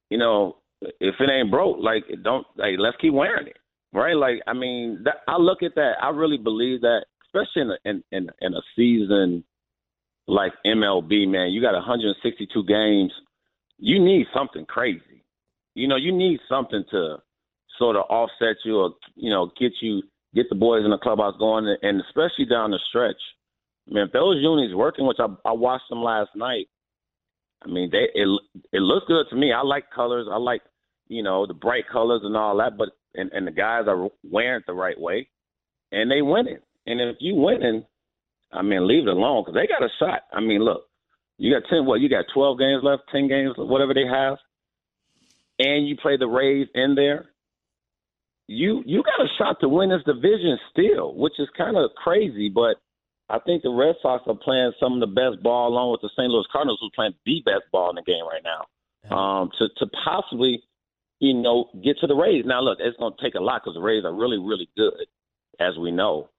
You 0.10 0.18
know, 0.18 0.58
if 0.82 1.16
it 1.20 1.30
ain't 1.30 1.52
broke, 1.52 1.78
like 1.80 2.04
don't 2.24 2.46
like 2.58 2.74
let's 2.80 2.98
keep 3.00 3.14
wearing 3.14 3.48
it, 3.48 3.58
right? 3.94 4.16
Like 4.16 4.42
I 4.48 4.54
mean, 4.54 5.02
that, 5.06 5.18
I 5.28 5.38
look 5.38 5.64
at 5.64 5.76
that. 5.76 5.94
I 6.02 6.10
really 6.10 6.38
believe 6.38 6.82
that, 6.82 7.06
especially 7.26 7.62
in 7.64 7.72
a, 7.72 7.78
in, 7.86 8.04
in 8.12 8.30
in 8.42 8.54
a 8.54 8.62
season 8.76 9.44
like 10.28 10.54
MLB, 10.66 11.28
man. 11.28 11.52
You 11.52 11.62
got 11.62 11.74
162 11.74 12.64
games. 12.66 13.12
You 13.78 14.04
need 14.04 14.28
something 14.34 14.66
crazy. 14.66 15.24
You 15.76 15.88
know, 15.88 15.96
you 15.96 16.12
need 16.12 16.40
something 16.48 16.84
to 16.92 17.18
sort 17.78 17.96
of 17.96 18.04
offset 18.10 18.58
you 18.64 18.78
or 18.78 18.92
you 19.16 19.30
know 19.30 19.52
get 19.60 19.72
you 19.82 20.04
get 20.36 20.50
the 20.50 20.56
boys 20.56 20.84
in 20.86 20.92
the 20.92 20.98
clubhouse 20.98 21.36
going, 21.40 21.76
and 21.82 22.02
especially 22.02 22.46
down 22.46 22.72
the 22.72 22.80
stretch. 22.90 23.22
Man, 23.88 24.08
if 24.08 24.14
those 24.14 24.38
unis 24.42 24.76
working, 24.76 25.08
which 25.08 25.18
I, 25.20 25.28
I 25.46 25.52
watched 25.54 25.90
them 25.90 26.04
last 26.04 26.30
night. 26.36 26.68
I 27.64 27.68
mean, 27.68 27.90
they 27.92 28.08
it 28.14 28.28
it 28.72 28.82
looks 28.82 29.06
good 29.08 29.26
to 29.30 29.36
me. 29.36 29.52
I 29.54 29.62
like 29.62 29.92
colors. 29.94 30.28
I 30.32 30.38
like 30.38 30.62
you 31.08 31.24
know 31.24 31.46
the 31.46 31.54
bright 31.54 31.84
colors 31.92 32.22
and 32.24 32.36
all 32.36 32.58
that. 32.58 32.78
But 32.78 32.90
and 33.16 33.32
and 33.32 33.48
the 33.48 33.52
guys 33.52 33.86
are 33.88 34.10
wearing 34.24 34.60
it 34.60 34.64
the 34.68 34.74
right 34.74 35.00
way, 35.00 35.28
and 35.92 36.10
they 36.10 36.22
winning. 36.22 36.60
And 36.86 37.00
if 37.00 37.18
you 37.20 37.36
winning, 37.36 37.86
I 38.52 38.62
mean, 38.62 38.88
leave 38.88 39.08
it 39.08 39.12
alone 39.12 39.44
because 39.44 39.56
they 39.56 39.68
got 39.68 39.84
a 39.84 39.90
shot. 40.00 40.24
I 40.34 40.40
mean, 40.40 40.62
look, 40.62 40.84
you 41.38 41.54
got 41.54 41.68
ten. 41.70 41.86
What 41.86 42.02
you 42.02 42.10
got? 42.10 42.26
Twelve 42.34 42.60
games 42.60 42.84
left, 42.84 43.04
ten 43.12 43.28
games, 43.28 43.54
whatever 43.58 43.94
they 43.94 44.06
have, 44.06 44.38
and 45.60 45.88
you 45.88 45.98
play 45.98 46.18
the 46.18 46.28
Rays 46.28 46.68
in 46.74 46.96
there. 46.96 47.28
You 48.48 48.84
you 48.86 49.04
got 49.04 49.26
a 49.26 49.30
shot 49.38 49.60
to 49.62 49.70
win 49.70 49.90
this 49.90 50.04
division 50.06 50.58
still, 50.72 51.16
which 51.16 51.34
is 51.40 51.48
kind 51.58 51.78
of 51.78 51.92
crazy, 51.96 52.50
but 52.50 52.78
I 53.32 53.40
think 53.40 53.64
the 53.64 53.72
Red 53.72 53.96
Sox 54.02 54.24
are 54.28 54.36
playing 54.36 54.74
some 54.78 54.94
of 54.94 55.00
the 55.00 55.08
best 55.08 55.42
ball, 55.42 55.70
along 55.70 55.92
with 55.92 56.02
the 56.02 56.10
St. 56.10 56.30
Louis 56.30 56.46
Cardinals, 56.52 56.80
who's 56.82 56.92
playing 56.94 57.14
the 57.26 57.42
best 57.46 57.64
ball 57.72 57.90
in 57.90 57.96
the 57.96 58.02
game 58.02 58.26
right 58.28 58.44
now, 58.44 59.16
um, 59.16 59.50
to 59.58 59.70
to 59.78 59.90
possibly, 60.04 60.62
you 61.22 61.36
know, 61.36 61.70
get 61.84 61.98
to 62.02 62.08
the 62.08 62.16
Rays. 62.16 62.44
Now, 62.46 62.62
look, 62.62 62.80
it's 62.82 62.98
going 62.98 63.14
to 63.16 63.24
take 63.24 63.36
a 63.36 63.40
lot 63.40 63.62
because 63.64 63.76
the 63.76 63.82
Rays 63.82 64.04
are 64.04 64.14
really, 64.14 64.40
really 64.40 64.68
good, 64.76 65.06
as 65.60 65.78
we 65.80 65.92
know, 65.92 66.30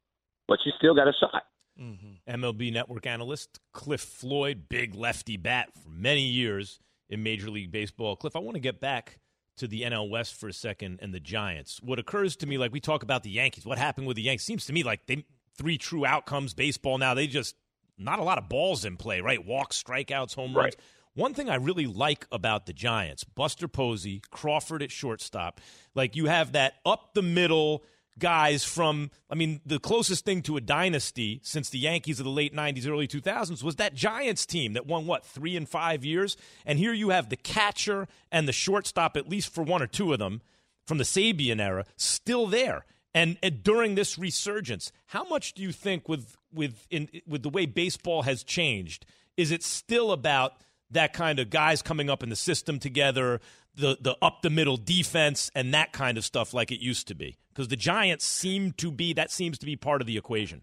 but 0.48 0.58
you 0.66 0.72
still 0.76 0.94
got 0.94 1.06
a 1.06 1.12
shot. 1.18 1.44
Mm-hmm. 1.80 2.44
MLB 2.44 2.72
Network 2.72 3.06
analyst 3.06 3.60
Cliff 3.72 4.00
Floyd, 4.00 4.64
big 4.68 4.94
lefty 4.96 5.36
bat 5.36 5.70
for 5.72 5.88
many 5.88 6.22
years 6.22 6.80
in 7.08 7.22
Major 7.22 7.48
League 7.48 7.70
Baseball. 7.70 8.16
Cliff, 8.16 8.34
I 8.34 8.40
want 8.40 8.56
to 8.56 8.60
get 8.60 8.80
back 8.80 9.20
to 9.58 9.68
the 9.68 9.82
NL 9.82 10.10
West 10.10 10.34
for 10.34 10.48
a 10.48 10.52
second 10.52 10.98
and 11.00 11.14
the 11.14 11.20
Giants. 11.20 11.80
What 11.80 12.00
occurs 12.00 12.34
to 12.36 12.46
me, 12.46 12.58
like 12.58 12.72
we 12.72 12.80
talk 12.80 13.04
about 13.04 13.22
the 13.22 13.30
Yankees, 13.30 13.64
what 13.64 13.78
happened 13.78 14.08
with 14.08 14.16
the 14.16 14.22
Yankees 14.22 14.44
seems 14.44 14.66
to 14.66 14.72
me 14.72 14.82
like 14.82 15.06
they 15.06 15.24
three 15.56 15.78
true 15.78 16.04
outcomes 16.04 16.54
baseball 16.54 16.98
now. 16.98 17.14
They 17.14 17.28
just 17.28 17.54
not 17.96 18.18
a 18.18 18.24
lot 18.24 18.38
of 18.38 18.48
balls 18.48 18.84
in 18.84 18.96
play, 18.96 19.20
right? 19.20 19.44
Walks, 19.44 19.80
strikeouts, 19.80 20.34
home 20.34 20.56
runs. 20.56 20.74
Right. 20.74 20.76
One 21.14 21.34
thing 21.34 21.50
I 21.50 21.56
really 21.56 21.86
like 21.86 22.26
about 22.32 22.64
the 22.64 22.72
Giants, 22.72 23.22
Buster 23.24 23.68
Posey, 23.68 24.22
Crawford 24.30 24.82
at 24.82 24.90
shortstop, 24.90 25.60
like 25.94 26.16
you 26.16 26.26
have 26.26 26.52
that 26.52 26.74
up 26.86 27.12
the 27.12 27.22
middle 27.22 27.84
guys 28.18 28.64
from 28.64 29.10
I 29.30 29.34
mean 29.34 29.60
the 29.64 29.78
closest 29.78 30.24
thing 30.24 30.42
to 30.42 30.56
a 30.56 30.60
dynasty 30.60 31.40
since 31.42 31.70
the 31.70 31.78
Yankees 31.78 32.20
of 32.20 32.24
the 32.24 32.30
late 32.30 32.54
90s 32.54 32.86
early 32.86 33.08
2000s 33.08 33.62
was 33.62 33.76
that 33.76 33.94
Giants 33.94 34.44
team 34.46 34.74
that 34.74 34.86
won 34.86 35.06
what 35.06 35.24
3 35.24 35.56
and 35.56 35.68
5 35.68 36.04
years? 36.04 36.36
And 36.66 36.78
here 36.78 36.92
you 36.92 37.10
have 37.10 37.28
the 37.28 37.36
catcher 37.36 38.08
and 38.30 38.46
the 38.46 38.52
shortstop 38.52 39.16
at 39.16 39.28
least 39.28 39.52
for 39.52 39.62
one 39.62 39.82
or 39.82 39.86
two 39.86 40.12
of 40.12 40.18
them 40.18 40.42
from 40.86 40.98
the 40.98 41.04
Sabean 41.04 41.60
era 41.60 41.84
still 41.96 42.46
there. 42.46 42.84
And, 43.14 43.36
and 43.42 43.62
during 43.62 43.94
this 43.94 44.18
resurgence 44.18 44.92
how 45.06 45.24
much 45.24 45.52
do 45.52 45.62
you 45.62 45.72
think 45.72 46.08
with 46.08 46.36
with 46.52 46.86
in, 46.90 47.08
with 47.26 47.42
the 47.42 47.50
way 47.50 47.66
baseball 47.66 48.22
has 48.22 48.42
changed 48.42 49.04
is 49.36 49.50
it 49.50 49.62
still 49.62 50.12
about 50.12 50.54
that 50.92 51.12
kind 51.12 51.38
of 51.38 51.50
guys 51.50 51.82
coming 51.82 52.08
up 52.10 52.22
in 52.22 52.28
the 52.28 52.36
system 52.36 52.78
together, 52.78 53.40
the 53.74 53.96
the 54.00 54.16
up 54.22 54.42
the 54.42 54.50
middle 54.50 54.76
defense, 54.76 55.50
and 55.54 55.74
that 55.74 55.92
kind 55.92 56.18
of 56.18 56.24
stuff 56.24 56.54
like 56.54 56.70
it 56.70 56.80
used 56.80 57.08
to 57.08 57.14
be. 57.14 57.36
Because 57.50 57.68
the 57.68 57.76
Giants 57.76 58.24
seem 58.24 58.72
to 58.72 58.90
be 58.90 59.12
that 59.14 59.30
seems 59.30 59.58
to 59.58 59.66
be 59.66 59.76
part 59.76 60.00
of 60.00 60.06
the 60.06 60.16
equation. 60.16 60.62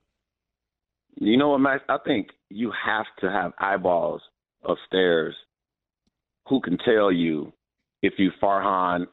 You 1.16 1.38
know 1.38 1.50
what, 1.50 1.60
Max? 1.60 1.84
I 1.90 1.98
think 2.06 2.28
you 2.50 2.72
have 2.86 3.06
to 3.22 3.30
have 3.30 3.52
eyeballs 3.60 4.22
upstairs 4.68 5.36
who 6.48 6.62
can 6.62 6.78
tell 6.78 7.12
you 7.12 7.52
if 8.02 8.14
you 8.18 8.32
Farhan, 8.42 9.06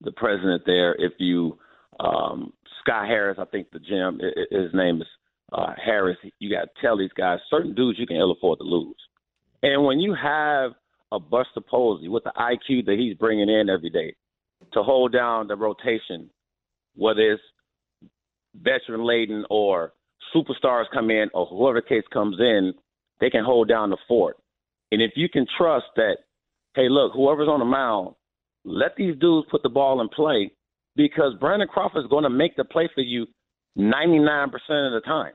the 0.00 0.12
president 0.12 0.62
there, 0.66 0.94
if 0.98 1.12
you 1.18 1.58
um, 2.00 2.52
Scott 2.80 3.06
Harris, 3.06 3.38
I 3.40 3.44
think 3.46 3.68
the 3.70 3.80
i- 3.80 4.54
his 4.54 4.74
name 4.74 5.00
is 5.00 5.06
uh, 5.52 5.72
Harris. 5.82 6.16
You 6.38 6.50
got 6.50 6.62
to 6.64 6.70
tell 6.80 6.98
these 6.98 7.12
guys 7.16 7.38
certain 7.50 7.74
dudes 7.74 7.98
you 7.98 8.06
can 8.06 8.16
ill 8.16 8.32
afford 8.32 8.58
to 8.58 8.64
lose. 8.64 8.96
And 9.62 9.84
when 9.84 10.00
you 10.00 10.14
have 10.14 10.72
a 11.12 11.18
Buster 11.18 11.60
Posey 11.60 12.08
with 12.08 12.24
the 12.24 12.32
IQ 12.36 12.86
that 12.86 12.96
he's 12.98 13.16
bringing 13.16 13.48
in 13.48 13.68
every 13.68 13.90
day 13.90 14.14
to 14.72 14.82
hold 14.82 15.12
down 15.12 15.46
the 15.46 15.56
rotation, 15.56 16.30
whether 16.94 17.20
it's 17.20 17.42
veteran 18.62 19.04
laden 19.04 19.44
or 19.50 19.92
superstars 20.34 20.84
come 20.92 21.10
in 21.10 21.28
or 21.34 21.46
whoever 21.46 21.80
case 21.80 22.04
comes 22.12 22.38
in, 22.40 22.72
they 23.20 23.30
can 23.30 23.44
hold 23.44 23.68
down 23.68 23.90
the 23.90 23.96
fort. 24.08 24.36
And 24.92 25.02
if 25.02 25.12
you 25.16 25.28
can 25.28 25.46
trust 25.56 25.86
that, 25.96 26.18
hey, 26.74 26.88
look, 26.88 27.12
whoever's 27.12 27.48
on 27.48 27.60
the 27.60 27.64
mound, 27.64 28.14
let 28.64 28.96
these 28.96 29.16
dudes 29.18 29.46
put 29.50 29.62
the 29.62 29.68
ball 29.68 30.00
in 30.00 30.08
play 30.08 30.50
because 30.96 31.34
Brandon 31.40 31.68
Crawford 31.68 32.04
is 32.04 32.10
going 32.10 32.24
to 32.24 32.30
make 32.30 32.56
the 32.56 32.64
play 32.64 32.88
for 32.94 33.02
you 33.02 33.26
99% 33.78 34.46
of 34.54 34.92
the 34.92 35.02
time. 35.04 35.32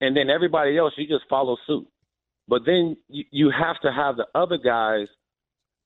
And 0.00 0.16
then 0.16 0.30
everybody 0.30 0.78
else, 0.78 0.92
you 0.96 1.06
just 1.06 1.28
follow 1.28 1.56
suit. 1.66 1.86
But 2.48 2.62
then 2.66 2.96
you, 3.08 3.24
you 3.30 3.50
have 3.50 3.80
to 3.82 3.92
have 3.92 4.16
the 4.16 4.26
other 4.34 4.58
guys 4.58 5.08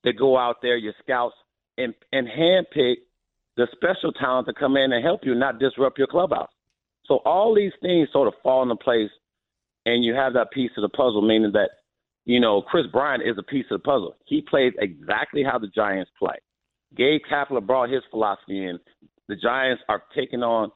that 0.04 0.18
go 0.18 0.38
out 0.38 0.56
there, 0.62 0.76
your 0.76 0.94
scouts, 1.02 1.34
and, 1.78 1.94
and 2.12 2.26
handpick 2.26 2.96
the 3.56 3.66
special 3.72 4.12
talent 4.12 4.46
to 4.46 4.54
come 4.54 4.76
in 4.76 4.92
and 4.92 5.04
help 5.04 5.20
you, 5.24 5.34
not 5.34 5.58
disrupt 5.58 5.98
your 5.98 6.06
clubhouse. 6.06 6.50
So 7.06 7.16
all 7.24 7.54
these 7.54 7.72
things 7.80 8.08
sort 8.12 8.28
of 8.28 8.34
fall 8.42 8.62
into 8.62 8.76
place, 8.76 9.10
and 9.84 10.04
you 10.04 10.14
have 10.14 10.32
that 10.34 10.50
piece 10.50 10.70
of 10.76 10.82
the 10.82 10.88
puzzle, 10.88 11.22
meaning 11.22 11.52
that, 11.52 11.70
you 12.24 12.40
know, 12.40 12.62
Kris 12.62 12.86
Bryant 12.92 13.22
is 13.22 13.36
a 13.38 13.42
piece 13.42 13.66
of 13.70 13.80
the 13.80 13.84
puzzle. 13.84 14.16
He 14.26 14.42
plays 14.42 14.72
exactly 14.78 15.42
how 15.44 15.58
the 15.58 15.68
Giants 15.68 16.10
play. 16.18 16.36
Gabe 16.96 17.20
Kapler 17.30 17.64
brought 17.64 17.90
his 17.90 18.02
philosophy 18.10 18.64
in. 18.64 18.78
The 19.28 19.36
Giants 19.36 19.82
are 19.88 20.02
taking 20.14 20.42
on 20.42 20.70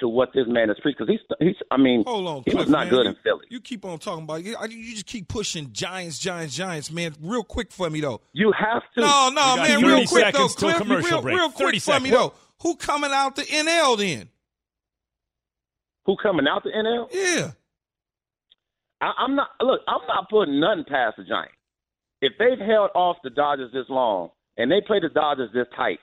to 0.00 0.08
what 0.08 0.30
this 0.34 0.44
man 0.48 0.70
is 0.70 0.76
preaching 0.82 1.06
because 1.06 1.20
he's, 1.38 1.48
he's, 1.48 1.56
I 1.70 1.76
mean, 1.76 2.04
Hold 2.06 2.26
on, 2.26 2.42
he 2.46 2.54
was 2.54 2.68
not 2.68 2.86
man. 2.86 2.88
good 2.88 3.06
in 3.06 3.16
Philly. 3.22 3.46
You 3.48 3.60
keep 3.60 3.84
on 3.84 3.98
talking 3.98 4.24
about 4.24 4.42
you. 4.42 4.56
You 4.68 4.92
just 4.94 5.06
keep 5.06 5.28
pushing 5.28 5.72
Giants, 5.72 6.18
Giants, 6.18 6.54
Giants, 6.56 6.90
man. 6.90 7.14
Real 7.20 7.44
quick 7.44 7.70
for 7.70 7.88
me 7.90 8.00
though. 8.00 8.20
You 8.32 8.52
have 8.58 8.82
to. 8.94 9.00
No, 9.00 9.30
no, 9.32 9.56
man. 9.56 9.82
Real 9.82 10.06
quick 10.06 10.32
though, 10.34 10.48
seconds 10.48 10.54
Cliff. 10.56 10.76
commercial 10.78 11.10
real, 11.10 11.22
break. 11.22 11.36
real 11.36 11.50
30 11.50 11.70
quick 11.70 11.82
for 11.82 12.00
me 12.00 12.10
though. 12.10 12.32
Who 12.62 12.76
coming 12.76 13.12
out 13.12 13.36
the 13.36 13.42
NL 13.42 13.98
then? 13.98 14.28
Who 16.06 16.16
coming 16.22 16.46
out 16.48 16.62
the 16.64 16.70
NL? 16.70 17.08
Yeah. 17.12 17.52
I, 19.00 19.12
I'm 19.18 19.34
not. 19.36 19.48
Look, 19.60 19.80
I'm 19.86 20.06
not 20.06 20.28
putting 20.30 20.60
nothing 20.60 20.84
past 20.88 21.16
the 21.16 21.24
Giants. 21.24 21.54
If 22.20 22.32
they've 22.38 22.58
held 22.58 22.90
off 22.94 23.16
the 23.22 23.30
Dodgers 23.30 23.70
this 23.72 23.86
long 23.88 24.30
and 24.56 24.70
they 24.70 24.80
play 24.86 24.98
the 25.00 25.08
Dodgers 25.08 25.50
this 25.52 25.66
tight, 25.76 25.98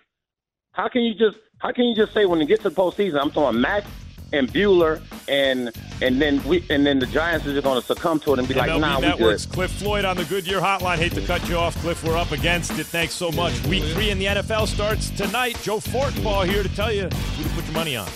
how 0.71 0.87
can 0.87 1.01
you 1.01 1.13
just 1.13 1.37
how 1.59 1.71
can 1.71 1.85
you 1.85 1.95
just 1.95 2.13
say 2.13 2.25
when 2.25 2.39
they 2.39 2.45
get 2.45 2.61
to 2.61 2.69
the 2.69 2.75
postseason, 2.75 3.21
I'm 3.21 3.31
talking 3.31 3.59
Max 3.59 3.87
and 4.33 4.51
Buehler 4.51 5.01
and 5.27 5.71
and 6.01 6.21
then 6.21 6.43
we 6.43 6.65
and 6.69 6.85
then 6.85 6.99
the 6.99 7.05
Giants 7.05 7.45
are 7.45 7.53
just 7.53 7.63
going 7.63 7.79
to 7.79 7.85
succumb 7.85 8.19
to 8.21 8.33
it 8.33 8.39
and 8.39 8.47
be 8.47 8.53
like, 8.53 8.69
MLB 8.69 8.79
nah, 8.79 8.99
we 8.99 9.07
Networks, 9.07 9.45
good. 9.45 9.53
Cliff 9.53 9.71
Floyd 9.71 10.05
on 10.05 10.17
the 10.17 10.25
Goodyear 10.25 10.59
Hotline. 10.59 10.97
Hate 10.97 11.13
to 11.13 11.21
cut 11.21 11.47
you 11.47 11.57
off, 11.57 11.75
Cliff. 11.77 12.03
We're 12.03 12.17
up 12.17 12.31
against 12.31 12.77
it. 12.79 12.85
Thanks 12.87 13.13
so 13.13 13.31
much. 13.31 13.65
Week 13.67 13.83
three 13.93 14.09
in 14.09 14.19
the 14.19 14.25
NFL 14.25 14.67
starts 14.67 15.09
tonight. 15.11 15.57
Joe 15.61 15.77
Fortenbaugh 15.77 16.45
here 16.47 16.63
to 16.63 16.69
tell 16.69 16.91
you 16.91 17.03
who 17.03 17.43
to 17.43 17.49
put 17.49 17.65
your 17.65 17.73
money 17.73 17.95
on. 17.95 18.07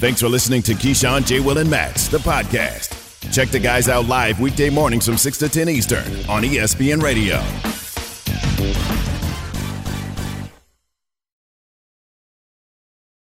Thanks 0.00 0.20
for 0.20 0.28
listening 0.28 0.62
to 0.62 0.72
Keyshawn, 0.72 1.26
J. 1.26 1.40
Will, 1.40 1.58
and 1.58 1.70
Max, 1.70 2.08
the 2.08 2.18
podcast. 2.18 2.96
Check 3.32 3.50
the 3.50 3.60
guys 3.60 3.88
out 3.88 4.06
live 4.06 4.40
weekday 4.40 4.70
mornings 4.70 5.04
from 5.06 5.18
6 5.18 5.38
to 5.38 5.48
10 5.48 5.68
Eastern 5.68 6.04
on 6.28 6.42
ESPN 6.42 7.02
Radio. 7.02 7.40